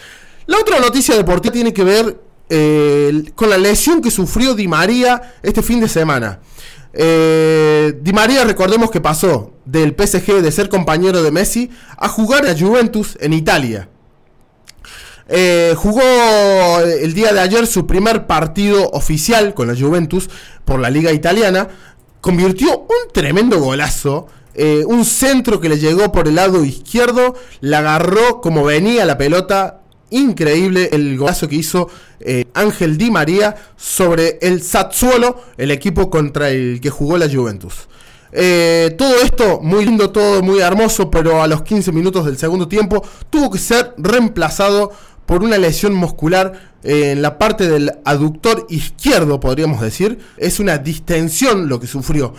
La 0.47 0.57
otra 0.57 0.79
noticia 0.79 1.15
deportiva 1.15 1.53
tiene 1.53 1.73
que 1.73 1.83
ver 1.83 2.17
eh, 2.49 3.31
con 3.35 3.49
la 3.49 3.57
lesión 3.57 4.01
que 4.01 4.09
sufrió 4.09 4.53
Di 4.55 4.67
María 4.67 5.35
este 5.43 5.61
fin 5.61 5.81
de 5.81 5.89
semana. 5.89 6.39
Eh, 6.93 7.99
Di 8.01 8.13
María, 8.13 8.45
recordemos 8.45 8.89
que 8.89 9.01
pasó 9.01 9.51
del 9.65 9.93
PSG 9.93 10.41
de 10.41 10.51
ser 10.53 10.69
compañero 10.69 11.21
de 11.21 11.31
Messi 11.31 11.69
a 11.97 12.07
jugar 12.07 12.47
a 12.47 12.57
Juventus 12.57 13.17
en 13.19 13.33
Italia. 13.33 13.89
Eh, 15.27 15.73
jugó 15.75 16.01
el 16.79 17.13
día 17.13 17.33
de 17.33 17.41
ayer 17.41 17.67
su 17.67 17.85
primer 17.85 18.25
partido 18.25 18.89
oficial 18.91 19.53
con 19.53 19.67
la 19.67 19.75
Juventus 19.75 20.29
por 20.63 20.79
la 20.79 20.89
liga 20.89 21.11
italiana. 21.11 21.67
Convirtió 22.21 22.79
un 22.79 23.11
tremendo 23.13 23.59
golazo. 23.59 24.27
un 24.87 25.05
centro 25.05 25.59
que 25.59 25.69
le 25.69 25.77
llegó 25.77 26.11
por 26.13 26.29
el 26.29 26.35
lado 26.35 26.63
izquierdo. 26.63 27.35
La 27.59 27.79
agarró 27.79 28.39
como 28.39 28.63
venía 28.63 29.05
la 29.05 29.17
pelota. 29.17 29.81
Increíble 30.09 30.89
el 30.93 31.17
golazo 31.17 31.49
que 31.49 31.57
hizo 31.57 31.89
eh, 32.21 32.45
Ángel 32.53 32.97
Di 32.97 33.11
María 33.11 33.55
sobre 33.75 34.39
el 34.41 34.61
Sassuolo, 34.61 35.41
el 35.57 35.69
equipo 35.71 36.09
contra 36.09 36.49
el 36.49 36.79
que 36.81 36.89
jugó 36.89 37.17
la 37.17 37.29
Juventus. 37.29 37.89
Eh, 38.31 38.95
todo 38.97 39.21
esto 39.21 39.59
muy 39.61 39.85
lindo, 39.85 40.09
todo 40.11 40.41
muy 40.41 40.59
hermoso, 40.59 41.11
pero 41.11 41.41
a 41.41 41.47
los 41.47 41.63
15 41.63 41.91
minutos 41.91 42.25
del 42.25 42.37
segundo 42.37 42.67
tiempo 42.67 43.03
tuvo 43.29 43.51
que 43.51 43.59
ser 43.59 43.93
reemplazado 43.97 44.91
por 45.25 45.43
una 45.43 45.57
lesión 45.57 45.93
muscular 45.93 46.71
eh, 46.83 47.11
en 47.11 47.21
la 47.21 47.37
parte 47.37 47.67
del 47.67 47.91
aductor 48.05 48.65
izquierdo, 48.69 49.41
podríamos 49.41 49.81
decir. 49.81 50.19
Es 50.37 50.61
una 50.61 50.77
distensión 50.77 51.67
lo 51.67 51.81
que 51.81 51.87
sufrió. 51.87 52.33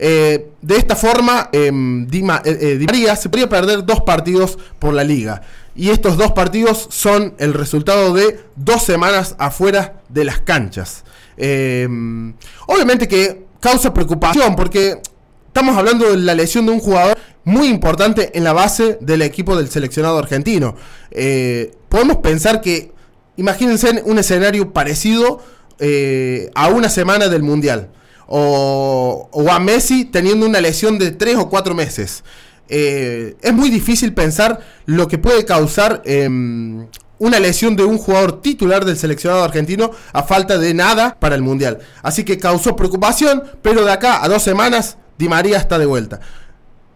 De 0.00 0.76
esta 0.76 0.94
forma, 0.94 1.50
em, 1.50 2.06
Di 2.06 2.22
María 2.22 3.16
se 3.16 3.28
podría 3.28 3.48
perder 3.48 3.84
dos 3.84 4.02
partidos 4.02 4.56
por 4.78 4.94
la 4.94 5.02
liga. 5.02 5.42
Y 5.78 5.90
estos 5.90 6.16
dos 6.16 6.32
partidos 6.32 6.88
son 6.90 7.34
el 7.38 7.54
resultado 7.54 8.12
de 8.12 8.40
dos 8.56 8.82
semanas 8.82 9.36
afuera 9.38 10.02
de 10.08 10.24
las 10.24 10.40
canchas. 10.40 11.04
Em, 11.36 12.34
obviamente 12.66 13.06
que 13.06 13.44
causa 13.60 13.94
preocupación 13.94 14.56
porque 14.56 15.00
estamos 15.46 15.76
hablando 15.76 16.10
de 16.10 16.16
la 16.16 16.34
lesión 16.34 16.66
de 16.66 16.72
un 16.72 16.80
jugador 16.80 17.16
muy 17.44 17.68
importante 17.68 18.36
en 18.36 18.42
la 18.42 18.52
base 18.52 18.98
del 19.00 19.22
equipo 19.22 19.54
del 19.54 19.68
seleccionado 19.70 20.18
argentino. 20.18 20.74
Eh, 21.12 21.70
podemos 21.88 22.16
pensar 22.16 22.60
que, 22.60 22.90
imagínense 23.36 24.02
un 24.04 24.18
escenario 24.18 24.72
parecido 24.72 25.44
eh, 25.78 26.50
a 26.56 26.66
una 26.70 26.88
semana 26.88 27.28
del 27.28 27.44
Mundial. 27.44 27.90
O, 28.26 29.28
o 29.30 29.50
a 29.52 29.60
Messi 29.60 30.06
teniendo 30.06 30.44
una 30.44 30.60
lesión 30.60 30.98
de 30.98 31.12
tres 31.12 31.36
o 31.36 31.48
cuatro 31.48 31.76
meses. 31.76 32.24
Eh, 32.68 33.36
es 33.40 33.52
muy 33.52 33.70
difícil 33.70 34.12
pensar 34.12 34.60
lo 34.86 35.08
que 35.08 35.18
puede 35.18 35.44
causar 35.44 36.02
em, 36.04 36.86
una 37.18 37.40
lesión 37.40 37.76
de 37.76 37.84
un 37.84 37.98
jugador 37.98 38.42
titular 38.42 38.84
del 38.84 38.96
seleccionado 38.96 39.42
argentino 39.42 39.90
a 40.12 40.22
falta 40.22 40.58
de 40.58 40.74
nada 40.74 41.16
para 41.18 41.34
el 41.34 41.42
Mundial. 41.42 41.78
Así 42.02 42.24
que 42.24 42.38
causó 42.38 42.76
preocupación, 42.76 43.42
pero 43.62 43.84
de 43.84 43.92
acá 43.92 44.22
a 44.22 44.28
dos 44.28 44.42
semanas 44.42 44.98
Di 45.18 45.28
María 45.28 45.58
está 45.58 45.78
de 45.78 45.86
vuelta. 45.86 46.20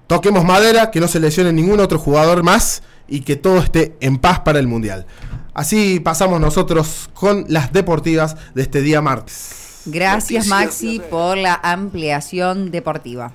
Toquemos 0.07 0.45
madera, 0.45 0.91
que 0.91 1.01
no 1.01 1.09
se 1.09 1.21
lesione 1.21 1.53
ningún 1.53 1.81
otro 1.81 1.99
jugador 1.99 2.43
más 2.43 2.83
y 3.09 3.21
que 3.21 3.37
todo 3.37 3.59
esté 3.59 3.97
en 4.01 4.19
paz 4.19 4.41
para 4.41 4.59
el 4.59 4.69
Mundial. 4.69 5.07
Así 5.55 6.01
pasamos 6.01 6.41
nosotros 6.41 7.11
con 7.15 7.45
las 7.49 7.73
deportivas 7.73 8.37
de 8.55 8.63
este 8.63 8.81
día 8.81 9.01
martes. 9.01 9.83
Gracias 9.85 10.47
Maxi 10.47 11.01
por 11.11 11.37
la 11.37 11.55
ampliación 11.55 12.71
deportiva. 12.71 13.33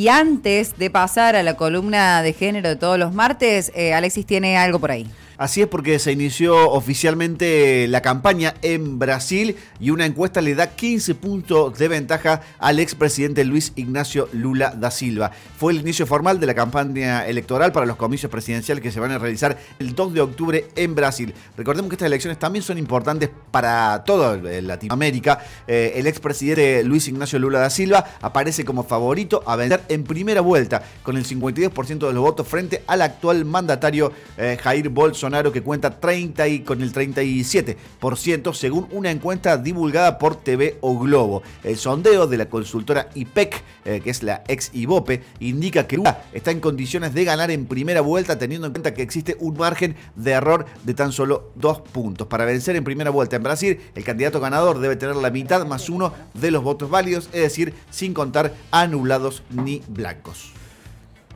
Y 0.00 0.08
antes 0.08 0.78
de 0.78 0.88
pasar 0.88 1.36
a 1.36 1.42
la 1.42 1.58
columna 1.58 2.22
de 2.22 2.32
género 2.32 2.70
de 2.70 2.76
todos 2.76 2.98
los 2.98 3.12
martes, 3.12 3.70
eh, 3.74 3.92
Alexis 3.92 4.24
tiene 4.24 4.56
algo 4.56 4.78
por 4.78 4.92
ahí. 4.92 5.06
Así 5.40 5.62
es 5.62 5.68
porque 5.68 5.98
se 5.98 6.12
inició 6.12 6.68
oficialmente 6.68 7.88
la 7.88 8.02
campaña 8.02 8.52
en 8.60 8.98
Brasil 8.98 9.56
y 9.80 9.88
una 9.88 10.04
encuesta 10.04 10.42
le 10.42 10.54
da 10.54 10.66
15 10.76 11.14
puntos 11.14 11.78
de 11.78 11.88
ventaja 11.88 12.42
al 12.58 12.78
expresidente 12.78 13.42
Luis 13.46 13.72
Ignacio 13.74 14.28
Lula 14.34 14.74
da 14.76 14.90
Silva. 14.90 15.30
Fue 15.56 15.72
el 15.72 15.78
inicio 15.78 16.06
formal 16.06 16.40
de 16.40 16.46
la 16.46 16.52
campaña 16.52 17.26
electoral 17.26 17.72
para 17.72 17.86
los 17.86 17.96
comicios 17.96 18.30
presidenciales 18.30 18.82
que 18.82 18.92
se 18.92 19.00
van 19.00 19.12
a 19.12 19.18
realizar 19.18 19.56
el 19.78 19.94
2 19.94 20.12
de 20.12 20.20
octubre 20.20 20.66
en 20.76 20.94
Brasil. 20.94 21.32
Recordemos 21.56 21.88
que 21.88 21.94
estas 21.94 22.08
elecciones 22.08 22.38
también 22.38 22.62
son 22.62 22.76
importantes 22.76 23.30
para 23.50 24.04
toda 24.04 24.36
Latinoamérica. 24.36 25.42
Eh, 25.66 25.94
el 25.96 26.06
expresidente 26.06 26.84
Luis 26.84 27.08
Ignacio 27.08 27.38
Lula 27.38 27.60
da 27.60 27.70
Silva 27.70 28.04
aparece 28.20 28.66
como 28.66 28.84
favorito 28.84 29.42
a 29.46 29.56
vencer 29.56 29.84
en 29.88 30.04
primera 30.04 30.42
vuelta 30.42 30.82
con 31.02 31.16
el 31.16 31.24
52% 31.24 32.06
de 32.08 32.12
los 32.12 32.22
votos 32.22 32.46
frente 32.46 32.84
al 32.86 33.00
actual 33.00 33.46
mandatario 33.46 34.12
eh, 34.36 34.58
Jair 34.60 34.90
Bolsonaro 34.90 35.29
que 35.30 35.62
cuenta 35.62 36.00
30 36.00 36.48
y 36.48 36.60
con 36.60 36.82
el 36.82 36.92
37% 36.92 38.52
según 38.52 38.88
una 38.90 39.10
encuesta 39.10 39.56
divulgada 39.56 40.18
por 40.18 40.36
TV 40.36 40.76
o 40.80 40.98
Globo. 40.98 41.42
El 41.62 41.76
sondeo 41.76 42.26
de 42.26 42.36
la 42.36 42.46
consultora 42.46 43.08
IPEC, 43.14 43.62
eh, 43.84 44.00
que 44.02 44.10
es 44.10 44.22
la 44.22 44.42
ex 44.48 44.70
IVOPE, 44.74 45.22
indica 45.38 45.86
que 45.86 45.96
Lula 45.96 46.22
está 46.32 46.50
en 46.50 46.60
condiciones 46.60 47.14
de 47.14 47.24
ganar 47.24 47.50
en 47.50 47.66
primera 47.66 48.00
vuelta 48.00 48.38
teniendo 48.38 48.66
en 48.66 48.72
cuenta 48.72 48.92
que 48.92 49.02
existe 49.02 49.36
un 49.38 49.56
margen 49.56 49.94
de 50.16 50.32
error 50.32 50.66
de 50.84 50.94
tan 50.94 51.12
solo 51.12 51.52
dos 51.54 51.80
puntos. 51.80 52.26
Para 52.26 52.44
vencer 52.44 52.76
en 52.76 52.84
primera 52.84 53.10
vuelta 53.10 53.36
en 53.36 53.42
Brasil, 53.42 53.80
el 53.94 54.04
candidato 54.04 54.40
ganador 54.40 54.80
debe 54.80 54.96
tener 54.96 55.16
la 55.16 55.30
mitad 55.30 55.64
más 55.66 55.88
uno 55.88 56.12
de 56.34 56.50
los 56.50 56.62
votos 56.62 56.90
válidos, 56.90 57.30
es 57.32 57.42
decir, 57.42 57.72
sin 57.90 58.14
contar 58.14 58.52
anulados 58.72 59.42
ni 59.50 59.82
blancos. 59.88 60.59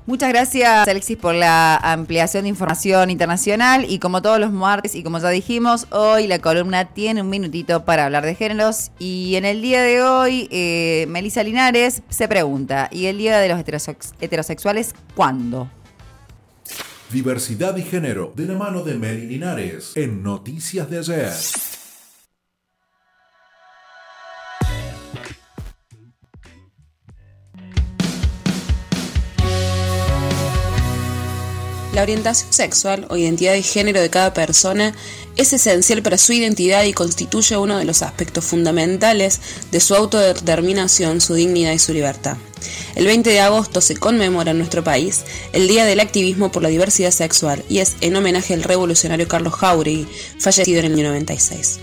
Muchas 0.07 0.29
gracias 0.29 0.87
Alexis 0.87 1.17
por 1.17 1.35
la 1.35 1.77
ampliación 1.77 2.43
de 2.43 2.51
información 2.51 3.11
internacional 3.11 3.87
y 3.89 3.99
como 3.99 4.21
todos 4.21 4.39
los 4.39 4.53
martes 4.53 4.95
y 4.95 5.03
como 5.03 5.19
ya 5.19 5.31
dijimos, 5.31 5.87
hoy 5.91 6.27
la 6.27 6.41
columna 6.41 6.85
tiene 6.93 7.23
un 7.23 7.31
minutito 7.31 7.87
para 7.87 8.05
hablar 8.05 8.23
de 8.27 8.35
géneros 8.35 8.91
y 8.99 9.37
en 9.37 9.47
el 9.47 9.63
día 9.63 9.81
de 9.81 10.03
hoy 10.03 10.47
eh, 10.51 11.07
Melissa 11.09 11.43
Linares 11.43 12.03
se 12.11 12.29
pregunta, 12.29 12.91
¿y 12.93 13.07
el 13.07 13.17
día 13.17 13.39
de 13.39 13.49
los 13.49 13.59
heterosex- 13.59 14.13
heterosexuales 14.21 14.95
cuándo? 15.15 15.71
Diversidad 17.11 17.75
y 17.79 17.83
género, 17.83 18.33
de 18.37 18.45
la 18.45 18.59
mano 18.59 18.83
de 18.83 18.95
Meli 18.99 19.27
Linares, 19.27 19.93
en 19.95 20.23
Noticias 20.23 20.91
de 20.91 20.99
ayer. 20.99 21.33
La 31.95 32.03
orientación 32.03 32.53
sexual 32.53 33.07
o 33.09 33.17
identidad 33.17 33.53
de 33.53 33.63
género 33.63 34.01
de 34.01 34.11
cada 34.11 34.35
persona 34.35 34.93
es 35.37 35.53
esencial 35.53 36.03
para 36.03 36.19
su 36.19 36.33
identidad 36.33 36.83
y 36.83 36.93
constituye 36.93 37.57
uno 37.57 37.79
de 37.79 37.85
los 37.85 38.03
aspectos 38.03 38.45
fundamentales 38.45 39.41
de 39.71 39.79
su 39.79 39.95
autodeterminación, 39.95 41.21
su 41.21 41.35
dignidad 41.35 41.73
y 41.73 41.79
su 41.79 41.93
libertad. 41.93 42.37
El 42.97 43.07
20 43.07 43.31
de 43.31 43.41
agosto 43.41 43.81
se 43.81 43.97
conmemora 43.97 44.51
en 44.51 44.59
nuestro 44.59 44.83
país 44.83 45.23
el 45.53 45.69
Día 45.69 45.85
del 45.85 46.01
Activismo 46.01 46.51
por 46.51 46.65
la 46.65 46.69
Diversidad 46.69 47.13
Sexual 47.13 47.65
y 47.69 47.79
es 47.79 47.95
en 48.01 48.17
homenaje 48.17 48.55
al 48.55 48.65
revolucionario 48.65 49.29
Carlos 49.29 49.55
Jauregui, 49.55 50.09
fallecido 50.41 50.81
en 50.81 50.87
el 50.87 50.93
año 50.95 51.09
96. 51.11 51.79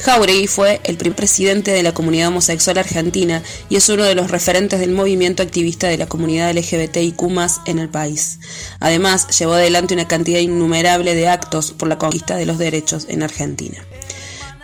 Jauregui 0.00 0.46
fue 0.46 0.80
el 0.84 0.96
primer 0.96 1.16
presidente 1.16 1.70
de 1.72 1.82
la 1.82 1.94
comunidad 1.94 2.28
homosexual 2.28 2.78
argentina 2.78 3.42
y 3.68 3.76
es 3.76 3.88
uno 3.88 4.04
de 4.04 4.14
los 4.14 4.30
referentes 4.30 4.78
del 4.78 4.92
movimiento 4.92 5.42
activista 5.42 5.88
de 5.88 5.98
la 5.98 6.06
comunidad 6.06 6.54
LGBTIQ 6.54 7.22
en 7.66 7.78
el 7.78 7.88
país. 7.88 8.38
Además, 8.78 9.38
llevó 9.38 9.54
adelante 9.54 9.94
una 9.94 10.08
cantidad 10.08 10.40
innumerable 10.40 11.14
de 11.14 11.28
actos 11.28 11.72
por 11.72 11.88
la 11.88 11.98
conquista 11.98 12.36
de 12.36 12.46
los 12.46 12.58
derechos 12.58 13.06
en 13.08 13.22
Argentina. 13.22 13.78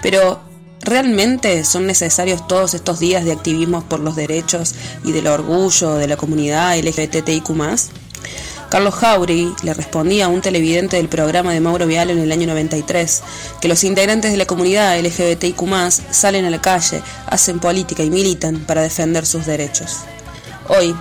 Pero, 0.02 0.40
¿realmente 0.80 1.64
son 1.64 1.86
necesarios 1.86 2.46
todos 2.46 2.74
estos 2.74 3.00
días 3.00 3.24
de 3.24 3.32
activismo 3.32 3.88
por 3.88 4.00
los 4.00 4.16
derechos 4.16 4.74
y 5.04 5.12
del 5.12 5.28
orgullo 5.28 5.94
de 5.94 6.08
la 6.08 6.16
comunidad 6.16 6.78
LGBTIQ 6.78 7.50
Carlos 8.72 8.94
Jauregui 8.94 9.54
le 9.64 9.74
respondía 9.74 10.24
a 10.24 10.28
un 10.28 10.40
televidente 10.40 10.96
del 10.96 11.10
programa 11.10 11.52
de 11.52 11.60
Mauro 11.60 11.86
Vial 11.86 12.08
en 12.08 12.20
el 12.20 12.32
año 12.32 12.46
93 12.46 13.22
que 13.60 13.68
los 13.68 13.84
integrantes 13.84 14.30
de 14.30 14.38
la 14.38 14.46
comunidad 14.46 14.98
LGBTIQ 14.98 15.60
salen 16.10 16.46
a 16.46 16.50
la 16.50 16.62
calle, 16.62 17.02
hacen 17.26 17.58
política 17.60 18.02
y 18.02 18.08
militan 18.08 18.60
para 18.60 18.80
defender 18.80 19.26
sus 19.26 19.44
derechos. 19.44 19.98
Hoy, 20.70 20.96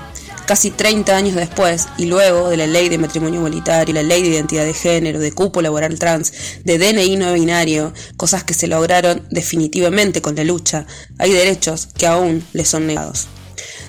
casi 0.46 0.72
30 0.72 1.16
años 1.16 1.36
después, 1.36 1.88
y 1.98 2.08
luego 2.08 2.50
de 2.50 2.58
la 2.58 2.68
ley 2.68 2.90
de 2.90 2.98
matrimonio 2.98 3.40
igualitario, 3.40 3.96
la 3.96 4.04
ley 4.04 4.22
de 4.22 4.28
identidad 4.28 4.66
de 4.66 4.74
género, 4.74 5.20
de 5.20 5.32
cupo 5.32 5.62
laboral 5.62 5.98
trans, 5.98 6.34
de 6.66 6.78
DNI 6.78 7.16
no 7.16 7.32
binario, 7.32 7.94
cosas 8.18 8.44
que 8.44 8.54
se 8.54 8.68
lograron 8.68 9.26
definitivamente 9.30 10.22
con 10.22 10.36
la 10.36 10.44
lucha, 10.44 10.86
hay 11.18 11.32
derechos 11.32 11.88
que 11.98 12.06
aún 12.06 12.46
les 12.52 12.68
son 12.68 12.86
negados. 12.86 13.30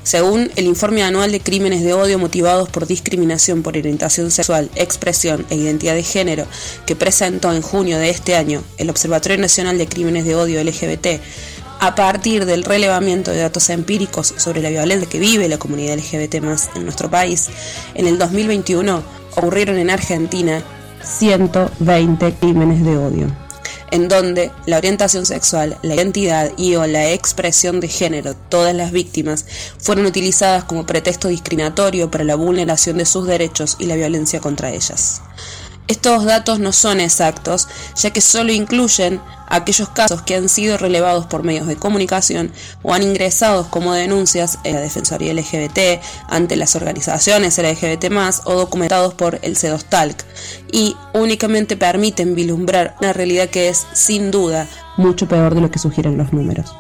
Según 0.03 0.51
el 0.57 0.67
informe 0.67 1.03
anual 1.03 1.31
de 1.31 1.41
crímenes 1.41 1.83
de 1.83 1.93
odio 1.93 2.19
motivados 2.19 2.69
por 2.69 2.87
discriminación 2.87 3.63
por 3.63 3.77
orientación 3.77 4.31
sexual, 4.31 4.69
expresión 4.75 5.47
e 5.49 5.55
identidad 5.55 5.95
de 5.95 6.03
género 6.03 6.47
que 6.87 6.97
presentó 6.97 7.53
en 7.53 7.63
junio 7.63 7.99
de 7.99 8.11
este 8.11 8.35
año 8.35 8.63
el 8.79 8.91
Observatorio 8.91 9.39
Nacional 9.39 9.79
de 9.79 9.87
Crímenes 9.87 10.25
de 10.25 10.35
Odio 10.35 10.63
LGBT, 10.63 11.21
A 11.79 11.97
partir 11.97 12.47
del 12.47 12.63
relevamiento 12.63 13.33
de 13.33 13.39
datos 13.39 13.69
empíricos 13.69 14.35
sobre 14.37 14.63
la 14.63 14.71
violencia 14.71 15.09
que 15.09 15.19
vive 15.19 15.49
la 15.49 15.59
comunidad 15.59 15.97
LGBT 15.97 16.35
en 16.35 16.85
nuestro 16.85 17.11
país, 17.11 17.49
en 17.95 18.07
el 18.07 18.19
2021 18.19 19.03
ocurrieron 19.37 19.79
en 19.79 19.91
Argentina 19.91 20.63
120 21.03 22.35
crímenes 22.35 22.85
de 22.85 22.97
odio, 22.97 23.27
en 23.93 24.09
donde 24.09 24.51
la 24.65 24.79
orientación 24.79 25.27
sexual, 25.27 25.77
la 25.83 25.95
identidad 25.95 26.51
y 26.57 26.75
o 26.77 26.87
la 26.87 27.11
expresión 27.11 27.79
de 27.79 27.89
género, 27.89 28.35
todas 28.35 28.75
las 28.75 28.91
víctimas, 28.91 29.45
fueron 29.79 30.07
utilizadas 30.07 30.65
como 30.65 30.87
pretexto 30.87 31.29
discriminatorio 31.29 32.11
para 32.11 32.25
la 32.25 32.35
vulneración 32.35 32.97
de 32.97 33.05
sus 33.05 33.27
derechos 33.27 33.77
y 33.79 33.85
la 33.85 33.95
violencia 33.95 34.41
contra 34.41 34.71
ellas. 34.71 35.21
Estos 35.89 36.25
datos 36.25 36.59
no 36.61 36.73
son 36.73 37.01
exactos, 37.01 37.69
ya 37.97 38.11
que 38.11 38.21
solo 38.21 38.53
incluyen 38.53 39.21
aquellos 39.49 39.91
casos 39.91 40.23
que 40.23 40.35
han 40.35 40.49
sido 40.49 40.79
relevados 40.79 41.27
por 41.27 41.43
medios 41.43 41.67
de 41.67 41.77
comunicación 41.77 42.53
o 42.83 42.95
han 42.95 43.03
ingresado 43.03 43.69
como 43.69 43.93
denuncias 43.93 44.59
en 44.65 44.77
la 44.77 44.81
Defensoría 44.81 45.35
LGBT 45.35 46.01
ante 46.29 46.57
las 46.57 46.75
organizaciones 46.77 47.59
LGBT 47.59 48.07
o 48.45 48.55
documentados 48.55 49.13
por 49.15 49.41
el 49.43 49.57
CEDOSTALC 49.57 50.25
y 50.73 50.97
únicamente 51.13 51.77
permiten 51.77 52.35
vislumbrar 52.35 52.97
una 53.01 53.13
realidad 53.13 53.51
que 53.51 53.69
es, 53.69 53.87
sin 53.93 54.31
duda, 54.31 54.69
mucho 54.97 55.29
peor 55.29 55.55
de 55.55 55.61
lo 55.61 55.71
que 55.71 55.79
sugieren 55.79 56.17
los 56.17 56.33
números. 56.33 56.75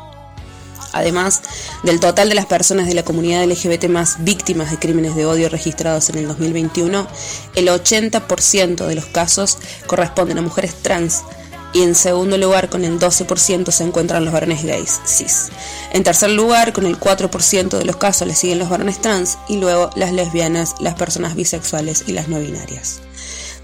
Además 0.92 1.42
del 1.82 2.00
total 2.00 2.28
de 2.28 2.34
las 2.34 2.46
personas 2.46 2.86
de 2.86 2.94
la 2.94 3.04
comunidad 3.04 3.44
LGBT 3.44 3.84
más 3.88 4.22
víctimas 4.24 4.70
de 4.70 4.78
crímenes 4.78 5.16
de 5.16 5.26
odio 5.26 5.48
registrados 5.48 6.08
en 6.10 6.18
el 6.18 6.28
2021, 6.28 7.06
el 7.54 7.68
80% 7.68 8.86
de 8.86 8.94
los 8.94 9.06
casos 9.06 9.58
corresponden 9.86 10.38
a 10.38 10.42
mujeres 10.42 10.74
trans 10.82 11.22
y 11.72 11.82
en 11.82 11.94
segundo 11.94 12.36
lugar 12.36 12.68
con 12.68 12.84
el 12.84 12.98
12% 12.98 13.70
se 13.70 13.84
encuentran 13.84 14.24
los 14.24 14.34
varones 14.34 14.62
gays, 14.62 15.00
cis. 15.06 15.48
En 15.92 16.02
tercer 16.02 16.30
lugar, 16.30 16.72
con 16.72 16.86
el 16.86 16.98
4% 16.98 17.78
de 17.78 17.84
los 17.84 17.96
casos 17.96 18.28
le 18.28 18.34
siguen 18.34 18.58
los 18.58 18.68
varones 18.68 19.00
trans 19.00 19.38
y 19.48 19.56
luego 19.56 19.90
las 19.96 20.12
lesbianas, 20.12 20.74
las 20.80 20.94
personas 20.94 21.34
bisexuales 21.34 22.04
y 22.06 22.12
las 22.12 22.28
no 22.28 22.38
binarias. 22.38 23.00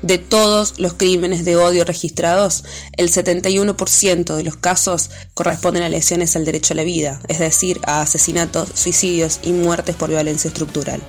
De 0.03 0.19
todos 0.19 0.79
los 0.79 0.95
crímenes 0.95 1.45
de 1.45 1.57
odio 1.57 1.85
registrados, 1.85 2.63
el 2.97 3.11
71% 3.11 4.37
de 4.37 4.45
los 4.45 4.57
casos 4.57 5.11
corresponden 5.35 5.83
a 5.83 5.89
lesiones 5.89 6.37
al 6.37 6.45
derecho 6.45 6.73
a 6.73 6.77
la 6.77 6.85
vida, 6.85 7.21
es 7.27 7.41
decir, 7.41 7.81
a 7.85 8.01
asesinatos, 8.03 8.69
suicidios 8.75 9.41
y 9.43 9.51
muertes 9.51 9.97
por 9.97 10.11
violencia 10.11 10.49
estructural. 10.49 11.03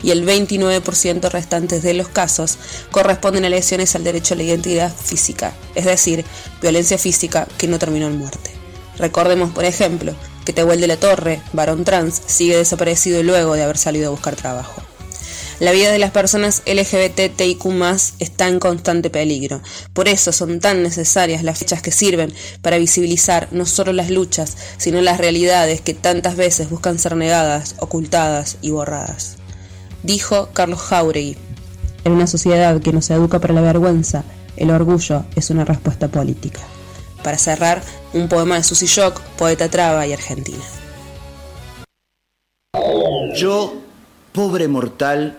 Y 0.00 0.12
el 0.12 0.24
29% 0.24 1.28
restantes 1.28 1.82
de 1.82 1.94
los 1.94 2.06
casos 2.06 2.56
corresponden 2.92 3.44
a 3.44 3.48
lesiones 3.48 3.96
al 3.96 4.04
derecho 4.04 4.34
a 4.34 4.36
la 4.36 4.44
identidad 4.44 4.94
física, 4.94 5.52
es 5.74 5.84
decir, 5.84 6.24
violencia 6.62 6.98
física 6.98 7.48
que 7.58 7.66
no 7.66 7.80
terminó 7.80 8.06
en 8.06 8.16
muerte. 8.16 8.52
Recordemos, 8.96 9.50
por 9.50 9.64
ejemplo, 9.64 10.14
que 10.44 10.52
Tehuel 10.52 10.80
de 10.80 10.86
la 10.86 10.96
Torre, 10.96 11.42
varón 11.52 11.84
trans, 11.84 12.22
sigue 12.26 12.56
desaparecido 12.56 13.24
luego 13.24 13.54
de 13.54 13.64
haber 13.64 13.76
salido 13.76 14.06
a 14.06 14.10
buscar 14.10 14.36
trabajo. 14.36 14.85
La 15.58 15.72
vida 15.72 15.90
de 15.90 15.98
las 15.98 16.10
personas 16.10 16.62
LGBTIQ 16.66 17.64
está 18.18 18.46
en 18.46 18.60
constante 18.60 19.08
peligro. 19.08 19.62
Por 19.94 20.06
eso 20.06 20.30
son 20.30 20.60
tan 20.60 20.82
necesarias 20.82 21.42
las 21.42 21.58
fechas 21.58 21.80
que 21.80 21.90
sirven 21.90 22.30
para 22.60 22.76
visibilizar 22.76 23.48
no 23.52 23.64
solo 23.64 23.94
las 23.94 24.10
luchas, 24.10 24.54
sino 24.76 25.00
las 25.00 25.16
realidades 25.16 25.80
que 25.80 25.94
tantas 25.94 26.36
veces 26.36 26.68
buscan 26.68 26.98
ser 26.98 27.16
negadas, 27.16 27.74
ocultadas 27.78 28.58
y 28.60 28.70
borradas. 28.70 29.36
Dijo 30.02 30.50
Carlos 30.52 30.80
Jauregui. 30.80 31.38
En 32.04 32.12
una 32.12 32.26
sociedad 32.26 32.78
que 32.82 32.92
nos 32.92 33.08
educa 33.08 33.40
para 33.40 33.54
la 33.54 33.62
vergüenza, 33.62 34.24
el 34.58 34.70
orgullo 34.70 35.24
es 35.36 35.48
una 35.48 35.64
respuesta 35.64 36.08
política. 36.08 36.60
Para 37.24 37.38
cerrar, 37.38 37.82
un 38.12 38.28
poema 38.28 38.56
de 38.56 38.62
Susy 38.62 38.86
Shock, 38.86 39.20
poeta 39.38 39.70
traba 39.70 40.06
y 40.06 40.12
argentina. 40.12 40.62
Yo, 43.34 43.74
pobre 44.32 44.68
mortal, 44.68 45.38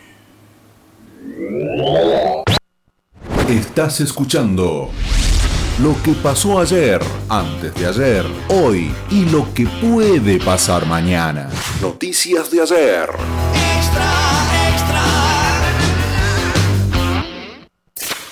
Estás 3.47 3.99
escuchando 3.99 4.89
lo 5.81 5.95
que 6.03 6.13
pasó 6.13 6.59
ayer, 6.59 7.01
antes 7.27 7.73
de 7.75 7.85
ayer, 7.85 8.25
hoy 8.49 8.91
y 9.09 9.25
lo 9.25 9.53
que 9.53 9.65
puede 9.65 10.39
pasar 10.39 10.85
mañana. 10.85 11.49
Noticias 11.81 12.51
de 12.51 12.61
ayer. 12.61 13.09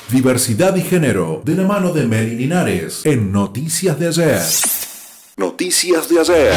Diversidad 0.09 0.75
y 0.75 0.81
género 0.81 1.41
de 1.43 1.55
la 1.55 1.63
mano 1.67 1.91
de 1.91 2.07
Mary 2.07 2.35
Linares 2.35 3.05
en 3.05 3.31
Noticias 3.31 3.99
de 3.99 4.07
ayer. 4.07 4.41
Noticias 5.37 6.09
de 6.09 6.19
ayer. 6.19 6.53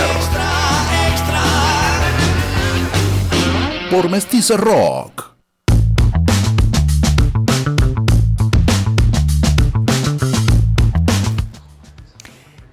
Por 3.91 4.09
Mestiza 4.09 4.57
Rock. 4.57 5.32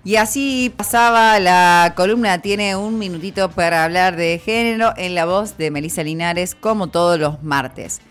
Y 0.10 0.16
así 0.16 0.74
pasaba 0.76 1.39
la 1.39 1.93
columna, 1.95 2.39
tiene 2.39 2.76
un 2.76 2.97
minutito 2.97 3.51
para 3.51 3.84
hablar 3.84 4.16
de 4.16 4.41
género 4.43 4.91
en 4.97 5.14
la 5.14 5.26
voz 5.26 5.55
de 5.55 5.70
Melissa 5.70 6.01
Linares, 6.01 6.55
como 6.55 6.88
todos 6.88 7.20
los 7.20 7.43
martes. 7.43 8.01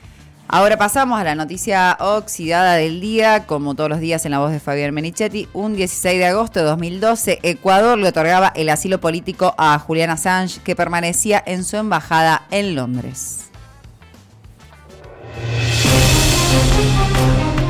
Ahora 0.46 0.76
pasamos 0.76 1.20
a 1.20 1.24
la 1.24 1.34
noticia 1.34 1.96
oxidada 1.98 2.74
del 2.74 3.00
día, 3.00 3.46
como 3.46 3.74
todos 3.74 3.90
los 3.90 3.98
días 3.98 4.24
en 4.24 4.30
la 4.30 4.38
voz 4.38 4.52
de 4.52 4.60
Fabián 4.60 4.94
Menichetti. 4.94 5.48
Un 5.52 5.74
16 5.74 6.20
de 6.20 6.26
agosto 6.26 6.60
de 6.60 6.66
2012, 6.66 7.40
Ecuador 7.42 7.98
le 7.98 8.10
otorgaba 8.10 8.52
el 8.54 8.68
asilo 8.68 9.00
político 9.00 9.56
a 9.58 9.76
Julian 9.80 10.10
Assange, 10.10 10.60
que 10.60 10.76
permanecía 10.76 11.42
en 11.44 11.64
su 11.64 11.78
embajada 11.78 12.46
en 12.52 12.76
Londres. 12.76 13.50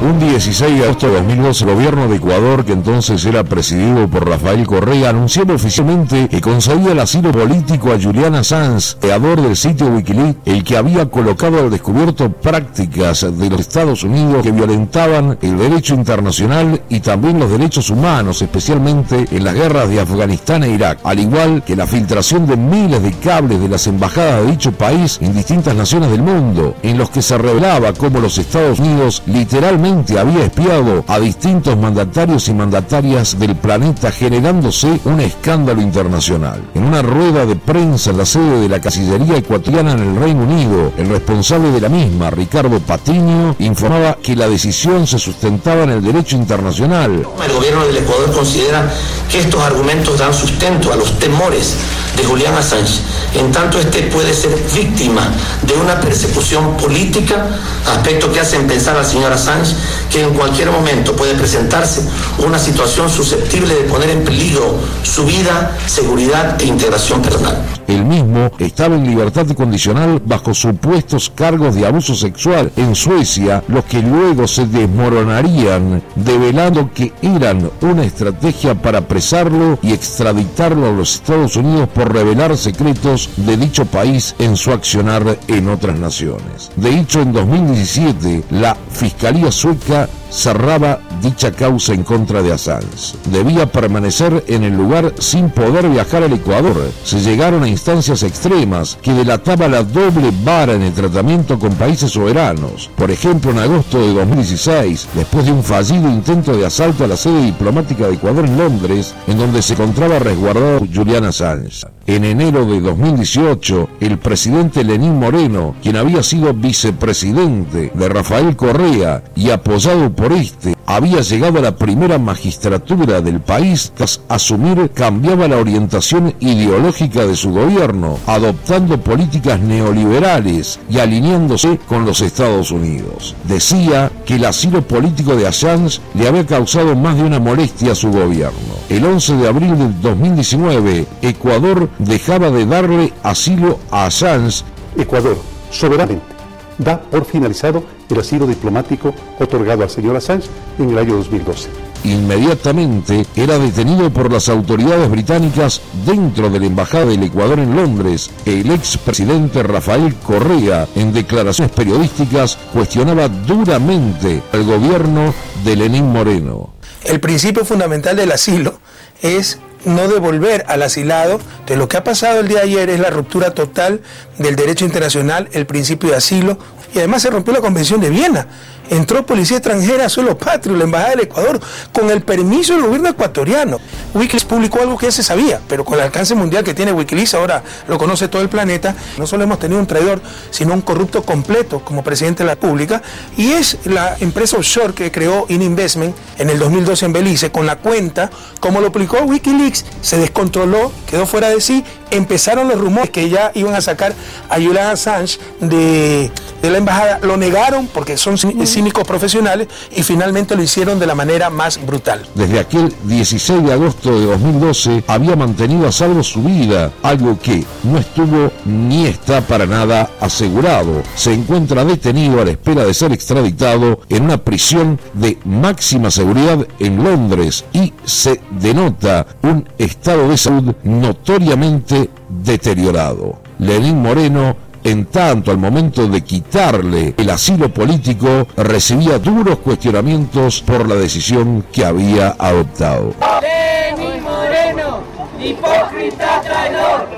Un 0.00 0.20
16 0.20 0.78
de 0.78 0.84
agosto 0.84 1.08
de 1.08 1.14
2012, 1.14 1.64
el 1.64 1.74
gobierno 1.74 2.06
de 2.06 2.16
Ecuador, 2.16 2.64
que 2.64 2.72
entonces 2.72 3.24
era 3.24 3.42
presidido 3.42 4.06
por 4.06 4.28
Rafael 4.28 4.64
Correa, 4.64 5.10
anunció 5.10 5.42
oficialmente 5.52 6.28
que 6.28 6.40
concedía 6.40 6.92
el 6.92 7.00
asilo 7.00 7.32
político 7.32 7.90
a 7.90 8.00
Julian 8.00 8.36
Assange, 8.36 8.94
creador 9.00 9.42
del 9.42 9.56
sitio 9.56 9.88
Wikileaks, 9.88 10.38
el 10.44 10.62
que 10.62 10.76
había 10.76 11.06
colocado 11.06 11.58
al 11.58 11.70
descubierto 11.70 12.30
prácticas 12.30 13.26
de 13.36 13.50
los 13.50 13.58
Estados 13.58 14.04
Unidos 14.04 14.44
que 14.44 14.52
violentaban 14.52 15.36
el 15.42 15.58
derecho 15.58 15.94
internacional 15.94 16.80
y 16.88 17.00
también 17.00 17.40
los 17.40 17.50
derechos 17.50 17.90
humanos, 17.90 18.40
especialmente 18.40 19.26
en 19.32 19.42
las 19.42 19.54
guerras 19.54 19.88
de 19.88 20.00
Afganistán 20.00 20.62
e 20.62 20.70
Irak, 20.70 21.00
al 21.02 21.18
igual 21.18 21.64
que 21.64 21.74
la 21.74 21.88
filtración 21.88 22.46
de 22.46 22.56
miles 22.56 23.02
de 23.02 23.10
cables 23.14 23.60
de 23.60 23.68
las 23.68 23.88
embajadas 23.88 24.44
de 24.44 24.52
dicho 24.52 24.70
país 24.70 25.18
en 25.20 25.34
distintas 25.34 25.74
naciones 25.74 26.12
del 26.12 26.22
mundo, 26.22 26.76
en 26.84 26.98
los 26.98 27.10
que 27.10 27.20
se 27.20 27.36
revelaba 27.36 27.92
cómo 27.94 28.20
los 28.20 28.38
Estados 28.38 28.78
Unidos 28.78 29.24
literalmente 29.26 29.87
había 29.88 30.44
espiado 30.44 31.02
a 31.06 31.18
distintos 31.18 31.74
mandatarios 31.78 32.48
y 32.48 32.52
mandatarias 32.52 33.38
del 33.38 33.56
planeta 33.56 34.12
generándose 34.12 35.00
un 35.06 35.18
escándalo 35.20 35.80
internacional. 35.80 36.62
En 36.74 36.84
una 36.84 37.00
rueda 37.00 37.46
de 37.46 37.56
prensa 37.56 38.10
en 38.10 38.18
la 38.18 38.26
sede 38.26 38.60
de 38.60 38.68
la 38.68 38.82
Cancillería 38.82 39.38
ecuatoriana 39.38 39.92
en 39.92 40.00
el 40.00 40.16
Reino 40.16 40.42
Unido, 40.42 40.92
el 40.98 41.08
responsable 41.08 41.70
de 41.70 41.80
la 41.80 41.88
misma, 41.88 42.28
Ricardo 42.28 42.78
Patiño, 42.80 43.56
informaba 43.60 44.18
que 44.22 44.36
la 44.36 44.46
decisión 44.46 45.06
se 45.06 45.18
sustentaba 45.18 45.84
en 45.84 45.90
el 45.90 46.04
derecho 46.04 46.36
internacional. 46.36 47.26
El 47.42 47.52
gobierno 47.52 47.86
del 47.86 47.96
Ecuador 47.96 48.30
considera 48.32 48.92
que 49.30 49.40
estos 49.40 49.62
argumentos 49.62 50.18
dan 50.18 50.34
sustento 50.34 50.92
a 50.92 50.96
los 50.96 51.18
temores 51.18 51.76
de 52.14 52.24
Julián 52.24 52.54
Assange, 52.54 53.00
en 53.34 53.52
tanto 53.52 53.78
este 53.78 54.02
puede 54.04 54.34
ser 54.34 54.50
víctima 54.74 55.22
de 55.62 55.74
una 55.74 56.00
persecución 56.00 56.76
política, 56.76 57.46
aspecto 57.86 58.30
que 58.32 58.40
hacen 58.40 58.66
pensar 58.66 58.96
al 58.96 59.06
señor 59.06 59.32
Assange 59.32 59.77
que 60.10 60.22
en 60.22 60.34
cualquier 60.34 60.70
momento 60.70 61.14
puede 61.14 61.34
presentarse 61.34 62.02
una 62.38 62.58
situación 62.58 63.10
susceptible 63.10 63.74
de 63.74 63.82
poner 63.82 64.10
en 64.10 64.24
peligro 64.24 64.78
su 65.02 65.24
vida, 65.24 65.76
seguridad 65.86 66.60
e 66.60 66.66
integración 66.66 67.22
personal. 67.22 67.77
El 67.88 68.04
mismo 68.04 68.50
estaba 68.58 68.96
en 68.96 69.06
libertad 69.06 69.46
condicional 69.52 70.20
bajo 70.24 70.52
supuestos 70.52 71.32
cargos 71.34 71.74
de 71.74 71.86
abuso 71.86 72.14
sexual 72.14 72.70
en 72.76 72.94
Suecia, 72.94 73.64
los 73.66 73.86
que 73.86 74.02
luego 74.02 74.46
se 74.46 74.66
desmoronarían, 74.66 76.02
develando 76.14 76.90
que 76.92 77.14
eran 77.22 77.70
una 77.80 78.04
estrategia 78.04 78.74
para 78.74 78.98
apresarlo 78.98 79.78
y 79.80 79.94
extraditarlo 79.94 80.86
a 80.86 80.92
los 80.92 81.14
Estados 81.14 81.56
Unidos 81.56 81.88
por 81.88 82.12
revelar 82.12 82.58
secretos 82.58 83.30
de 83.38 83.56
dicho 83.56 83.86
país 83.86 84.34
en 84.38 84.56
su 84.56 84.70
accionar 84.70 85.38
en 85.48 85.70
otras 85.70 85.98
naciones. 85.98 86.70
De 86.76 86.90
hecho, 86.90 87.22
en 87.22 87.32
2017, 87.32 88.44
la 88.50 88.76
Fiscalía 88.90 89.50
sueca 89.50 90.10
cerraba 90.30 91.00
dicha 91.22 91.52
causa 91.52 91.94
en 91.94 92.04
contra 92.04 92.42
de 92.42 92.52
Assange. 92.52 93.16
Debía 93.30 93.70
permanecer 93.70 94.44
en 94.46 94.64
el 94.64 94.76
lugar 94.76 95.14
sin 95.18 95.50
poder 95.50 95.88
viajar 95.88 96.22
al 96.22 96.32
Ecuador. 96.32 96.76
Se 97.04 97.20
llegaron 97.20 97.62
a 97.62 97.68
instancias 97.78 98.24
extremas 98.24 98.98
que 99.00 99.12
delataba 99.12 99.68
la 99.68 99.84
doble 99.84 100.32
vara 100.44 100.74
en 100.74 100.82
el 100.82 100.92
tratamiento 100.92 101.60
con 101.60 101.74
países 101.74 102.10
soberanos. 102.10 102.90
Por 102.96 103.10
ejemplo, 103.12 103.52
en 103.52 103.60
agosto 103.60 104.00
de 104.00 104.14
2016, 104.14 105.08
después 105.14 105.46
de 105.46 105.52
un 105.52 105.62
fallido 105.62 106.10
intento 106.10 106.56
de 106.56 106.66
asalto 106.66 107.04
a 107.04 107.06
la 107.06 107.16
sede 107.16 107.40
diplomática 107.42 108.08
de 108.08 108.14
Ecuador 108.14 108.46
en 108.46 108.58
Londres, 108.58 109.14
en 109.28 109.38
donde 109.38 109.62
se 109.62 109.74
encontraba 109.74 110.18
resguardado 110.18 110.80
Julian 110.92 111.24
Assange. 111.24 111.86
En 112.08 112.24
enero 112.24 112.64
de 112.64 112.80
2018, 112.80 113.88
el 114.00 114.18
presidente 114.18 114.82
Lenín 114.82 115.16
Moreno, 115.16 115.76
quien 115.80 115.96
había 115.96 116.22
sido 116.22 116.54
vicepresidente 116.54 117.92
de 117.94 118.08
Rafael 118.08 118.56
Correa 118.56 119.22
y 119.36 119.50
apoyado 119.50 120.10
por 120.10 120.32
este, 120.32 120.74
había 120.88 121.20
llegado 121.20 121.58
a 121.58 121.62
la 121.62 121.76
primera 121.76 122.18
magistratura 122.18 123.20
del 123.20 123.40
país 123.40 123.92
tras 123.94 124.22
asumir 124.26 124.90
cambiaba 124.94 125.46
la 125.46 125.58
orientación 125.58 126.34
ideológica 126.40 127.26
de 127.26 127.36
su 127.36 127.50
gobierno, 127.50 128.18
adoptando 128.26 128.98
políticas 128.98 129.60
neoliberales 129.60 130.80
y 130.88 130.98
alineándose 130.98 131.78
con 131.86 132.06
los 132.06 132.22
Estados 132.22 132.70
Unidos. 132.70 133.36
Decía 133.44 134.10
que 134.24 134.36
el 134.36 134.46
asilo 134.46 134.80
político 134.80 135.36
de 135.36 135.46
Assange 135.46 136.00
le 136.14 136.26
había 136.26 136.46
causado 136.46 136.96
más 136.96 137.18
de 137.18 137.24
una 137.24 137.38
molestia 137.38 137.92
a 137.92 137.94
su 137.94 138.10
gobierno. 138.10 138.58
El 138.88 139.04
11 139.04 139.36
de 139.36 139.46
abril 139.46 139.76
del 139.76 140.00
2019, 140.00 141.06
Ecuador 141.20 141.90
dejaba 141.98 142.50
de 142.50 142.64
darle 142.64 143.12
asilo 143.22 143.78
a 143.90 144.06
Assange. 144.06 144.64
Ecuador, 144.96 145.36
soberanamente, 145.70 146.37
da 146.78 147.00
por 147.00 147.24
finalizado 147.24 147.84
el 148.08 148.20
asilo 148.20 148.46
diplomático 148.46 149.14
otorgado 149.38 149.82
al 149.82 149.90
señor 149.90 150.16
Assange 150.16 150.48
en 150.78 150.90
el 150.90 150.98
año 150.98 151.16
2012. 151.16 151.68
Inmediatamente 152.04 153.26
era 153.34 153.58
detenido 153.58 154.10
por 154.10 154.32
las 154.32 154.48
autoridades 154.48 155.10
británicas 155.10 155.80
dentro 156.06 156.48
de 156.48 156.60
la 156.60 156.66
Embajada 156.66 157.06
del 157.06 157.24
Ecuador 157.24 157.58
en 157.58 157.74
Londres. 157.74 158.30
El 158.46 158.70
expresidente 158.70 159.62
Rafael 159.62 160.14
Correa, 160.14 160.86
en 160.94 161.12
declaraciones 161.12 161.74
periodísticas, 161.74 162.56
cuestionaba 162.72 163.28
duramente 163.28 164.42
al 164.52 164.64
gobierno 164.64 165.34
de 165.64 165.76
Lenín 165.76 166.06
Moreno. 166.06 166.70
El 167.04 167.20
principio 167.20 167.64
fundamental 167.64 168.16
del 168.16 168.32
asilo 168.32 168.78
es 169.20 169.58
no 169.88 170.08
devolver 170.08 170.64
al 170.68 170.82
asilado. 170.82 171.40
De 171.66 171.76
lo 171.76 171.88
que 171.88 171.96
ha 171.96 172.04
pasado 172.04 172.40
el 172.40 172.48
día 172.48 172.58
de 172.58 172.64
ayer 172.64 172.90
es 172.90 173.00
la 173.00 173.10
ruptura 173.10 173.52
total 173.52 174.00
del 174.38 174.56
derecho 174.56 174.84
internacional, 174.84 175.48
el 175.52 175.66
principio 175.66 176.10
de 176.10 176.16
asilo, 176.16 176.58
y 176.94 176.98
además 176.98 177.22
se 177.22 177.30
rompió 177.30 177.52
la 177.52 177.60
Convención 177.60 178.00
de 178.00 178.10
Viena. 178.10 178.46
Entró 178.90 179.26
policía 179.26 179.58
extranjera 179.58 180.08
suelo 180.08 180.38
patrio, 180.38 180.74
la 180.76 180.84
Embajada 180.84 181.10
del 181.10 181.20
Ecuador, 181.20 181.60
con 181.92 182.10
el 182.10 182.22
permiso 182.22 182.72
del 182.72 182.84
gobierno 182.84 183.10
ecuatoriano. 183.10 183.78
Wikileaks 184.14 184.46
publicó 184.46 184.80
algo 184.80 184.96
que 184.96 185.06
ya 185.06 185.12
se 185.12 185.22
sabía, 185.22 185.60
pero 185.68 185.84
con 185.84 185.98
el 185.98 186.04
alcance 186.04 186.34
mundial 186.34 186.64
que 186.64 186.72
tiene 186.72 186.92
Wikileaks, 186.92 187.34
ahora 187.34 187.62
lo 187.86 187.98
conoce 187.98 188.28
todo 188.28 188.40
el 188.40 188.48
planeta. 188.48 188.94
No 189.18 189.26
solo 189.26 189.44
hemos 189.44 189.58
tenido 189.58 189.78
un 189.78 189.86
traidor, 189.86 190.22
sino 190.50 190.72
un 190.72 190.80
corrupto 190.80 191.22
completo 191.22 191.80
como 191.84 192.02
presidente 192.02 192.42
de 192.42 192.46
la 192.46 192.54
República. 192.54 193.02
Y 193.36 193.52
es 193.52 193.76
la 193.84 194.16
empresa 194.20 194.56
offshore 194.56 194.94
que 194.94 195.12
creó 195.12 195.44
Ininvestment 195.48 196.16
en 196.38 196.48
el 196.48 196.58
2012 196.58 197.04
en 197.04 197.12
Belice, 197.12 197.52
con 197.52 197.66
la 197.66 197.76
cuenta, 197.76 198.30
como 198.60 198.80
lo 198.80 198.90
publicó 198.90 199.18
Wikileaks, 199.18 199.84
se 200.00 200.16
descontroló, 200.16 200.92
quedó 201.06 201.26
fuera 201.26 201.50
de 201.50 201.60
sí. 201.60 201.84
Empezaron 202.10 202.68
los 202.68 202.80
rumores 202.80 203.10
que 203.10 203.28
ya 203.28 203.50
iban 203.54 203.74
a 203.74 203.82
sacar 203.82 204.14
a 204.48 204.54
Julian 204.54 204.86
Assange 204.86 205.38
de, 205.60 206.30
de 206.62 206.70
la 206.70 206.77
la 206.78 206.92
embajada 206.92 207.18
lo 207.22 207.36
negaron 207.36 207.88
porque 207.88 208.16
son 208.16 208.36
cí- 208.36 208.64
cínicos 208.66 209.02
profesionales 209.04 209.66
y 209.96 210.02
finalmente 210.04 210.54
lo 210.54 210.62
hicieron 210.62 210.98
de 211.00 211.06
la 211.06 211.14
manera 211.16 211.50
más 211.50 211.84
brutal. 211.84 212.24
Desde 212.34 212.60
aquel 212.60 212.94
16 213.04 213.64
de 213.64 213.72
agosto 213.72 214.16
de 214.18 214.26
2012 214.26 215.04
había 215.08 215.34
mantenido 215.34 215.88
a 215.88 215.92
salvo 215.92 216.22
su 216.22 216.42
vida, 216.42 216.92
algo 217.02 217.38
que 217.40 217.64
no 217.82 217.98
estuvo 217.98 218.50
ni 218.64 219.06
está 219.06 219.40
para 219.40 219.66
nada 219.66 220.10
asegurado. 220.20 221.02
Se 221.16 221.32
encuentra 221.32 221.84
detenido 221.84 222.40
a 222.40 222.44
la 222.44 222.52
espera 222.52 222.84
de 222.84 222.94
ser 222.94 223.12
extraditado 223.12 224.00
en 224.08 224.24
una 224.24 224.38
prisión 224.38 225.00
de 225.14 225.36
máxima 225.44 226.10
seguridad 226.12 226.64
en 226.78 227.02
Londres 227.02 227.64
y 227.72 227.92
se 228.04 228.40
denota 228.60 229.26
un 229.42 229.68
estado 229.78 230.28
de 230.28 230.36
salud 230.36 230.74
notoriamente 230.84 232.08
deteriorado. 232.28 233.40
Lenín 233.58 234.00
Moreno 234.00 234.56
en 234.84 235.06
tanto, 235.06 235.50
al 235.50 235.58
momento 235.58 236.06
de 236.06 236.22
quitarle 236.22 237.14
el 237.16 237.30
asilo 237.30 237.68
político, 237.72 238.46
recibía 238.56 239.18
duros 239.18 239.58
cuestionamientos 239.58 240.62
por 240.62 240.88
la 240.88 240.94
decisión 240.94 241.64
que 241.72 241.84
había 241.84 242.36
adoptado. 242.38 243.14
Lenin 243.40 244.22
Moreno, 244.22 245.00
hipócrita 245.40 246.40
traidor, 246.42 247.08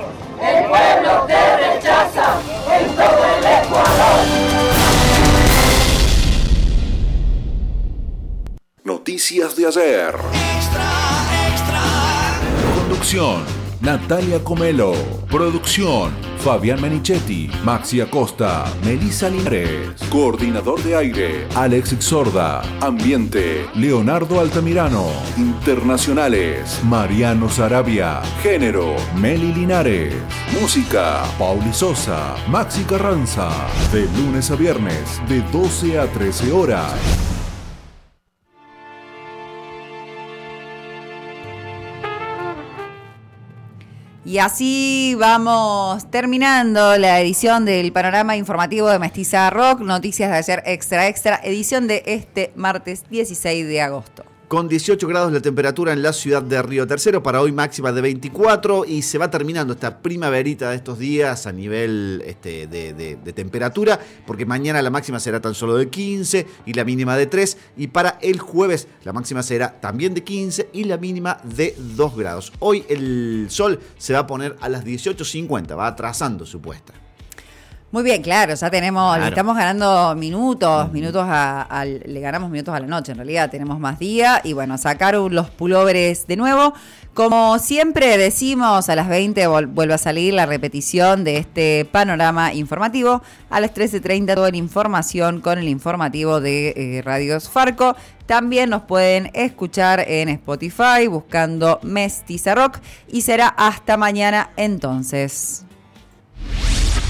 el 0.41 0.65
pueblo 0.65 1.25
te 1.27 1.57
rechaza 1.57 2.39
en 2.79 2.95
todo 2.95 3.25
el 3.37 3.65
Ecuador. 3.65 4.61
Noticias 8.83 9.55
de 9.55 9.67
ayer. 9.67 10.15
Conducción. 12.75 13.60
Natalia 13.81 14.43
Comelo. 14.43 14.93
Producción. 15.27 16.11
Fabián 16.37 16.79
Menichetti. 16.79 17.49
Maxi 17.63 17.99
Acosta. 17.99 18.65
Melissa 18.85 19.27
Linares. 19.27 19.99
Coordinador 20.11 20.83
de 20.83 20.95
aire. 20.95 21.47
Alex 21.55 21.95
Sorda. 21.99 22.61
Ambiente. 22.79 23.65
Leonardo 23.73 24.39
Altamirano. 24.39 25.07
Internacionales. 25.35 26.79
Mariano 26.83 27.49
Sarabia. 27.49 28.21
Género. 28.43 28.95
Meli 29.15 29.51
Linares. 29.51 30.13
Música. 30.59 31.23
Pauli 31.39 31.73
Sosa. 31.73 32.35
Maxi 32.49 32.83
Carranza. 32.83 33.49
De 33.91 34.05
lunes 34.15 34.51
a 34.51 34.55
viernes. 34.55 35.19
De 35.27 35.41
12 35.51 35.97
a 35.97 36.05
13 36.05 36.51
horas. 36.51 37.30
Y 44.31 44.39
así 44.39 45.13
vamos 45.19 46.09
terminando 46.09 46.97
la 46.97 47.19
edición 47.19 47.65
del 47.65 47.91
panorama 47.91 48.37
informativo 48.37 48.87
de 48.87 48.97
Mestiza 48.97 49.49
Rock, 49.49 49.81
noticias 49.81 50.31
de 50.31 50.37
ayer 50.37 50.63
extra 50.67 51.09
extra, 51.09 51.41
edición 51.43 51.85
de 51.89 52.01
este 52.05 52.53
martes 52.55 53.03
16 53.09 53.67
de 53.67 53.81
agosto. 53.81 54.30
Con 54.51 54.67
18 54.67 55.07
grados 55.07 55.31
la 55.31 55.39
temperatura 55.39 55.93
en 55.93 56.01
la 56.03 56.11
ciudad 56.11 56.41
de 56.43 56.61
Río 56.61 56.85
Tercero, 56.85 57.23
para 57.23 57.39
hoy 57.39 57.53
máxima 57.53 57.93
de 57.93 58.01
24 58.01 58.83
y 58.83 59.01
se 59.01 59.17
va 59.17 59.31
terminando 59.31 59.71
esta 59.71 60.01
primaverita 60.01 60.71
de 60.71 60.75
estos 60.75 60.99
días 60.99 61.47
a 61.47 61.53
nivel 61.53 62.21
este, 62.25 62.67
de, 62.67 62.91
de- 62.91 63.31
temperatura, 63.31 63.97
porque 64.27 64.45
mañana 64.45 64.81
la 64.81 64.89
máxima 64.89 65.21
será 65.21 65.39
tan 65.39 65.55
solo 65.55 65.77
de 65.77 65.89
15 65.89 66.45
y 66.65 66.73
la 66.73 66.83
mínima 66.83 67.15
de 67.15 67.27
3 67.27 67.57
y 67.77 67.87
para 67.87 68.19
el 68.21 68.39
jueves 68.39 68.89
la 69.05 69.13
máxima 69.13 69.41
será 69.41 69.79
también 69.79 70.13
de 70.13 70.25
15 70.25 70.67
y 70.73 70.83
la 70.83 70.97
mínima 70.97 71.37
de 71.45 71.73
2 71.95 72.17
grados. 72.17 72.51
Hoy 72.59 72.83
el 72.89 73.45
sol 73.49 73.79
se 73.97 74.11
va 74.11 74.19
a 74.19 74.27
poner 74.27 74.57
a 74.59 74.67
las 74.67 74.83
18.50, 74.83 75.77
va 75.77 75.87
atrasando 75.87 76.45
su 76.45 76.59
puesta. 76.59 76.91
Muy 77.91 78.03
bien, 78.03 78.21
claro, 78.21 78.53
ya 78.53 78.69
tenemos, 78.69 79.17
le 79.17 79.27
estamos 79.27 79.57
ganando 79.57 80.15
minutos, 80.15 80.89
minutos 80.93 81.25
a, 81.27 81.63
al- 81.63 82.01
le 82.05 82.21
ganamos 82.21 82.49
minutos 82.49 82.73
a 82.73 82.79
la 82.79 82.87
noche, 82.87 83.11
en 83.11 83.17
realidad 83.17 83.49
tenemos 83.51 83.79
más 83.79 83.99
día 83.99 84.39
y 84.45 84.53
bueno, 84.53 84.77
sacaron 84.77 85.35
los 85.35 85.49
pullovers 85.49 86.25
de 86.25 86.37
nuevo. 86.37 86.73
Como 87.13 87.59
siempre 87.59 88.17
decimos, 88.17 88.87
a 88.87 88.95
las 88.95 89.09
20 89.09 89.45
vol- 89.49 89.67
vuelve 89.67 89.93
a 89.93 89.97
salir 89.97 90.33
la 90.33 90.45
repetición 90.45 91.25
de 91.25 91.35
este 91.35 91.83
panorama 91.83 92.53
informativo. 92.53 93.21
A 93.49 93.59
las 93.59 93.73
13.30 93.73 94.35
toda 94.35 94.49
la 94.51 94.55
información 94.55 95.41
con 95.41 95.59
el 95.59 95.67
informativo 95.67 96.39
de 96.39 96.69
eh, 96.69 97.01
Radios 97.01 97.49
Farco. 97.49 97.97
También 98.25 98.69
nos 98.69 98.83
pueden 98.83 99.29
escuchar 99.33 100.05
en 100.07 100.29
Spotify 100.29 101.07
buscando 101.09 101.81
Mestiza 101.83 102.55
Rock 102.55 102.77
y 103.09 103.23
será 103.23 103.47
hasta 103.49 103.97
mañana 103.97 104.51
entonces. 104.55 105.65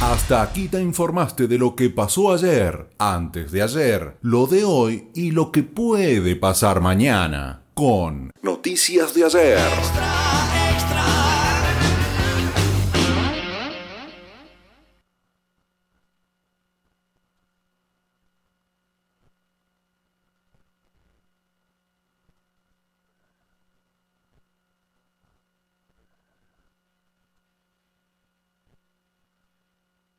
Hasta 0.01 0.41
aquí 0.41 0.67
te 0.67 0.81
informaste 0.81 1.47
de 1.47 1.59
lo 1.59 1.75
que 1.75 1.91
pasó 1.91 2.33
ayer, 2.33 2.89
antes 2.97 3.51
de 3.51 3.61
ayer, 3.61 4.17
lo 4.21 4.47
de 4.47 4.63
hoy 4.63 5.09
y 5.13 5.29
lo 5.29 5.51
que 5.51 5.61
puede 5.61 6.35
pasar 6.35 6.81
mañana. 6.81 7.61
Con 7.75 8.31
Noticias 8.41 9.13
de 9.13 9.25
ayer. 9.25 9.59